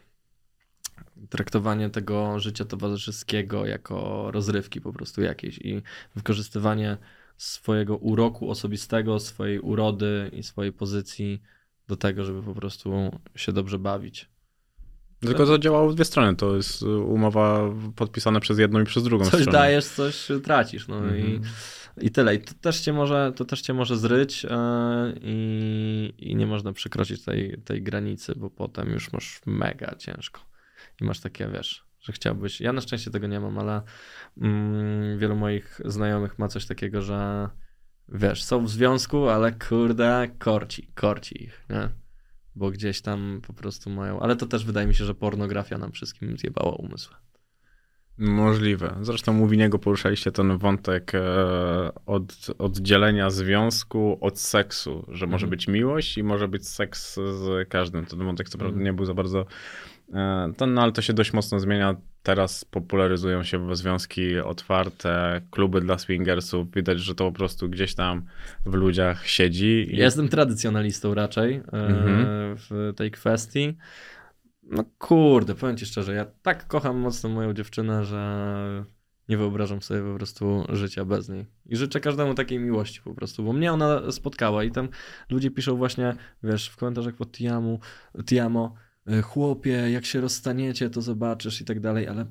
[1.30, 5.81] traktowanie tego życia towarzyskiego jako rozrywki po prostu jakiejś i
[6.15, 6.97] wykorzystywanie
[7.38, 11.41] swojego uroku osobistego, swojej urody i swojej pozycji
[11.88, 14.30] do tego, żeby po prostu się dobrze bawić.
[15.19, 16.35] Tylko to działało w dwie strony.
[16.35, 17.61] To jest y, umowa
[17.95, 19.51] podpisana przez jedną i przez drugą Coś stronę.
[19.51, 20.87] dajesz, coś tracisz.
[20.87, 21.41] No i, Mhm.
[22.01, 22.35] i tyle.
[22.35, 24.45] I to też cię może, to też cię może zryć
[25.21, 30.41] i, i nie można przekroczyć tej, tej granicy, bo potem już masz mega ciężko.
[31.01, 32.61] I masz takie, wiesz, że chciałbyś.
[32.61, 33.81] Ja na szczęście tego nie mam, ale
[34.41, 37.49] mm, wielu moich znajomych ma coś takiego, że
[38.09, 41.89] wiesz, są w związku, ale kurde, korci, korci ich, nie?
[42.56, 44.19] Bo gdzieś tam po prostu mają.
[44.19, 47.15] Ale to też wydaje mi się, że pornografia nam wszystkim zjebała umysły.
[48.18, 48.95] Możliwe.
[49.02, 51.22] Zresztą u Winiego poruszaliście ten wątek e,
[52.06, 55.49] od, oddzielenia związku od seksu, że może Mhm.
[55.49, 58.06] być miłość i może być seks z każdym.
[58.06, 58.86] Ten wątek co prawda Mhm.
[58.86, 59.45] nie był za bardzo
[60.14, 61.95] e, ten, no ale to się dość mocno zmienia.
[62.26, 66.72] Teraz popularyzują się związki otwarte, kluby dla swingersów.
[66.72, 68.26] Widać, że to po prostu gdzieś tam
[68.65, 69.88] w ludziach siedzi.
[69.89, 69.97] I...
[69.97, 72.26] Ja Jestem tradycjonalistą raczej e, Mhm.
[72.57, 73.77] w tej kwestii.
[74.64, 78.85] No kurde, powiem ci szczerze, ja tak kocham mocno moją dziewczynę, że
[79.30, 81.45] nie wyobrażam sobie po prostu życia bez niej.
[81.65, 84.89] I życzę każdemu takiej miłości po prostu, bo mnie ona spotkała i tam
[85.30, 87.80] ludzie piszą właśnie, wiesz, w komentarzach pod Tiamu,
[88.26, 88.76] Tiamo,
[89.23, 92.26] chłopie, jak się rozstaniecie, to zobaczysz i tak dalej, ale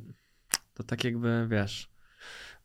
[0.75, 1.89] to tak jakby, wiesz,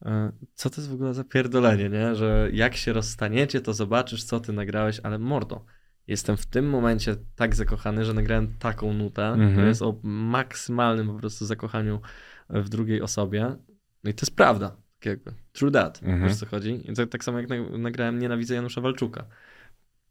[0.05, 2.15] e, co to jest w ogóle za pierdolenie, nie?
[2.15, 5.65] Że jak się rozstaniecie, to zobaczysz, co ty nagrałeś, ale mordo,
[6.07, 9.55] jestem w tym momencie tak zakochany, że nagrałem taką nutę, Mhm.
[9.55, 12.01] to jest o maksymalnym po prostu zakochaniu
[12.49, 13.55] w drugiej osobie.
[14.03, 15.33] No i to jest prawda, tak jakby.
[15.51, 16.23] True that, Mhm.
[16.29, 16.91] wiesz co chodzi?
[16.91, 19.25] I tak, tak samo jak na- nagrałem Nienawidzę Janusza Walczuka.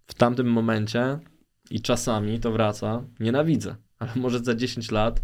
[0.07, 1.19] W tamtym momencie
[1.71, 5.23] i czasami to wraca, nienawidzę, ale może za 10 lat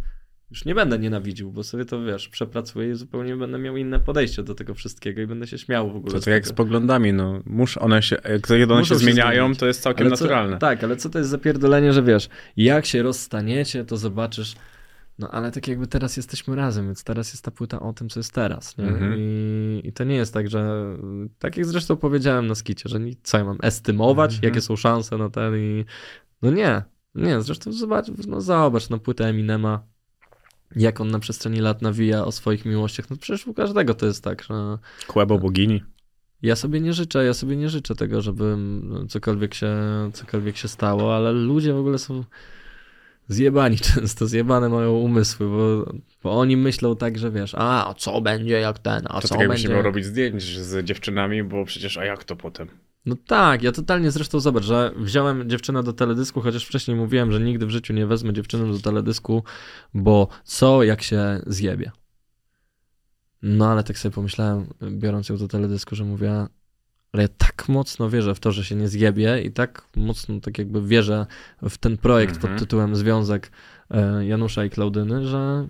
[0.51, 4.43] już nie będę nienawidził, bo sobie to wiesz, przepracuję i zupełnie będę miał inne podejście
[4.43, 6.13] do tego wszystkiego i będę się śmiał w ogóle.
[6.15, 7.41] To tak jak z poglądami, no.
[7.47, 9.59] Musz, one się, jak one się się zmieniają, zmienić.
[9.61, 10.59] to jest całkiem Ale co- naturalne.
[10.59, 14.55] Tak, ale co to jest za pierdolenie, że wiesz, jak się rozstaniecie, to zobaczysz.
[15.19, 18.21] No ale tak jakby teraz jesteśmy razem, więc teraz jest ta płyta o tym, co
[18.21, 18.79] jest teraz.
[18.79, 18.85] Nie?
[18.89, 19.15] Mhm.
[19.19, 20.85] I, I to nie jest tak, że.
[21.39, 24.51] Tak jak zresztą powiedziałem na skicie, że ni- co ja mam estymować, Mhm.
[24.51, 25.85] jakie są szanse na ten i.
[26.43, 26.83] No nie,
[27.15, 29.83] nie, zresztą zobacz, no zobacz, no płytę Eminema,
[30.77, 33.11] jak on na przestrzeni lat nawija o swoich miłościach.
[33.11, 34.79] No przecież u każdego to jest tak, że.
[35.07, 35.83] Kłebo bogini.
[36.43, 38.57] Ja sobie nie życzę, ja sobie nie życzę tego, żeby
[39.09, 39.77] cokolwiek się,
[40.13, 42.25] cokolwiek się stało, ale ludzie w ogóle są
[43.29, 45.93] zjebani często, zjebane mają umysły, bo,
[46.23, 49.35] bo oni myślą tak, że wiesz, a a co będzie jak ten, a To co
[49.35, 49.69] tak będzie...
[49.69, 52.69] nie miał robić zdjęć z dziewczynami, bo przecież a jak to potem?
[53.07, 57.41] No tak, ja totalnie zresztą zobacz, że wziąłem dziewczynę do teledysku, chociaż wcześniej mówiłem, że
[57.41, 59.45] nigdy w życiu nie wezmę dziewczyny do teledysku,
[59.95, 61.91] bo co jak się zjebie.
[63.43, 66.47] No ale tak sobie pomyślałem, biorąc ją do teledysku, że mówię,
[67.13, 70.59] ale ja tak mocno wierzę w to, że się nie zjebie i tak mocno tak
[70.59, 71.27] jakby wierzę
[71.63, 72.53] w ten projekt Mhm.
[72.53, 73.51] pod tytułem Związek
[73.91, 75.69] e, Janusza i Klaudyny, że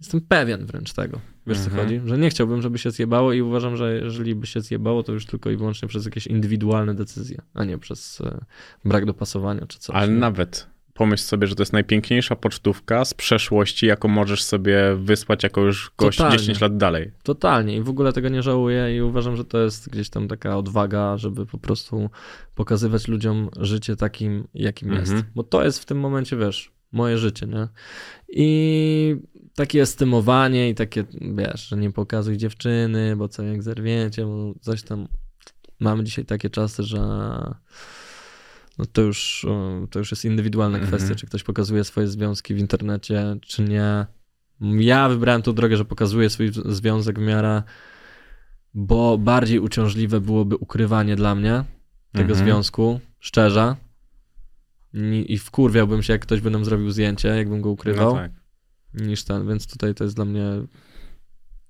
[0.00, 1.20] jestem pewien wręcz tego.
[1.46, 1.76] Wiesz Mhm.
[1.76, 2.00] co chodzi?
[2.08, 5.26] Że nie chciałbym, żeby się zjebało i uważam, że jeżeli by się zjebało, to już
[5.26, 8.38] tylko i wyłącznie przez jakieś indywidualne decyzje, a nie przez e,
[8.84, 9.96] brak dopasowania czy coś.
[9.96, 10.18] Ale nie?
[10.18, 15.60] nawet pomyśl sobie, że to jest najpiękniejsza pocztówka z przeszłości, jaką możesz sobie wysłać jako
[15.60, 16.38] już gość Totalnie.
[16.38, 17.10] 10 lat dalej.
[17.22, 20.56] Totalnie i w ogóle tego nie żałuję i uważam, że to jest gdzieś tam taka
[20.58, 22.10] odwaga, żeby po prostu
[22.54, 25.16] pokazywać ludziom życie takim, jakim Mhm.
[25.16, 25.26] jest.
[25.34, 27.68] Bo to jest w tym momencie, wiesz, moje życie, nie?
[28.28, 29.16] I
[29.54, 31.04] takie estymowanie i takie,
[31.34, 35.08] wiesz, że nie pokazuj dziewczyny, bo co jak zerwiecie, bo coś tam.
[35.80, 36.98] Mamy dzisiaj takie czasy, że
[38.78, 39.46] no to już,
[39.90, 40.92] to już jest indywidualna Mhm.
[40.96, 44.06] kwestia, czy ktoś pokazuje swoje związki w internecie, czy nie.
[44.60, 47.62] Ja wybrałem tą drogę, że pokazuję swój związek w miarę,
[48.74, 51.64] bo bardziej uciążliwe byłoby ukrywanie dla mnie
[52.12, 52.46] tego Mhm.
[52.46, 53.76] związku, szczerze.
[55.28, 58.30] I, wkurwiałbym się, jak ktoś by nam zrobił zdjęcie, jakbym go ukrywał, No tak.
[58.94, 60.44] niż ten, więc tutaj to jest dla mnie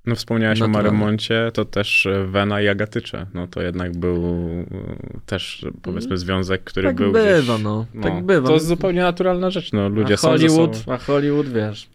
[0.07, 0.69] No wspomniałeś o.
[0.69, 3.27] Marymoncie, to też e, Wena i Agatycze.
[3.35, 7.65] No to jednak był e, też powiedzmy związek, który tak był bywa, gdzieś...
[7.65, 7.87] no.
[7.95, 8.47] No, Tak bywa.
[8.49, 10.93] To jest zupełnie naturalna rzecz, no ludzie a są Hollywood, sobą.
[10.93, 11.89] a Hollywood, wiesz.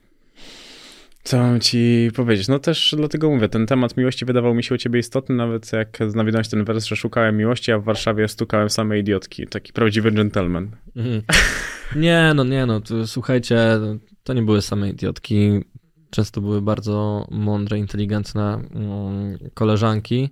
[1.23, 2.47] Co mam ci powiedzieć?
[2.47, 5.99] No też dlatego mówię, ten temat miłości wydawał mi się u ciebie istotny, nawet jak
[6.15, 9.47] nawiedłeś ten wers, że szukałem miłości, a w Warszawie stukałem same idiotki.
[9.47, 10.71] Taki prawdziwy gentleman.
[10.95, 11.21] Mhm.
[11.95, 13.57] Nie, no nie, no to, słuchajcie,
[14.23, 15.63] to nie były same idiotki.
[16.09, 20.29] Często były bardzo mądre, inteligentne mm, koleżanki.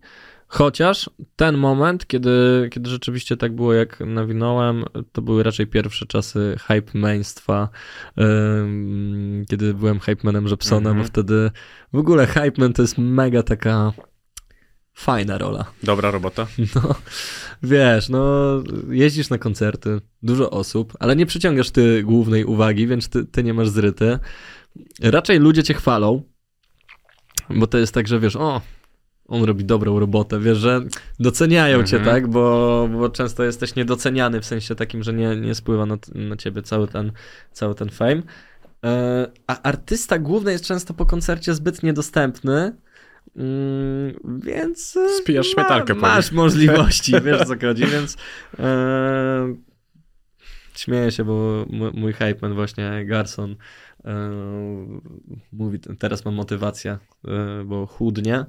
[0.51, 6.55] Chociaż ten moment, kiedy, kiedy rzeczywiście tak było, jak nawinąłem, to były raczej pierwsze czasy
[6.67, 7.69] hype mainstwa,
[8.19, 11.07] ym, kiedy byłem hype manem Jepsonem, Mhm.
[11.07, 11.51] wtedy
[11.93, 13.93] w ogóle hype man to jest mega taka
[14.93, 15.65] fajna rola.
[15.83, 16.47] Dobra robota.
[16.75, 16.95] No,
[17.63, 18.23] wiesz, no,
[18.89, 23.53] jeździsz na koncerty, dużo osób, ale nie przyciągasz ty głównej uwagi, więc ty, ty nie
[23.53, 24.19] masz zryty.
[25.01, 26.23] Raczej ludzie cię chwalą,
[27.49, 28.61] bo to jest tak, że wiesz, o,
[29.29, 30.81] on robi dobrą robotę, wiesz, że
[31.19, 32.15] doceniają cię, Mhm.
[32.15, 36.35] tak, bo, bo często jesteś niedoceniany w sensie takim, że nie, nie spływa na, na
[36.35, 37.11] ciebie cały ten,
[37.51, 38.21] cały ten fame.
[38.85, 42.75] E, A artysta główny jest często po koncercie zbyt niedostępny,
[43.35, 48.17] mm, więc e, Spijasz śmietankę po masz możliwości, wiesz co chodzi, więc
[48.59, 49.55] e,
[50.75, 53.55] śmieję się, bo mój, mój hype man właśnie Garson
[54.05, 54.29] e,
[55.51, 56.97] mówi, teraz mam motywację,
[57.27, 58.45] e, bo chudnie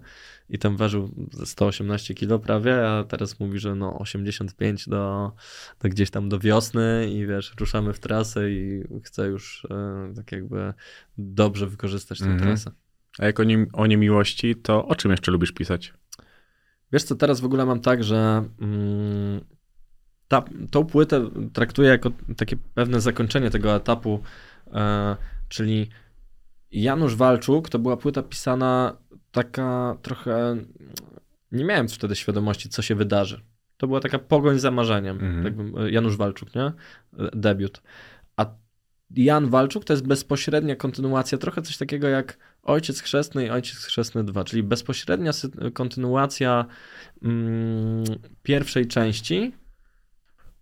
[0.50, 5.32] i tam ważył ze 118 kilo prawie, a teraz mówi, że no 85 do,
[5.82, 10.32] do gdzieś tam do wiosny i wiesz, ruszamy w trasę i chce już e, tak
[10.32, 10.74] jakby
[11.18, 12.42] dobrze wykorzystać tę Mhm.
[12.42, 12.70] trasę.
[13.18, 15.94] A jak o, nim, o niemiłości, to o czym jeszcze lubisz pisać?
[16.92, 19.40] Wiesz co, teraz w ogóle mam tak, że mm,
[20.28, 24.20] ta, tą płytę traktuję jako takie pewne zakończenie tego etapu,
[24.72, 25.16] e,
[25.48, 25.88] czyli
[26.70, 28.96] Janusz Walczuk to była płyta pisana
[29.32, 30.56] taka trochę,
[31.52, 33.40] nie miałem wtedy świadomości, co się wydarzy.
[33.76, 35.44] To była taka pogoń za marzeniem, Mhm.
[35.44, 36.72] tak bym, Janusz Walczuk, nie?
[37.32, 37.82] Debiut.
[38.36, 38.46] A
[39.16, 44.24] Jan Walczuk to jest bezpośrednia kontynuacja, trochę coś takiego jak Ojciec Chrzestny i Ojciec Chrzestny
[44.24, 45.32] 2, czyli bezpośrednia
[45.74, 46.66] kontynuacja
[47.22, 48.04] mm,
[48.42, 49.52] pierwszej części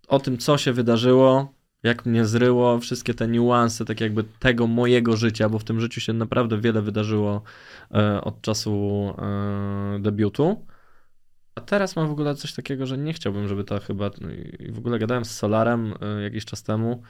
[0.07, 5.17] o tym, co się wydarzyło, jak mnie zryło, wszystkie te niuanse, tak jakby tego mojego
[5.17, 7.41] życia, bo w tym życiu się naprawdę wiele wydarzyło
[7.91, 10.65] e, od czasu e, debiutu.
[11.55, 14.11] A teraz mam w ogóle coś takiego, że nie chciałbym, żeby to chyba.
[14.59, 17.01] I w ogóle gadałem z Solarem e, jakiś czas temu,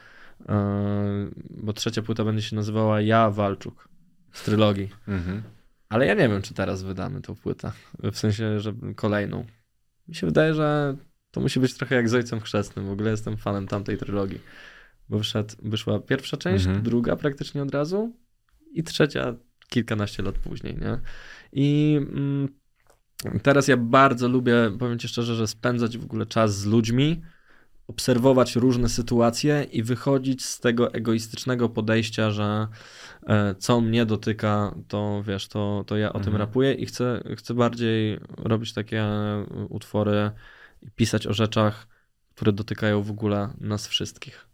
[0.49, 3.89] e, bo trzecia płyta będzie się nazywała Ja Walczuk
[4.31, 4.89] z trylogii.
[5.07, 5.43] Mhm.
[5.89, 7.71] Ale ja nie wiem, czy teraz wydamy tą płytę.
[8.03, 9.45] W sensie, że kolejną.
[10.07, 10.95] Mi się wydaje, że
[11.39, 12.85] to musi być trochę jak z Ojcem Chrzestnym.
[12.87, 14.39] W ogóle jestem fanem tamtej trylogii.
[15.09, 16.83] Bo wyszedł, wyszła pierwsza część, Mhm.
[16.83, 18.13] druga praktycznie od razu
[18.73, 19.35] i trzecia
[19.69, 20.99] kilkanaście lat później, nie?
[21.53, 22.49] I mm,
[23.43, 27.21] teraz ja bardzo lubię, powiem ci szczerze, że spędzać w ogóle czas z ludźmi,
[27.87, 32.67] obserwować różne sytuacje i wychodzić z tego egoistycznego podejścia, że
[33.27, 36.37] e, co mnie dotyka, to wiesz, to, to ja o tym Mhm.
[36.37, 39.05] rapuję i chcę, chcę bardziej robić takie
[39.69, 40.31] utwory
[40.81, 41.87] i pisać o rzeczach,
[42.35, 44.49] które dotykają w ogóle nas wszystkich.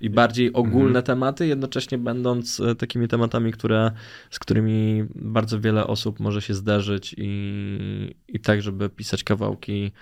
[0.00, 1.04] I bardziej ogólne Mhm.
[1.04, 3.90] tematy, jednocześnie będąc e, takimi tematami, które,
[4.30, 9.92] z którymi bardzo wiele osób może się zderzyć i, i tak, żeby pisać kawałki.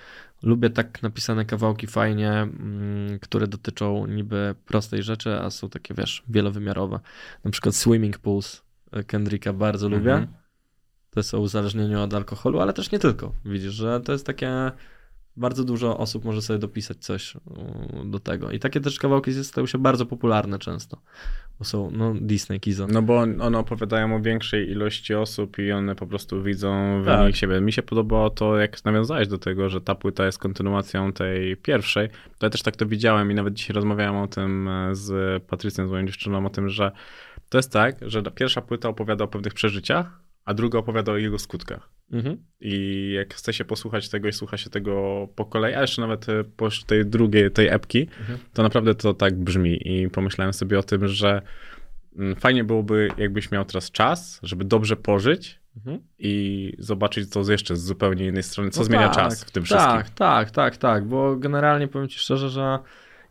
[0.43, 6.25] Lubię tak napisane kawałki fajnie, mm, które dotyczą niby prostej rzeczy, a są takie, wiesz,
[6.29, 7.01] wielowymiarowe.
[7.45, 8.63] Na przykład Swimming Pools
[8.93, 10.13] e, Kendricka bardzo lubię.
[10.13, 10.27] Mhm.
[11.11, 13.33] To jest o uzależnieniu od alkoholu, ale też nie tylko.
[13.45, 14.73] Widzisz, że to jest takie
[15.39, 17.39] bardzo dużo osób może sobie dopisać coś y,
[18.05, 18.51] do tego.
[18.51, 21.01] I takie też kawałki stały się bardzo popularne często.
[21.59, 22.87] Bo są, no, Disney, Kizo.
[22.87, 27.27] No bo one opowiadają o większej ilości osób i one po prostu widzą w Tak.
[27.27, 27.61] nich siebie.
[27.61, 32.09] Mi się podobało to, jak nawiązałeś do tego, że ta płyta jest kontynuacją tej pierwszej.
[32.39, 35.89] To ja też tak to widziałem i nawet dzisiaj rozmawiałem o tym e, z Patrycją,
[35.89, 36.93] z moją dziewczyną, o tym, że
[37.49, 41.17] to jest tak, że ta pierwsza płyta opowiada o pewnych przeżyciach, a druga opowiada o
[41.17, 41.89] jego skutkach.
[42.13, 42.37] Mhm.
[42.61, 46.29] I jak chce się posłuchać tego i słucha się tego po kolei, a jeszcze nawet
[46.29, 48.39] e, po tej drugiej, tej epki, Mhm.
[48.53, 49.89] to naprawdę to tak brzmi.
[49.89, 51.43] I pomyślałem sobie o tym, że
[52.17, 55.99] mm, fajnie byłoby, jakbyś miał teraz czas, żeby dobrze pożyć Mhm.
[56.19, 59.51] i zobaczyć to z jeszcze z zupełnie innej strony, co No zmienia tak, czas w
[59.51, 59.91] tym wszystkim.
[59.91, 62.79] Tak, tak, tak, tak, bo generalnie powiem ci szczerze, że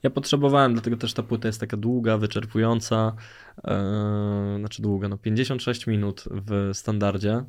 [0.04, 3.16] ja potrzebowałem, dlatego też ta płyta jest taka długa, wyczerpująca,
[3.64, 7.44] e, znaczy długa, no 56 minut w standardzie,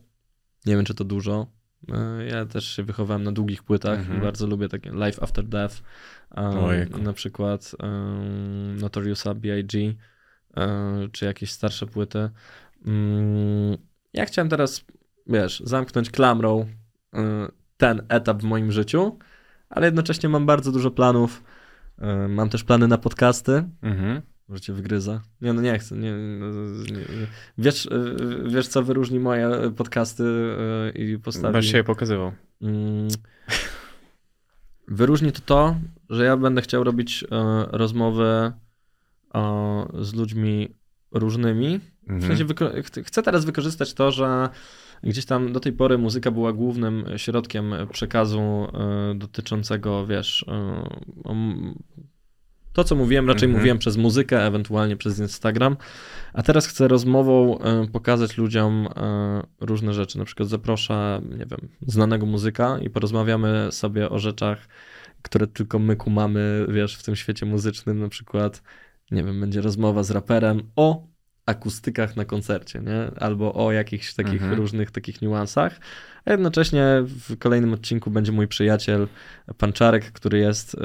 [0.66, 1.46] nie wiem czy to dużo,
[1.94, 4.18] E, ja też się wychowałem na długich płytach Mhm.
[4.18, 5.76] i bardzo lubię takie Life After Death,
[6.30, 6.98] Ojejku.
[7.02, 7.86] na przykład e,
[8.80, 9.94] Notoriousa B.I.G.,
[11.12, 12.30] czy jakieś starsze płyty.
[12.86, 13.76] Mm,
[14.12, 14.84] Ja chciałem teraz,
[15.26, 16.66] wiesz, zamknąć klamrą
[17.76, 19.18] ten etap w moim życiu,
[19.70, 21.42] ale jednocześnie mam bardzo dużo planów.
[22.24, 23.64] Y, Mam też plany na podcasty.
[23.82, 24.22] Mhm.
[24.48, 25.20] Może cię wygryza.
[25.40, 25.96] Nie, no nie chcę.
[25.96, 26.46] Nie, no,
[26.96, 27.26] nie.
[27.58, 28.16] Wiesz, y,
[28.48, 31.52] wiesz, co wyróżni moje podcasty y, i postawi...
[31.52, 32.32] Będziesz się je pokazywał.
[32.62, 33.08] Mm,
[34.88, 35.76] Wyróżni to to,
[36.10, 37.26] że ja będę chciał robić e,
[37.70, 38.52] rozmowy
[39.34, 40.74] e, z ludźmi
[41.10, 41.80] różnymi.
[42.06, 42.36] W Mhm.
[42.36, 42.54] sensie
[43.04, 44.48] chcę teraz wykorzystać to, że
[45.02, 51.74] gdzieś tam do tej pory muzyka była głównym środkiem przekazu e, dotyczącego, wiesz, e,
[52.72, 53.60] to, co mówiłem, raczej Mhm.
[53.60, 55.76] mówiłem przez muzykę, ewentualnie przez Instagram,
[56.32, 58.88] a teraz chcę rozmową e, pokazać ludziom
[59.60, 60.18] różne rzeczy.
[60.18, 64.68] Na przykład zaproszę, nie wiem, znanego muzyka i porozmawiamy sobie o rzeczach,
[65.22, 68.00] które tylko my kumamy, wiesz, w tym świecie muzycznym.
[68.00, 68.62] Na przykład,
[69.10, 71.06] nie wiem, będzie rozmowa z raperem o
[71.48, 73.10] akustykach na koncercie, nie?
[73.20, 74.54] Albo o jakichś takich Mhm.
[74.54, 75.80] różnych takich niuansach.
[76.24, 79.08] A jednocześnie w kolejnym odcinku będzie mój przyjaciel,
[79.58, 80.78] pan Czarek, który jest y,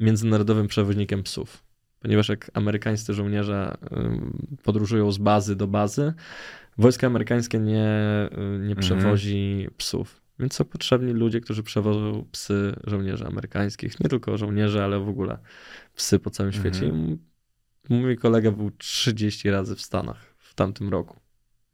[0.00, 1.64] międzynarodowym przewoźnikiem psów.
[2.00, 3.76] Ponieważ jak amerykańscy żołnierze
[4.56, 6.12] y, podróżują z bazy do bazy,
[6.78, 7.88] wojsko amerykańskie nie,
[8.32, 8.76] y, nie Mhm.
[8.78, 10.22] przewozi psów.
[10.38, 14.00] Więc są potrzebni ludzie, którzy przewożą psy żołnierzy amerykańskich.
[14.00, 15.38] Nie tylko żołnierze, ale w ogóle
[15.94, 16.74] psy po całym Mhm.
[16.74, 16.92] świecie.
[17.88, 21.20] Mój kolega był 30 razy w Stanach w tamtym roku.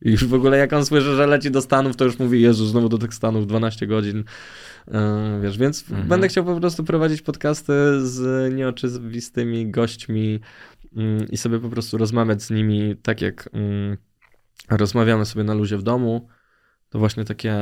[0.02, 2.66] I już w ogóle jak on słyszy, że leci do Stanów, to już mówi, Jezu,
[2.66, 4.24] znowu do tych Stanów 12 godzin.
[4.86, 4.94] Yy,
[5.42, 6.08] wiesz, więc Mhm.
[6.08, 7.72] będę chciał po prostu prowadzić podcasty
[8.06, 10.40] z nieoczywistymi gośćmi
[10.92, 15.76] yy, i sobie po prostu rozmawiać z nimi tak jak yy, rozmawiamy sobie na luzie
[15.76, 16.28] w domu.
[16.88, 17.56] To właśnie takie,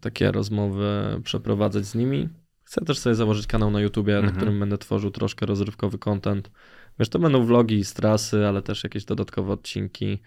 [0.00, 2.28] takie rozmowy przeprowadzać z nimi.
[2.64, 4.32] Chcę też sobie założyć kanał na YouTubie, Mhm.
[4.34, 6.50] na którym będę tworzył troszkę rozrywkowy content.
[6.98, 10.18] Wiesz, to będą vlogi z trasy, ale też jakieś dodatkowe odcinki.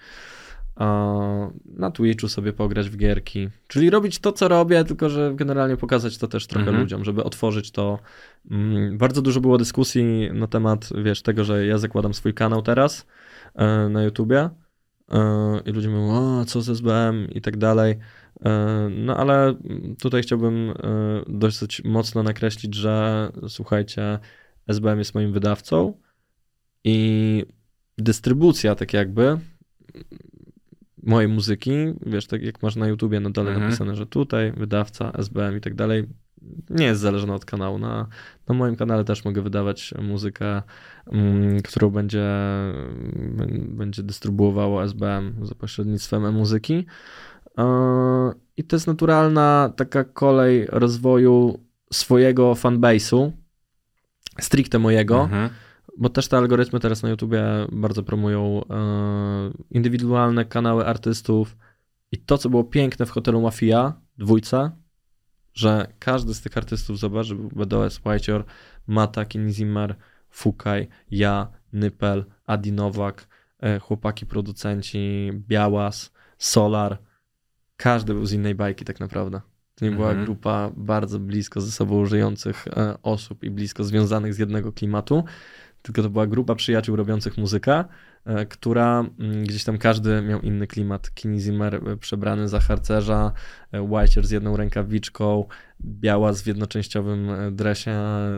[1.66, 3.50] Na Twitchu sobie pograć w gierki.
[3.68, 6.82] Czyli robić to, co robię, tylko że generalnie pokazać to też trochę Mhm.
[6.84, 8.00] ludziom, żeby otworzyć to.
[8.52, 13.06] Mm, Bardzo dużo było dyskusji na temat, wiesz, tego, że ja zakładam swój kanał teraz
[13.56, 14.50] e, na YouTubie
[15.12, 17.96] e, i ludzie mówią, o, co z SBM i tak dalej.
[18.46, 19.56] E, No ale
[20.02, 20.74] tutaj chciałbym
[21.28, 24.20] dosyć mocno nakreślić, że słuchajcie,
[24.68, 25.94] SBM jest moim wydawcą
[26.88, 27.46] i
[27.98, 29.38] dystrybucja tak jakby
[31.04, 31.72] mojej muzyki,
[32.06, 33.66] wiesz, tak jak masz na YouTubie na dole Mhm.
[33.66, 36.08] napisane, że tutaj wydawca, SBM i tak dalej,
[36.70, 37.80] nie jest zależna od kanału.
[37.80, 38.08] Na,
[38.48, 40.62] na moim kanale też mogę wydawać muzykę,
[41.12, 46.74] mm, którą będzie, mm, będzie dystrybuowało SBM za pośrednictwem e-muzyki.
[46.74, 47.64] Yy,
[48.58, 51.60] I to jest naturalna taka kolej rozwoju
[51.94, 53.32] swojego fanbase'u,
[54.40, 55.50] stricte mojego, Mhm.
[55.98, 61.58] Bo też te algorytmy teraz na YouTubie bardzo promują e, indywidualne kanały artystów
[62.12, 64.72] i to, co było piękne w hotelu Mafia, dwójce,
[65.54, 68.46] że każdy z tych artystów, zobacz, BDOS, Whiteor,
[68.88, 69.96] Mata, Kinizimmer,
[70.30, 73.28] Fukaj, ja, Nypel, Adi Nowak,
[73.60, 76.98] e, chłopaki producenci, Białas, Solar,
[77.78, 79.42] każdy był z innej bajki tak naprawdę.
[79.76, 80.26] To nie była Mhm.
[80.26, 85.24] grupa bardzo blisko ze sobą żyjących e, osób i blisko związanych z jednego klimatu,
[85.88, 87.84] tylko to była grupa przyjaciół robiących muzykę,
[88.26, 91.12] e, która mm, gdzieś tam każdy miał inny klimat.
[91.14, 93.32] Kini Zimmer e, przebrany za harcerza,
[93.72, 95.46] e, Whiteer z jedną rękawiczką,
[95.82, 97.92] Biała z jednoczęściowym dresie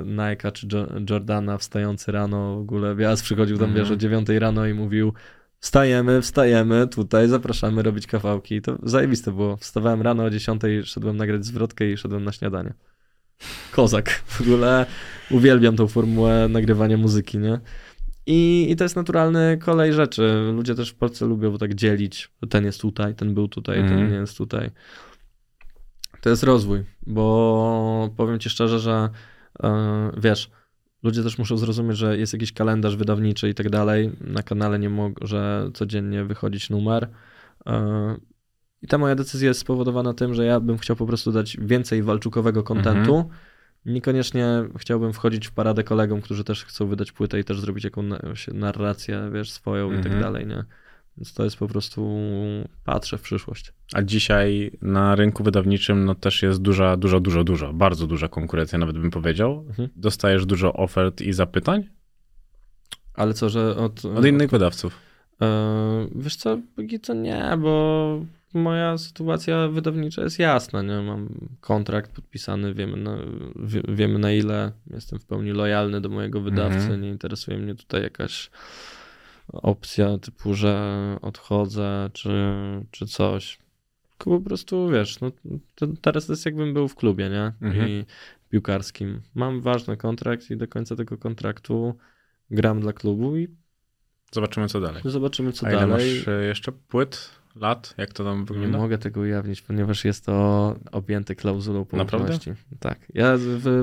[0.06, 2.56] Nike'a czy Jo- Jordana wstający rano.
[2.58, 3.86] W ogóle Białas przychodził tam, Mhm.
[3.86, 5.14] wiesz, o 9 rano i mówił
[5.60, 8.56] wstajemy, wstajemy, tutaj zapraszamy robić kawałki.
[8.56, 9.58] I to zajebiste było.
[9.58, 12.74] Wstawałem rano o 10, szedłem nagrać zwrotkę i szedłem na śniadanie.
[13.72, 14.10] Kozak.
[14.10, 14.86] W ogóle
[15.32, 17.60] uwielbiam tą formułę nagrywania muzyki, nie?
[18.26, 20.52] I, I to jest naturalny kolej rzeczy.
[20.56, 22.32] Ludzie też w Polsce lubią tak dzielić.
[22.50, 24.12] Ten jest tutaj, ten był tutaj, ten Mhm.
[24.12, 24.72] nie jest tutaj.
[26.22, 29.10] To jest rozwój, bo powiem ci szczerze, że
[29.64, 30.52] e, wiesz,
[31.04, 34.12] ludzie też muszą zrozumieć, że jest jakiś kalendarz wydawniczy i tak dalej.
[34.22, 37.10] Na kanale nie może codziennie wychodzić numer.
[37.68, 38.16] E,
[38.82, 42.04] I ta moja decyzja jest spowodowana tym, że ja bym chciał po prostu dać więcej
[42.04, 43.30] walczukowego kontentu.
[43.86, 48.48] Niekoniecznie chciałbym wchodzić w paradę kolegom, którzy też chcą wydać płytę i też zrobić jakąś
[48.54, 50.22] narrację, wiesz, swoją i tak Mhm.
[50.22, 50.64] dalej, nie?
[51.18, 52.18] Więc to jest po prostu,
[52.86, 53.74] patrzę w przyszłość.
[53.94, 58.80] A dzisiaj na rynku wydawniczym no też jest duża, duża, duża, duża, bardzo duża konkurencja,
[58.80, 59.66] nawet bym powiedział.
[59.68, 59.90] Mhm.
[59.96, 61.90] Dostajesz dużo ofert i zapytań
[63.14, 64.06] Ale co, że od...
[64.06, 64.98] od innych wydawców.
[65.42, 71.02] E, wiesz co, póki co nie, bo moja sytuacja wydawnicza jest jasna, nie?
[71.02, 73.18] Mam kontrakt podpisany, wiemy na,
[73.56, 77.02] wie, wiemy na ile jestem w pełni lojalny do mojego wydawcy, Mhm.
[77.02, 78.50] nie interesuje mnie tutaj jakaś
[79.48, 82.32] opcja typu, że odchodzę, czy,
[82.92, 83.60] czy coś.
[84.18, 85.32] Tylko po prostu, wiesz, no,
[86.02, 87.52] teraz to jest jakbym był w klubie, nie?
[87.62, 87.90] Mhm.
[87.90, 88.06] I
[88.50, 89.22] piłkarskim.
[89.36, 91.96] Mam ważny kontrakt i do końca tego kontraktu
[92.52, 93.48] gram dla klubu i
[94.32, 95.02] Zobaczymy, co dalej.
[95.06, 96.16] zobaczymy, co A ile dalej.
[96.18, 97.94] masz e, jeszcze płyt, lat?
[97.98, 98.78] Jak to tam Nie wygląda?
[98.78, 102.54] mogę tego ujawnić, ponieważ jest to objęte klauzulą poufności.
[102.80, 103.00] Tak.
[103.14, 103.34] Ja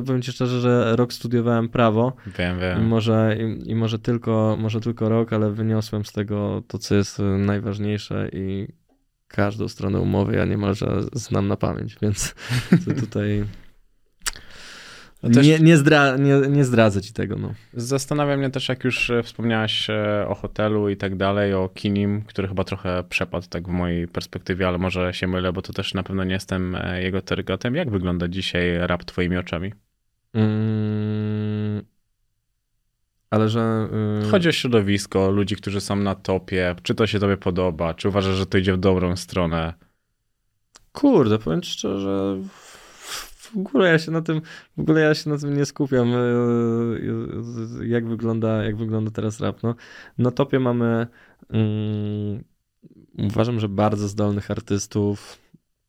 [0.06, 2.86] powiem ci szczerze, że rok studiowałem prawo Wiem, i wiem.
[2.86, 7.18] może, i, i może, tylko, może tylko rok, ale wyniosłem z tego to, co jest
[7.38, 8.68] najważniejsze i
[9.28, 12.34] każdą stronę umowy ja niemalże znam na pamięć, więc
[12.84, 13.44] to tutaj
[15.30, 17.36] też- nie, nie, zdra, nie, nie zdradzę ci tego.
[17.36, 17.54] No.
[17.74, 22.22] Zastanawia mnie też, jak już e, wspomniałaś e, o hotelu i tak dalej, o Kinim,
[22.22, 25.94] który chyba trochę przepadł tak w mojej perspektywie, ale może się mylę, bo to też
[25.94, 27.74] na pewno nie jestem e, jego targetem.
[27.74, 29.72] Jak wygląda dzisiaj rap twoimi oczami?
[30.34, 31.84] Mm,
[33.30, 33.88] ale że...
[34.26, 36.74] y, Chodzi o środowisko, ludzi, którzy są na topie.
[36.82, 37.94] Czy to się tobie podoba?
[37.94, 39.74] Czy uważasz, że to idzie w dobrą stronę?
[40.92, 42.36] Kurde, powiem szczerze,
[43.54, 44.40] w ogóle ja się na tym,
[44.76, 46.18] w ogóle ja się na tym nie skupiam, e,
[47.80, 49.62] e, jak wygląda, jak wygląda teraz rap.
[49.62, 49.74] No,
[50.18, 51.06] na topie mamy,
[51.50, 52.44] mm,
[53.18, 55.38] uważam, że bardzo zdolnych artystów,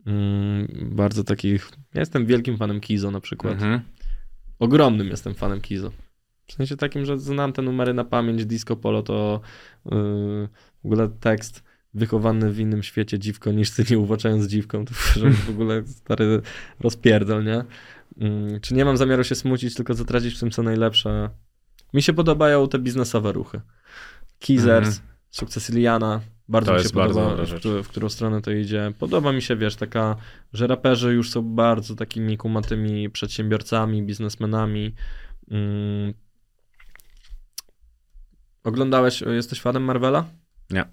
[0.05, 3.53] mm, bardzo takich, ja jestem wielkim fanem Kizo na przykład.
[3.53, 3.81] Mhm.
[4.59, 5.91] Ogromnym jestem fanem Kizo.
[6.47, 9.41] W sensie takim, że znam te numery na pamięć, Disco Polo to
[9.85, 10.47] yy,
[10.83, 11.63] w ogóle tekst
[11.97, 14.93] wychowany w innym świecie dziwko niż ty nie uwaczając dziwką, to
[15.47, 16.41] w ogóle stary
[16.79, 17.63] rozpierdol, nie?
[18.17, 21.29] Yy, czy nie mam zamiaru się smucić, tylko zatracić w tym co najlepsze.
[21.93, 23.61] Mi się podobają te biznesowe ruchy.
[24.39, 25.07] Kizers, Mhm.
[25.29, 28.93] sukces Iliana, bardzo To mi się podoba, w, w którą stronę to idzie.
[28.99, 30.15] Podoba mi się, wiesz, taka,
[30.53, 34.93] że raperzy już są bardzo takimi kumatymi przedsiębiorcami, biznesmenami.
[35.51, 36.13] Mm.
[38.63, 40.25] Oglądałeś, jesteś fanem Marvela?
[40.69, 40.85] Nie.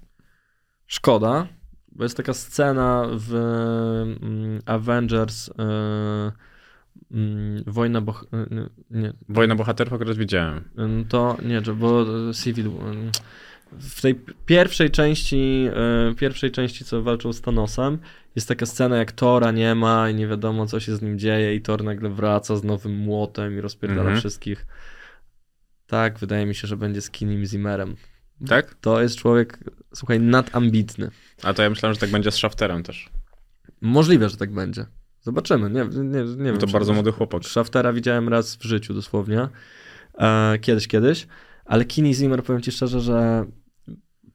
[0.99, 1.47] Szkoda,
[1.93, 3.35] bo jest taka scena w
[4.23, 5.53] mm, Avengers y,
[7.13, 8.25] mm, Wojna Boh...
[8.35, 10.65] y, Nie, Wojna bohaterów akurat widziałem.
[10.79, 12.05] Ym, To nie, bo
[12.43, 12.71] Civil
[13.73, 14.15] w tej
[14.47, 15.69] pierwszej części,
[16.19, 17.99] pierwszej części, co walczą z Thanosem,
[18.37, 21.55] jest taka scena, jak Tora nie ma i nie wiadomo, co się z nim dzieje
[21.55, 24.19] i Thor nagle wraca z nowym młotem i rozpierdala Mhm.
[24.21, 24.67] wszystkich.
[25.87, 27.97] Tak, wydaje mi się, że będzie z Kinim Zimmerem.
[28.49, 28.75] Tak?
[28.75, 29.59] To jest człowiek,
[29.95, 31.11] słuchaj, nadambitny.
[31.43, 33.11] A to ja myślałem, że tak będzie z Shafterem też.
[33.81, 34.87] Możliwe, że tak będzie.
[35.21, 36.59] Zobaczymy, nie, nie, nie wiem.
[36.59, 37.45] to bardzo młody chłopak.
[37.45, 39.49] Shaftera widziałem raz w życiu dosłownie.
[40.19, 41.27] E, kiedyś, kiedyś.
[41.65, 43.47] Ale Kini Zimmer, powiem ci szczerze, że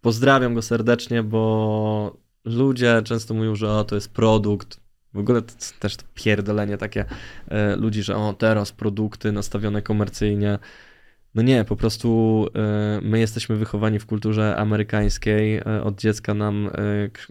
[0.02, 4.80] pozdrawiam go serdecznie, bo ludzie często mówią, że o, to jest produkt.
[5.14, 7.06] W ogóle to też to pierdolenie takie
[7.48, 10.60] e, ludzi, że o, teraz produkty nastawione komercyjnie.
[11.36, 15.58] No nie, po prostu e, my jesteśmy wychowani w kulturze amerykańskiej.
[15.58, 16.72] E, od dziecka nam e,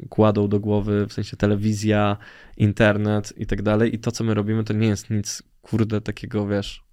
[0.09, 2.17] kładą do głowy, w sensie telewizja,
[2.57, 3.95] internet i tak dalej.
[3.95, 6.85] I to, co my robimy, to nie jest nic, kurde, takiego, wiesz,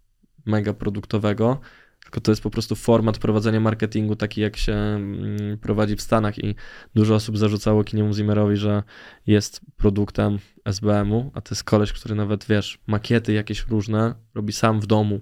[0.46, 1.60] mega produktowego,
[2.06, 6.44] tylko to jest po prostu format prowadzenia marketingu, taki jak się mm, prowadzi w Stanach.
[6.44, 6.56] I
[6.96, 8.84] dużo osób zarzucało Kiniemu Zimmerowi, że
[9.28, 14.80] jest produktem SBM-u, a to jest koleś, który nawet, wiesz, makiety jakieś różne robi sam
[14.80, 15.22] w domu.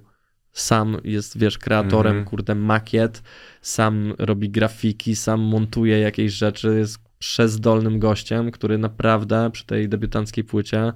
[0.54, 2.26] Sam jest, wiesz, kreatorem, Mhm.
[2.26, 3.24] kurde, makiet,
[3.62, 10.44] sam robi grafiki, sam montuje jakieś rzeczy, jest przezdolnym gościem, który naprawdę przy tej debiutanckiej
[10.44, 10.94] płycie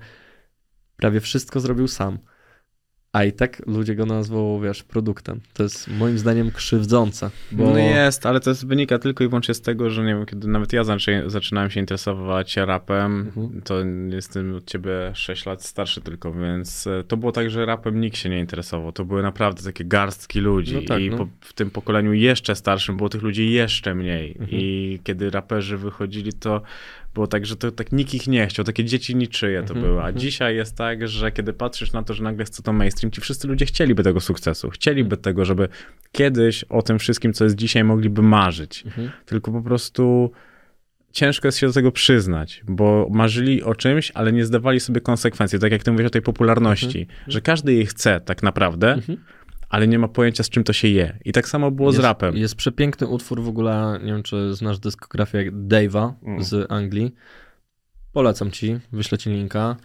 [0.95, 2.19] prawie wszystko zrobił sam.
[3.13, 5.39] A i tak ludzie go nazwą, wiesz, produktem.
[5.53, 7.29] To jest moim zdaniem krzywdzące.
[7.51, 7.63] Bo...
[7.63, 10.47] No jest, ale to jest, wynika tylko i wyłącznie z tego, że nie wiem, kiedy
[10.47, 13.61] nawet ja zaczę, zaczynałem się interesować rapem, Mhm.
[13.61, 13.75] to
[14.09, 18.17] jestem od ciebie 6 lat starszy tylko, więc e, to było tak, że rapem nikt
[18.17, 18.91] się nie interesował.
[18.91, 21.17] To były naprawdę takie garstki ludzi No tak, i no.
[21.17, 24.31] po, w tym pokoleniu jeszcze starszym było tych ludzi jeszcze mniej.
[24.31, 24.49] Mhm.
[24.51, 26.61] I kiedy raperzy wychodzili, to
[27.17, 29.97] było tak, że to tak nikt ich nie chciał, takie dzieci niczyje to Mhm, były.
[29.97, 30.17] A mhm.
[30.17, 33.47] dzisiaj jest tak, że kiedy patrzysz na to, że nagle jest to mainstream, ci wszyscy
[33.47, 35.21] ludzie chcieliby tego sukcesu, chcieliby Mhm.
[35.21, 35.67] tego, żeby
[36.11, 38.83] kiedyś o tym wszystkim, co jest dzisiaj, mogliby marzyć.
[38.85, 39.11] Mhm.
[39.25, 40.31] Tylko po prostu
[41.11, 45.59] ciężko jest się do tego przyznać, bo marzyli o czymś, ale nie zdawali sobie konsekwencji.
[45.59, 48.99] Tak jak ty mówisz o tej popularności, że każdy jej chce tak naprawdę.
[49.69, 51.19] Ale nie ma pojęcia, z czym to się je.
[51.25, 52.37] I tak samo było z jest, rapem.
[52.37, 56.43] Jest przepiękny utwór w ogóle, nie wiem czy znasz dyskografię Dave'a Mm.
[56.43, 57.15] z Anglii.
[58.13, 59.75] Polecam ci, wyślę ci linka.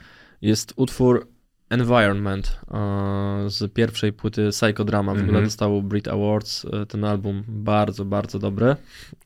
[0.43, 1.29] Jest utwór
[1.71, 5.13] Environment e, z pierwszej płyty Psychodrama.
[5.13, 5.45] W ogóle Mhm.
[5.45, 6.65] dostał Brit Awards.
[6.65, 8.67] e, Ten album bardzo, bardzo dobry.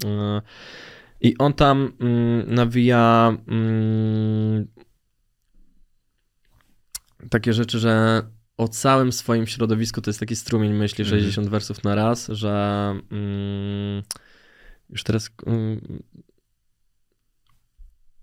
[0.04, 0.42] E,
[1.20, 4.66] I on tam mm, nawija mm,
[7.30, 8.22] takie rzeczy, że
[8.56, 11.20] o całym swoim środowisku to jest taki strumień myśli, Mhm.
[11.20, 12.50] 60 wersów na raz, że
[13.10, 14.02] mm,
[14.90, 16.02] już teraz mm,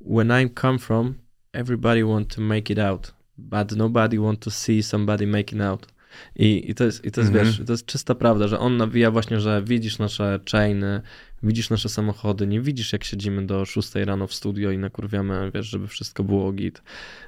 [0.02, 1.14] when I come from,
[1.54, 5.88] everybody want to make it out, but nobody want to see somebody making out.
[6.36, 7.46] I, i to jest, i to jest Mhm.
[7.46, 11.02] wiesz, to jest czysta prawda, że on nawija właśnie, że widzisz nasze chainy,
[11.44, 15.66] widzisz nasze samochody, nie widzisz jak siedzimy do 6 rano w studio i nakurwiamy, wiesz,
[15.68, 16.82] żeby wszystko było git.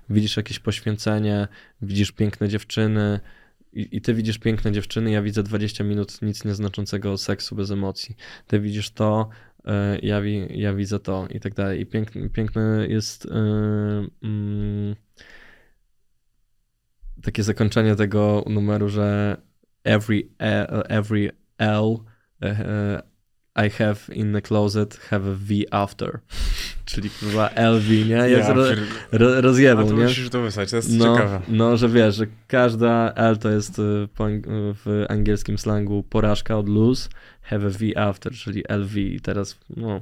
[0.10, 1.48] Widzisz jakieś poświęcenie,
[1.82, 3.20] widzisz piękne dziewczyny
[3.74, 8.16] i, i ty widzisz piękne dziewczyny, ja widzę 20 minut nic nieznaczącego seksu bez emocji.
[8.48, 9.30] Ty widzisz to,
[9.66, 11.82] e, ja, wi, ja widzę to i tak dalej.
[11.82, 11.86] I
[12.30, 13.30] piękne jest e,
[14.24, 14.96] mm,
[17.22, 19.38] takie zakończenie tego numeru, że
[19.84, 21.98] every, E- every L
[22.42, 23.15] e,
[23.66, 26.20] I have in the closet have a V after.
[26.86, 28.16] Czyli kurwa LV, nie?
[28.16, 28.64] Jak ro,
[29.12, 30.04] ro, rozjebą, nie?
[30.04, 31.42] musisz to wysłać, to jest No, ciekawe.
[31.48, 34.08] no, że wiesz, że każda L to jest y,
[34.86, 37.10] w angielskim slangu porażka od lose,
[37.42, 40.02] have a V after, czyli LV i teraz, no,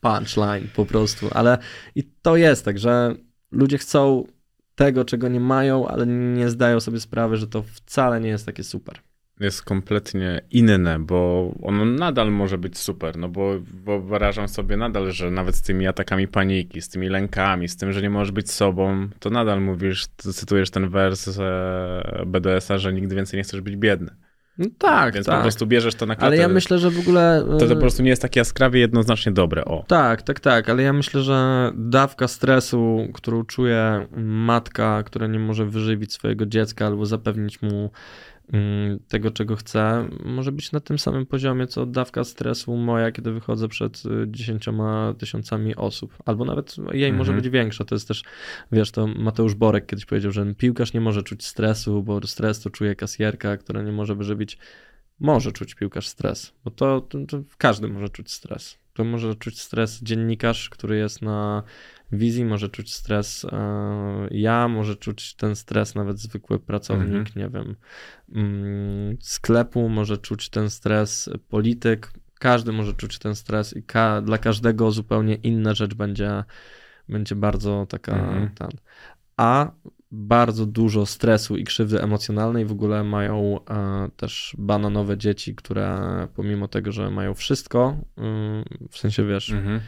[0.00, 1.58] punchline po prostu, ale
[1.94, 3.14] i to jest tak, że
[3.50, 4.26] ludzie chcą
[4.74, 8.64] tego, czego nie mają, ale nie zdają sobie sprawy, że to wcale nie jest takie
[8.64, 8.98] super.
[9.42, 15.30] Jest kompletnie inne, bo ono nadal może być super, no bo wyobrażam sobie nadal, że
[15.30, 19.08] nawet z tymi atakami paniki, z tymi lękami, z tym, że nie możesz być sobą,
[19.18, 24.10] to nadal mówisz, cytujesz ten wers e, BDS-a, że nigdy więcej nie chcesz być biedny.
[24.58, 25.42] No tak, Więc po tak.
[25.42, 26.26] prostu bierzesz to na klatę.
[26.26, 27.44] Ale ja myślę, że w ogóle...
[27.58, 29.84] To, to po prostu nie jest takie jaskrawie jednoznacznie dobre, o.
[29.88, 35.66] Tak, tak, tak, ale ja myślę, że dawka stresu, którą czuje matka, która nie może
[35.66, 37.90] wyżywić swojego dziecka albo zapewnić mu
[39.08, 43.68] tego, czego chce, może być na tym samym poziomie, co dawka stresu moja, kiedy wychodzę
[43.68, 47.42] przed y, dziesięcioma tysiącami osób, albo nawet jej może Mhm.
[47.42, 47.84] być większa.
[47.84, 48.24] To jest też,
[48.72, 52.70] wiesz, to Mateusz Borek kiedyś powiedział, że piłkarz nie może czuć stresu, bo stres to
[52.70, 54.58] czuje kasjerka, która nie może wyżywić.
[55.20, 58.78] Może czuć piłkarz stres, bo to, to, to każdy może czuć stres.
[58.94, 61.62] To może czuć stres dziennikarz, który jest na
[62.12, 67.76] wizji, może czuć stres e, ja, może czuć ten stres nawet zwykły pracownik, nie wiem,
[68.34, 72.12] mm, sklepu, może czuć ten stres polityk.
[72.38, 76.44] Każdy może czuć ten stres i ka- dla każdego zupełnie inna rzecz będzie,
[77.08, 78.12] będzie bardzo taka.
[78.16, 78.48] Mhm.
[78.54, 78.68] Ten.
[79.36, 79.70] A
[80.10, 86.00] bardzo dużo stresu i krzywdy emocjonalnej w ogóle mają e, też bananowe dzieci, które
[86.34, 89.80] pomimo tego, że mają wszystko, ym, w sensie wiesz, Mhm.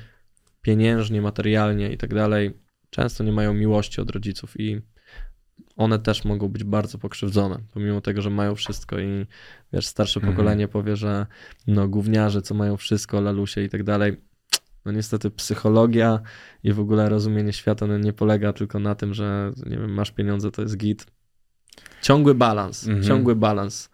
[0.65, 2.53] Pieniężnie, materialnie i tak dalej,
[2.91, 4.81] często nie mają miłości od rodziców i
[5.77, 9.27] one też mogą być bardzo pokrzywdzone, pomimo tego, że mają wszystko i
[9.73, 10.33] wiesz, starsze Mhm.
[10.37, 11.27] pokolenie powie, że
[11.67, 14.17] no gówniarze, co mają wszystko, lalusie i tak dalej.
[14.85, 16.21] No niestety psychologia
[16.63, 20.11] i w ogóle rozumienie świata no, nie polega tylko na tym, że nie wiem, masz
[20.11, 21.07] pieniądze, to jest git.
[22.03, 23.05] Ciągły balans, Mhm.
[23.05, 23.91] ciągły balans.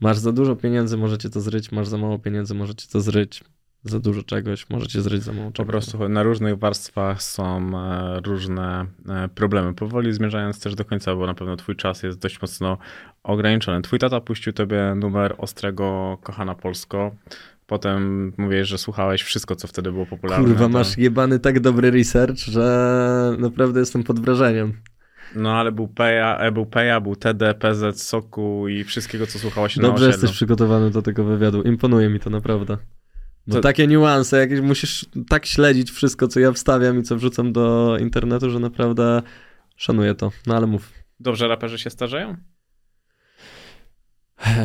[0.00, 3.44] Masz za dużo pieniędzy, możecie to zryć, masz za mało pieniędzy, możecie to zryć.
[3.84, 5.70] Za dużo czegoś, możecie zryć za mało Po czegoś.
[5.70, 9.74] prostu na różnych warstwach są e, różne e, problemy.
[9.74, 12.78] Powoli zmierzając też do końca, bo na pewno twój czas jest dość mocno
[13.22, 13.82] ograniczony.
[13.82, 17.14] Twój tata puścił tobie numer Ostrego Kochana Polsko.
[17.66, 20.44] Potem mówiłeś, że słuchałeś wszystko, co wtedy było popularne.
[20.46, 24.72] Kurwa, to- masz jebany tak dobry research, że naprawdę jestem pod wrażeniem.
[25.36, 29.68] No ale był Peja, e, był Peja, był TD, PZ, Soku i wszystkiego, co słuchało
[29.68, 30.22] się na Dobrze osiedlu.
[30.22, 31.62] jesteś przygotowany do tego wywiadu.
[31.62, 32.76] Imponuje mi to naprawdę.
[33.50, 37.52] Bo To- takie niuanse, jakieś musisz tak śledzić wszystko, co ja wstawiam i co wrzucam
[37.52, 39.22] do internetu, że naprawdę
[39.76, 40.32] szanuję to.
[40.46, 40.92] No ale mów.
[41.20, 42.36] Dobrze raperzy się starzeją?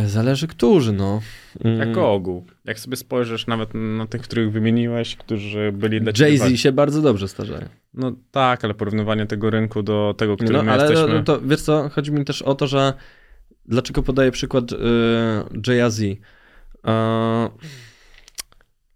[0.05, 1.21] Zależy którzy, no.
[1.63, 1.89] Mm.
[1.89, 2.45] Jako ogół.
[2.65, 7.27] Jak sobie spojrzysz nawet na tych, których wymieniłeś, którzy byli dla Jay-Z się bardzo dobrze
[7.27, 7.69] starzeje.
[7.93, 11.13] No tak, ale porównywanie tego rynku do tego, No, którym my ale jesteśmy...
[11.13, 12.93] no, to wiesz co, chodzi mi też o to, że
[13.65, 14.75] dlaczego podaję przykład y,
[15.67, 15.99] Jay-Z.
[16.01, 16.17] Y,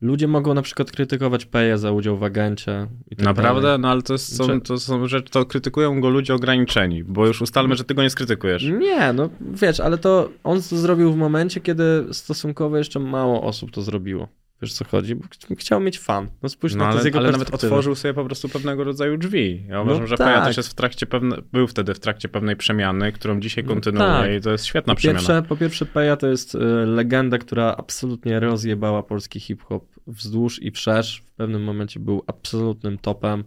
[0.01, 2.87] ludzie mogą na przykład krytykować Peja za udział w agencie.
[3.11, 3.61] I tak Naprawdę?
[3.61, 3.79] dalej.
[3.79, 7.41] No ale to, jest, są, to są rzeczy, to krytykują go ludzie ograniczeni, bo już
[7.41, 8.63] ustalmy, że ty go nie skrytykujesz.
[8.63, 13.71] Nie, no wiesz, ale to on to zrobił w momencie, kiedy stosunkowo jeszcze mało osób
[13.71, 14.27] to zrobiło.
[14.61, 15.15] Wiesz co chodzi?
[15.15, 16.29] Bo ch- chciał mieć fan.
[16.43, 18.83] No spójrz No na to ale, z jego ale nawet otworzył sobie po prostu pewnego
[18.83, 19.65] rodzaju drzwi.
[19.69, 20.27] Ja uważam, że tak.
[20.27, 23.69] Peja też jest w trakcie pewne, był wtedy w trakcie pewnej przemiany, którą dzisiaj No
[23.73, 24.31] kontynuuje tak.
[24.31, 25.19] i to jest świetna Po przemiana.
[25.19, 30.71] pierwsze, po pierwsze, Peja to jest y, legenda, która absolutnie rozjebała polski hip-hop wzdłuż i
[30.71, 31.23] wszerz.
[31.27, 33.43] W pewnym momencie był absolutnym topem.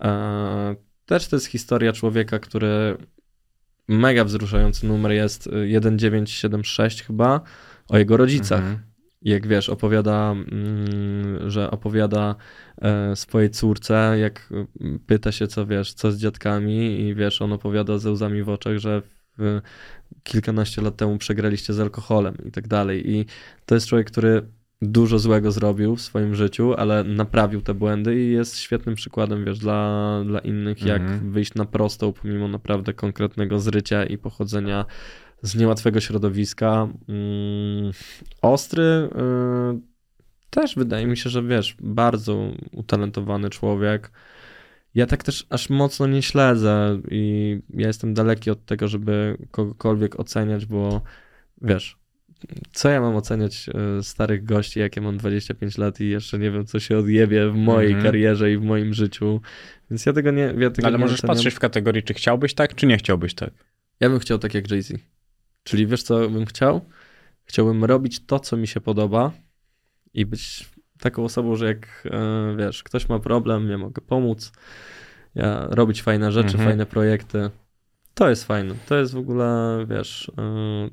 [0.00, 0.76] E,
[1.06, 2.96] też to jest historia człowieka, który
[3.88, 7.40] mega wzruszający numer jest y, 1976 chyba,
[7.88, 8.60] o jego rodzicach.
[8.60, 8.87] Mhm.
[9.22, 12.34] Jak wiesz, opowiada, mm, że opowiada
[12.82, 17.52] e, swojej córce, jak mm, pyta się, co wiesz, co z dziadkami, i wiesz, on
[17.52, 19.02] opowiada ze łzami w oczach, że
[19.38, 19.60] w,
[20.22, 23.10] kilkanaście lat temu przegraliście z alkoholem i tak dalej.
[23.10, 23.26] I
[23.66, 24.42] to jest człowiek, który
[24.82, 29.58] dużo złego zrobił w swoim życiu, ale naprawił te błędy i jest świetnym przykładem, wiesz,
[29.58, 31.32] dla, dla innych, jak Mhm.
[31.32, 34.84] wyjść na prostą, pomimo naprawdę konkretnego zrycia i pochodzenia
[35.42, 36.88] z niełatwego środowiska.
[37.08, 37.92] Mm,
[38.42, 39.08] ostry y,
[40.50, 44.10] też wydaje mi się, że wiesz, bardzo utalentowany człowiek.
[44.94, 50.20] Ja tak też aż mocno nie śledzę i ja jestem daleki od tego, żeby kogokolwiek
[50.20, 51.02] oceniać, bo
[51.62, 51.98] wiesz,
[52.72, 53.66] co ja mam oceniać
[53.98, 57.50] y, starych gości, jak ja mam 25 lat i jeszcze nie wiem, co się odjebie
[57.50, 58.04] w mojej Mhm.
[58.06, 59.40] karierze i w moim życiu.
[59.90, 60.54] Więc ja tego nie.
[60.58, 61.36] Ja tego Ale nie możesz oceniam.
[61.36, 63.50] patrzeć w kategorii, czy chciałbyś tak, czy nie chciałbyś tak.
[64.00, 64.92] Ja bym chciał tak jak Jay-Z.
[65.64, 66.80] Czyli wiesz, co bym chciał?
[67.44, 69.32] Chciałbym robić to, co mi się podoba
[70.14, 70.68] i być
[71.00, 74.52] taką osobą, że jak, e, wiesz, ktoś ma problem, ja mogę pomóc,
[75.34, 76.68] ja robić fajne rzeczy, Mhm.
[76.68, 77.50] fajne projekty.
[78.14, 78.74] To jest fajne.
[78.86, 80.90] To jest w ogóle, wiesz, e,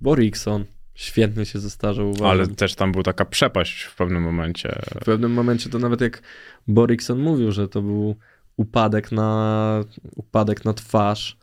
[0.00, 0.64] Borikson
[0.94, 2.26] świetnie się zestarzał, uważam.
[2.26, 4.80] Ale też tam była taka przepaść w pewnym momencie.
[5.00, 6.22] W pewnym momencie to nawet jak
[6.68, 8.16] Borikson mówił, że to był
[8.56, 9.80] upadek na,
[10.16, 11.36] upadek na twarz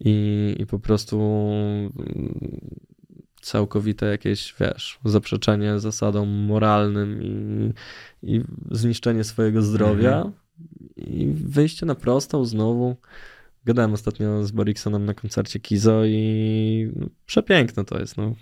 [0.00, 1.20] i, i po prostu
[1.98, 2.70] mm,
[3.40, 7.72] całkowite jakieś, wiesz, zaprzeczenie zasadom moralnym i,
[8.22, 10.32] i zniszczenie swojego zdrowia Mhm.
[10.96, 12.96] i wyjście na prostą znowu.
[13.64, 18.34] Gadałem ostatnio z Boriksonem na koncercie Kizo i no, przepiękne to jest, no.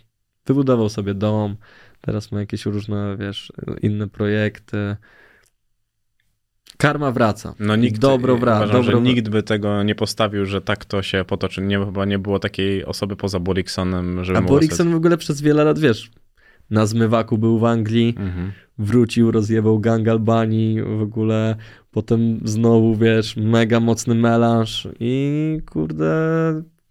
[0.47, 1.57] Wybudował sobie dom,
[2.01, 3.53] teraz ma jakieś różne, wiesz,
[3.83, 4.97] inne projekty.
[6.85, 7.55] Karma wraca.
[7.61, 8.65] No nikt, Dobro wraca.
[8.65, 8.97] uważam, Dobro...
[8.97, 11.63] że nikt by tego nie postawił, że tak to się potoczy.
[11.63, 15.65] Nie, chyba nie było takiej osoby poza Boriksonem, żeby A Borikson w ogóle przez wiele
[15.65, 16.11] lat, wiesz,
[16.71, 18.15] na zmywaku był w Anglii.
[18.19, 18.53] Mhm.
[18.79, 21.57] wrócił, rozjebał gang Albanii, w ogóle
[21.91, 26.13] potem znowu, wiesz, mega mocny melanż i kurde,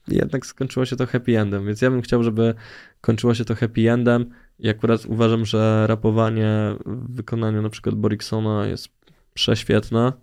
[0.07, 2.53] jednak skończyło się to happy endem, więc ja bym chciał, żeby
[3.01, 4.25] kończyło się to happy endem
[4.59, 9.02] i akurat uważam, że rapowanie w wykonaniu na przykład Boriksona jest
[9.33, 10.13] prześwietne.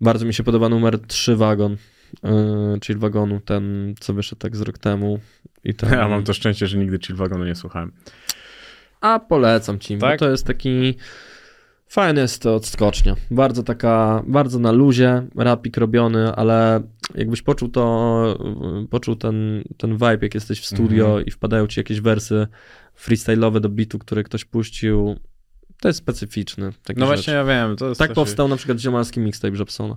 [0.00, 1.76] Bardzo mi się podoba numer 3 wagon,
[2.22, 2.30] yy,
[2.80, 5.18] czyli wagonu, ten co wyszedł tak z rok temu.
[5.64, 5.90] I ten...
[5.92, 7.92] Ja mam to szczęście, że nigdy Chill Wagonu nie słuchałem.
[9.00, 10.20] A polecam ci, Tak?
[10.20, 10.94] bo to jest taki
[11.88, 13.16] fajny jest to odskocznia.
[13.30, 16.80] Bardzo taka, bardzo na luzie, rapik robiony, ale
[17.14, 18.38] jakbyś poczuł to,
[18.90, 21.26] poczuł ten, ten vibe, jak jesteś w studio Mhm.
[21.26, 22.46] i wpadają ci jakieś wersy
[23.06, 25.16] freestyle'owe do bitu, który ktoś puścił,
[25.82, 26.72] to jest specyficzny.
[26.84, 27.16] Taki No rzecz.
[27.16, 27.76] właśnie, ja wiem.
[27.98, 29.96] Tak powstał na przykład ziomalski mixtape Jobsona.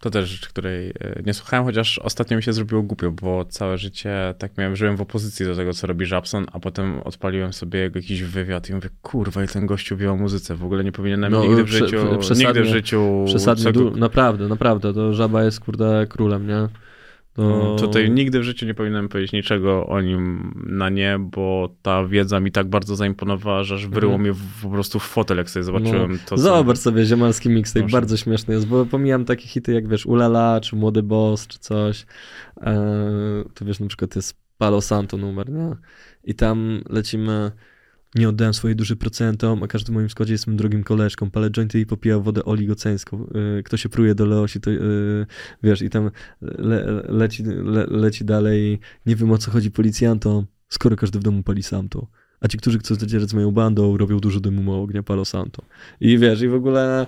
[0.00, 3.78] To też rzecz, której e, nie słuchałem, chociaż ostatnio mi się zrobiło głupio, bo całe
[3.78, 7.78] życie tak miałem, żyłem w opozycji do tego, co robi Żabson, a potem odpaliłem sobie
[7.80, 10.92] jego jakiś wywiad i mówię, kurwa, i ten gościu wie o muzyce, w ogóle nie
[10.92, 13.24] powinienem No, nigdy w życiu, przesadnie- nigdy w życiu...
[13.26, 16.68] Przesadnie, du- naprawdę, naprawdę, to Żaba jest kurde królem, nie?
[17.36, 17.42] To...
[17.42, 22.04] No, Tutaj nigdy w życiu nie powinienem powiedzieć niczego o nim na nie, bo ta
[22.06, 24.22] wiedza mi tak bardzo zaimponowała, że aż wyryło Mhm.
[24.22, 26.38] mnie w, po prostu w fotel, jak sobie zobaczyłem to, co...
[26.38, 30.76] Zobacz sobie ziomalski mixtape, bardzo śmieszny jest, bo pomijam takie hity jak wiesz Ulala, czy
[30.76, 32.06] Młody Boss, czy coś.
[32.60, 32.74] Eee,
[33.54, 35.76] to wiesz, na przykład jest Palo Santo numer, nie?
[36.24, 37.52] I tam lecimy
[38.16, 41.30] nie oddałem swojej duszy procentom, a każdy w moim składzie jest moim drugim koleżką.
[41.30, 43.26] Palę jointy i popija wodę oligoceńską.
[43.34, 45.26] Yy, Kto się pruje do Leosi, to yy,
[45.62, 46.10] wiesz, i tam
[46.40, 48.80] le, leci, le, leci dalej.
[49.06, 52.06] Nie wiem o co chodzi policjantom, skoro każdy w domu pali sam to.
[52.40, 55.62] A ci, którzy chcą zadzierać z moją bandą, robią dużo dymu, ognia, palo santo.
[56.00, 57.06] I wiesz, i w ogóle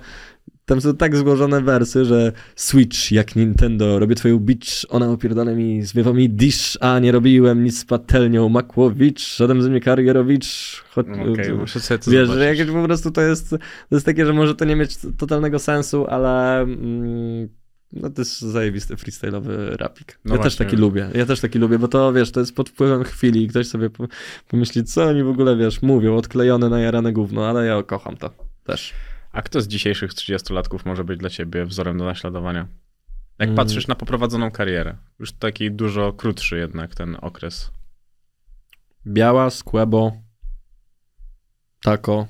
[0.69, 5.83] tam są tak złożone wersy, że Switch jak Nintendo, robię twoją bitch, ona opierdala mi,
[5.83, 10.47] zwiewa mi dish, a nie robiłem nic z patelnią, Makłowicz, żaden ze mnie karierowicz.
[10.95, 13.57] Cho- Okej, okay, muszę sobie to Wiesz, że jakieś po prostu to jest, to
[13.97, 17.49] jest takie, że może to nie mieć totalnego sensu, ale mm,
[17.93, 20.19] no to jest zajebisty freestyle'owy rapik.
[20.25, 20.67] No ja też właśnie.
[20.67, 23.49] taki lubię, ja też taki lubię, bo to wiesz, to jest pod wpływem chwili i
[23.49, 24.09] ktoś sobie po-
[24.49, 28.31] pomyśli, co oni w ogóle, wiesz, mówią, odklejone na jarane gówno, ale ja kocham to
[28.65, 28.95] też.
[29.39, 32.69] A kto z dzisiejszych 30-latków może być dla ciebie wzorem do naśladowania?
[33.39, 33.57] Jak Mm.
[33.57, 37.71] patrzysz na poprowadzoną karierę, już taki dużo krótszy jednak ten okres.
[39.07, 40.13] Biała, Skłebo,
[41.83, 42.27] Tako.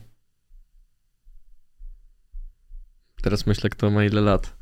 [3.22, 4.56] Teraz myślę, kto ma ile lat.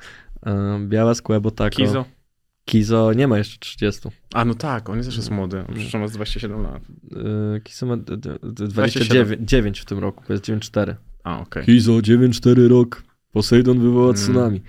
[0.88, 1.76] Biała, Skłebo, Tako.
[1.76, 2.04] Kizo?
[2.64, 4.08] Kizo nie ma jeszcze 30.
[4.34, 5.64] A no tak, on też jest młody.
[5.74, 6.82] Przecież on ma z 27 lat.
[7.64, 9.26] Kizo ma d- d- d- 27.
[9.26, 10.94] 29 9 w tym roku, bo jest 9-4.
[11.26, 11.64] A, okej.
[11.64, 13.02] Kizo, 9-4 rok.
[13.32, 14.16] Poseidon wywoła Mm.
[14.16, 14.62] tsunami.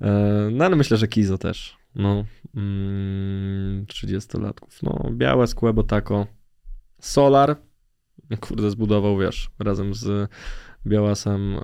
[0.00, 1.76] E, No ale myślę, że Kizo też.
[1.94, 2.24] No,
[2.54, 4.82] mm, 30-latków.
[4.82, 6.26] No, białe skłebo tako.
[7.00, 7.56] Solar,
[8.40, 10.30] kurde, zbudował, wiesz, razem z
[10.86, 11.56] Białasem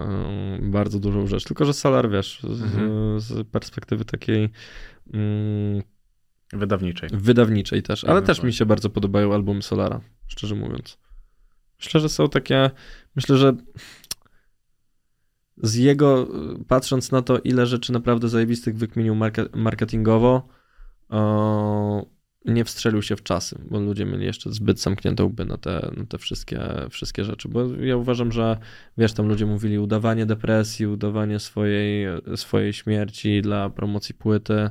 [0.62, 1.44] bardzo dużą rzecz.
[1.44, 3.20] Tylko, że Solar, wiesz, z, Mhm.
[3.20, 4.48] z perspektywy takiej
[5.14, 5.82] mm,
[6.52, 7.08] Wydawniczej.
[7.12, 8.46] wydawniczej też, ale też tak.
[8.46, 10.98] mi się bardzo podobają albumy Solara, szczerze mówiąc.
[11.78, 12.70] Myślę, że są takie,
[13.16, 13.52] myślę, że
[15.62, 16.28] z jego,
[16.60, 20.48] y, patrząc na to, ile rzeczy naprawdę zajebistych wykminił marke- marketingowo,
[21.08, 22.06] o,
[22.44, 26.06] nie wstrzelił się w czasy, bo ludzie mieli jeszcze zbyt zamknięte łby na te, na
[26.06, 26.60] te wszystkie,
[26.90, 28.58] wszystkie rzeczy, bo ja uważam, że
[28.98, 32.06] wiesz, tam ludzie mówili udawanie depresji, udawanie swojej,
[32.36, 34.70] swojej śmierci dla promocji płyty,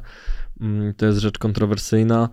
[0.61, 2.29] Mm, to jest rzecz kontrowersyjna,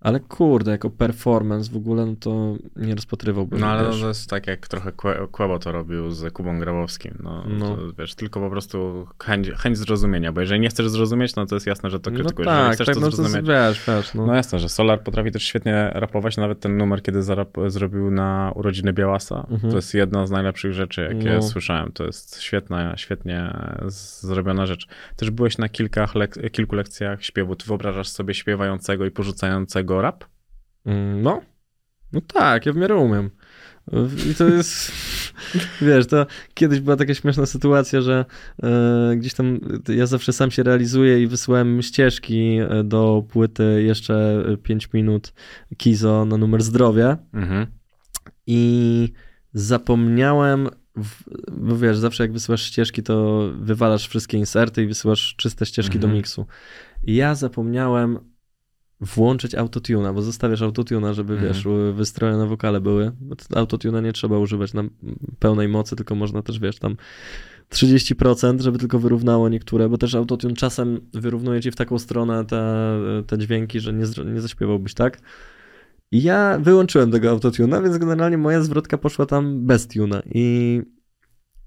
[0.00, 3.60] ale kurde, jako performance w ogóle, no to nie rozpatrywałbym.
[3.60, 4.00] No ale wiesz.
[4.00, 7.14] to jest tak, jak trochę Kłe- Kłebo to robił z Kubą Grabowskim.
[7.22, 7.76] No, No.
[7.76, 11.56] To, wiesz, tylko po prostu chęć, chęć zrozumienia, bo jeżeli nie chcesz zrozumieć, no to
[11.56, 12.46] jest jasne, że to no krytykujesz.
[12.48, 14.26] jeżeli tak, chcesz tak, to no to zrozumieć, wiesz, wiesz, no.
[14.26, 18.52] No jasne, że Solar potrafi też świetnie rapować, nawet ten numer, kiedy zarap, zrobił na
[18.54, 19.70] urodziny Białasa, Mhm.
[19.70, 21.42] to jest jedna z najlepszych rzeczy, jakie No.
[21.42, 21.92] słyszałem.
[21.92, 23.56] To jest świetna, świetnie
[23.86, 24.86] zrobiona rzecz.
[25.16, 27.56] Też byłeś na kilkach lek- kilku lekcjach śpiewu.
[27.56, 30.24] Ty wyobrażasz sobie śpiewającego i porzucającego rap?
[30.86, 31.42] Mm, No,
[32.12, 33.30] no tak, ja w miarę umiem.
[34.30, 34.92] I to jest,
[35.88, 38.24] wiesz, to kiedyś była taka śmieszna sytuacja, że
[38.62, 44.44] e, gdzieś tam ja zawsze sam się realizuję i wysyłałem ścieżki e, do płyty jeszcze
[44.62, 45.32] 5 minut
[45.76, 47.16] Kizo na numer zdrowie.
[47.34, 47.66] Mhm.
[48.46, 49.12] i
[49.52, 51.22] zapomniałem, w,
[51.52, 56.06] bo wiesz, zawsze jak wysyłasz ścieżki, to wywalasz wszystkie inserty i wysyłasz czyste ścieżki do
[56.06, 56.16] Mhm.
[56.16, 56.46] miksu.
[57.02, 58.18] I ja zapomniałem
[59.00, 61.52] włączyć autotuna, bo zostawiasz autotuna, żeby Mhm.
[61.52, 61.64] wiesz,
[61.94, 63.12] wystroje na wokale były.
[63.54, 64.84] Autotuna nie trzeba używać na
[65.38, 66.96] pełnej mocy, tylko można też, wiesz, tam
[67.70, 72.98] 30%, żeby tylko wyrównało niektóre, bo też autotune czasem wyrównuje ci w taką stronę te,
[73.26, 75.18] te dźwięki, że nie, nie zaśpiewałbyś tak.
[76.12, 80.80] I ja wyłączyłem tego autotuna, więc generalnie moja zwrotka poszła tam bez tuna i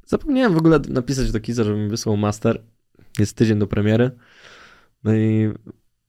[0.05, 2.61] zapomniałem w ogóle napisać do Kiza, żeby mi wysłał master.
[3.19, 4.11] Jest tydzień do premiery.
[5.03, 5.49] No i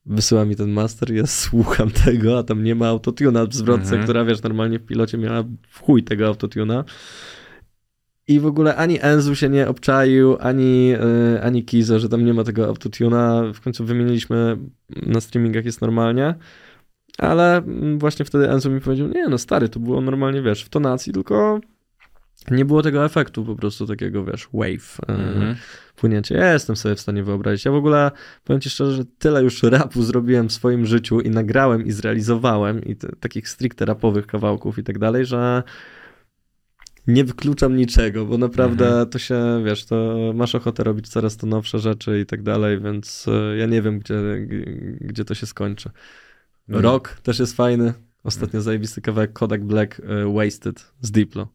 [0.06, 4.02] wysyła mi ten master, ja słucham tego, a tam nie ma autotuna w zwrotce, Mhm.
[4.02, 6.84] która wiesz, normalnie w pilocie miała w chuj tego autotuna.
[8.28, 10.98] I w ogóle ani Enzu się nie obczaił, ani, yy,
[11.42, 13.42] ani Kizo, że tam nie ma tego autotuna.
[13.54, 14.58] W końcu wymieniliśmy,
[15.06, 16.34] na streamingach jest normalnie.
[17.18, 20.68] Ale mm, właśnie wtedy Enzo mi powiedział, nie no stary, to było normalnie, wiesz, w
[20.68, 21.60] tonacji, tylko
[22.50, 25.56] nie było tego efektu po prostu takiego, wiesz, wave, Mhm.
[25.96, 26.34] płynięcie.
[26.34, 27.64] Ja jestem sobie w stanie wyobrazić.
[27.64, 28.10] Ja w ogóle,
[28.44, 32.84] powiem ci szczerze, że tyle już rapu zrobiłem w swoim życiu i nagrałem i zrealizowałem
[32.84, 35.62] i takich stricte rapowych kawałków i tak dalej, że
[37.06, 39.08] nie wykluczam niczego, bo naprawdę Mhm.
[39.08, 43.26] to się, wiesz, to masz ochotę robić coraz to nowsze rzeczy i tak dalej, więc
[43.28, 44.16] e, ja nie wiem, gdzie,
[45.00, 45.90] gdzie to się skończy.
[46.68, 46.84] Mhm.
[46.84, 47.92] Rock też jest fajny.
[48.24, 51.48] Ostatnio zajebisty kawałek Kodak Black e, Wasted z Diplo.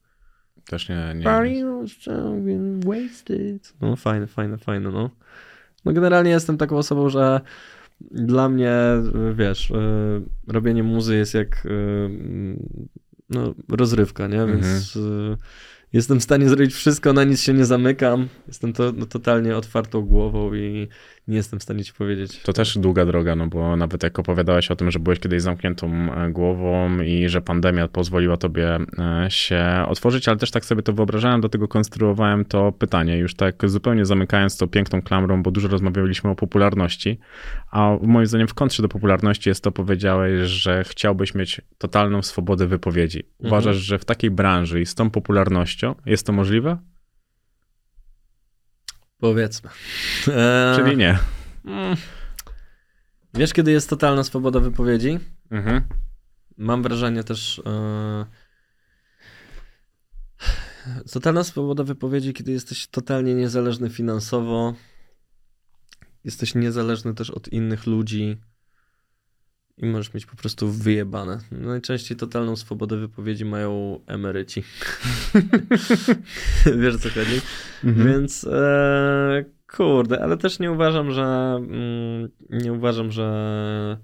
[0.69, 1.23] Też nie, nie,
[2.85, 3.73] Wasted.
[3.81, 5.09] No fajne, fajne, fajne, no.
[5.85, 7.41] No generalnie jestem taką osobą, że
[8.01, 8.73] dla mnie,
[9.33, 11.69] wiesz, e, robienie muzy jest jak e,
[13.29, 14.45] no, rozrywka, nie?
[14.45, 15.37] Więc e,
[15.93, 18.27] jestem w stanie zrobić wszystko, na nic się nie zamykam.
[18.47, 20.87] Jestem to no, totalnie otwartą głową i
[21.27, 22.41] nie jestem w stanie ci powiedzieć.
[22.41, 25.87] To też długa droga, no bo nawet jak opowiadałeś o tym, że byłeś kiedyś zamkniętą
[26.13, 30.93] e, głową i że pandemia pozwoliła tobie e, się otworzyć, ale też tak sobie to
[30.93, 36.29] wyobrażałem, dlatego konstruowałem to pytanie, już tak zupełnie zamykając to piękną klamrą, bo dużo rozmawialiśmy
[36.29, 37.19] o popularności,
[37.71, 42.67] a moim zdaniem w kontrze do popularności jest to powiedziałeś, że chciałbyś mieć totalną swobodę
[42.67, 43.23] wypowiedzi.
[43.39, 46.77] Uważasz, że w takiej branży i z tą popularnością jest to możliwe?
[49.25, 49.69] Powiedzmy.
[50.27, 51.19] E, Czyli nie.
[51.65, 51.97] mm.
[53.33, 55.19] Wiesz, kiedy jest totalna swoboda wypowiedzi?
[55.51, 55.81] Mhm.
[56.57, 57.61] Mam wrażenie też.
[57.65, 58.25] E,
[61.11, 64.73] totalna swoboda wypowiedzi, kiedy jesteś totalnie niezależny finansowo,
[66.23, 68.41] jesteś niezależny też od innych ludzi
[69.77, 71.39] i możesz mieć po prostu wyjebane.
[71.51, 74.63] Najczęściej totalną swobodę wypowiedzi mają emeryci.
[76.81, 77.41] Wiesz co chodzi?
[77.83, 78.07] Mhm.
[78.07, 79.45] Więc e,
[79.77, 81.23] kurde, ale też nie uważam, że
[81.57, 83.97] mm, nie uważam, że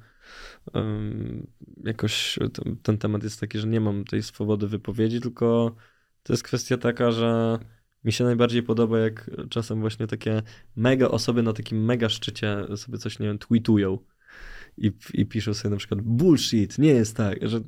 [0.73, 1.47] em,
[1.83, 5.75] jakoś ten, ten temat jest taki, że nie mam tej swobody wypowiedzi, tylko
[6.23, 7.59] to jest kwestia taka, że
[8.03, 10.41] mi się najbardziej podoba, jak czasem właśnie takie
[10.75, 13.97] mega osoby na takim mega szczycie sobie coś, nie wiem, tweetują
[14.77, 17.61] i, i piszą sobie na przykład bullshit, nie jest tak, że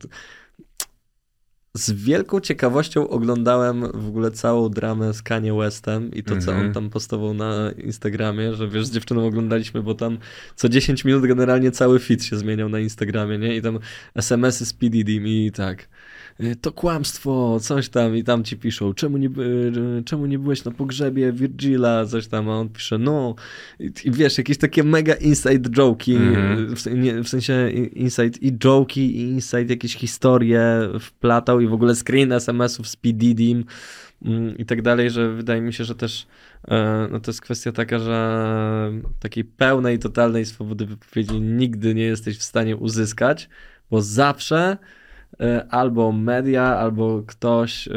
[1.74, 6.68] z wielką ciekawością oglądałem w ogóle całą dramę z Kanye Westem i to, co Mhm.
[6.68, 10.18] on tam postował na Instagramie, że wiesz, z dziewczyną oglądaliśmy, bo tam
[10.56, 13.56] co 10 minut generalnie cały feed się zmieniał na Instagramie, nie?
[13.56, 13.80] I tam
[14.16, 15.90] SMS-y z PDD i tak.
[16.40, 20.64] Y, To kłamstwo, coś tam i tam ci piszą, czemu nie, y, czemu nie byłeś
[20.66, 23.36] na pogrzebie Virgila, coś tam, a on pisze, no.
[23.80, 26.18] I, i wiesz, jakieś takie mega inside joke'i,
[26.76, 31.74] w, sen- nie, w sensie inside i joke'i i inside jakieś historie wplatał i w
[31.74, 33.10] ogóle screen SMS-ów z P.
[33.10, 33.64] Diddy'm
[34.26, 36.28] mm, i tak dalej, że wydaje mi się, że też
[36.68, 42.38] e, no to jest kwestia taka, że takiej pełnej, totalnej swobody wypowiedzi nigdy nie jesteś
[42.38, 43.50] w stanie uzyskać,
[43.92, 44.78] bo zawsze
[45.70, 47.90] albo media, albo ktoś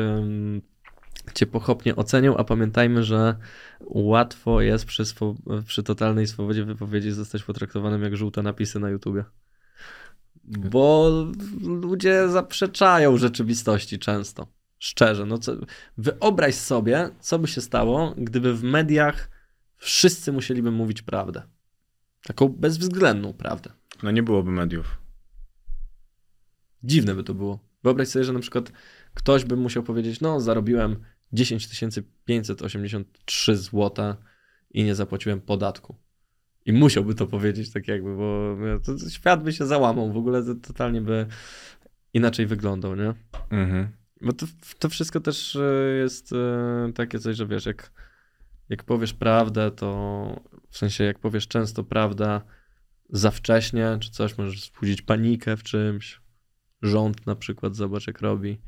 [1.34, 3.36] cię pochopnie ocenią, a pamiętajmy, że
[3.80, 5.02] łatwo jest przy,
[5.66, 9.24] przy totalnej swobodzie wypowiedzi zostać potraktowanym jak żółte napisy na YouTubie.
[10.44, 11.10] Bo
[11.62, 14.46] ludzie zaprzeczają rzeczywistości często.
[14.78, 15.26] Szczerze.
[15.26, 15.52] No co,
[15.98, 19.30] wyobraź sobie, co by się stało, gdyby w mediach
[19.76, 21.42] wszyscy musieliby mówić prawdę.
[22.22, 23.70] Taką bezwzględną prawdę.
[24.02, 24.98] No nie byłoby mediów.
[26.82, 27.58] Dziwne by to było.
[27.84, 28.72] Wyobraź sobie, że na przykład
[29.14, 30.96] ktoś by musiał powiedzieć, no zarobiłem
[31.32, 31.68] 10
[32.24, 34.14] 583 zł
[34.70, 35.96] i nie zapłaciłem podatku.
[36.66, 40.54] I musiałby to powiedzieć tak jakby, bo to, świat by się załamał, w ogóle to
[40.54, 41.26] totalnie by
[42.14, 43.14] inaczej wyglądał, nie?
[43.50, 43.88] Mhm.
[44.20, 44.46] Bo to,
[44.78, 47.92] to wszystko też e, jest e, takie coś, że wiesz, jak,
[48.68, 50.40] jak powiesz prawdę, to
[50.70, 52.40] w sensie jak powiesz często prawdę
[53.10, 56.20] za wcześnie, czy coś, możesz wzbudzić panikę w czymś.
[56.82, 58.58] Rząd na przykład, zobacz jak robi.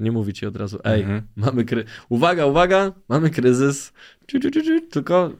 [0.00, 1.22] Nie mówi ci od razu, ej, Mhm.
[1.36, 1.84] mamy kry...
[2.08, 3.92] Uwaga, uwaga, mamy kryzys.
[4.28, 4.80] Ciu, ciu, ciu, ciu.
[4.90, 5.30] Tylko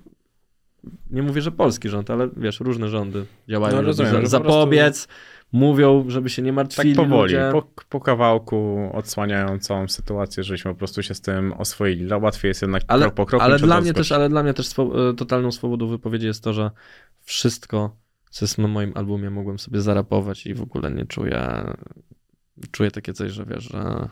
[1.11, 4.23] nie mówię, że polski rząd, ale wiesz, różne rządy działają, No, żeby rozumiem, za, że
[4.23, 5.09] po zapobiec,
[5.53, 7.49] mówią, żeby się nie Tak martwili powoli, ludzie.
[7.53, 12.05] po, po kawałku odsłaniają całą sytuację, żebyśmy po prostu się z tym oswoili.
[12.05, 13.45] No, Łatwiej jest jednak Ale, krok po kroku.
[13.45, 16.53] ale, dla mnie też, ale dla mnie też swo- e, totalną swobodą wypowiedzi jest to,
[16.53, 16.71] że
[17.25, 17.97] wszystko,
[18.31, 21.65] co jest na moim albumie, mogłem sobie zarapować i w ogóle nie czuję,
[22.71, 24.09] czuję takie coś, że wiesz, że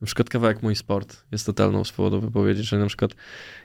[0.00, 3.14] na przykład kawałek Mój Sport jest totalną swobodą wypowiedzi, czyli na przykład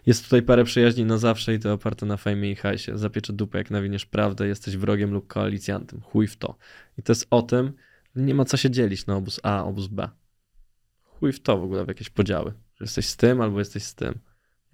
[0.05, 2.97] jest tutaj parę przyjaźni na zawsze i to oparte na fejmie i hajsie.
[2.97, 6.01] Zapieczę dupę, jak nawiniesz prawdę, jesteś wrogiem lub koalicjantem.
[6.01, 6.57] Chuj w to.
[6.97, 7.73] I to jest o tym,
[8.15, 10.09] że nie ma co się dzielić na obóz A, obóz B.
[11.03, 12.51] Chuj w to w ogóle, w jakieś podziały.
[12.51, 14.19] Że jesteś z tym albo jesteś z tym.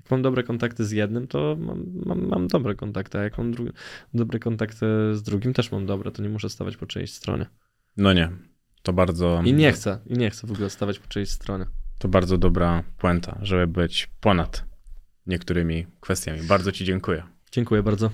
[0.07, 3.51] Jak mam dobre kontakty z jednym, to mam, mam, mam dobre kontakty, a jak mam
[3.53, 3.71] dru-
[4.13, 7.45] dobre kontakty z drugim, też mam dobre, to nie muszę stawać po czyjejś stronie.
[7.97, 8.31] No nie.
[8.83, 11.65] To bardzo, I nie chcę, i nie chcę w ogóle stawać po czyjejś stronie.
[11.99, 14.65] to bardzo dobra puenta, żeby być ponad
[15.25, 16.41] niektórymi kwestiami.
[16.43, 17.23] Bardzo Ci dziękuję.
[17.51, 18.09] Dziękuję bardzo.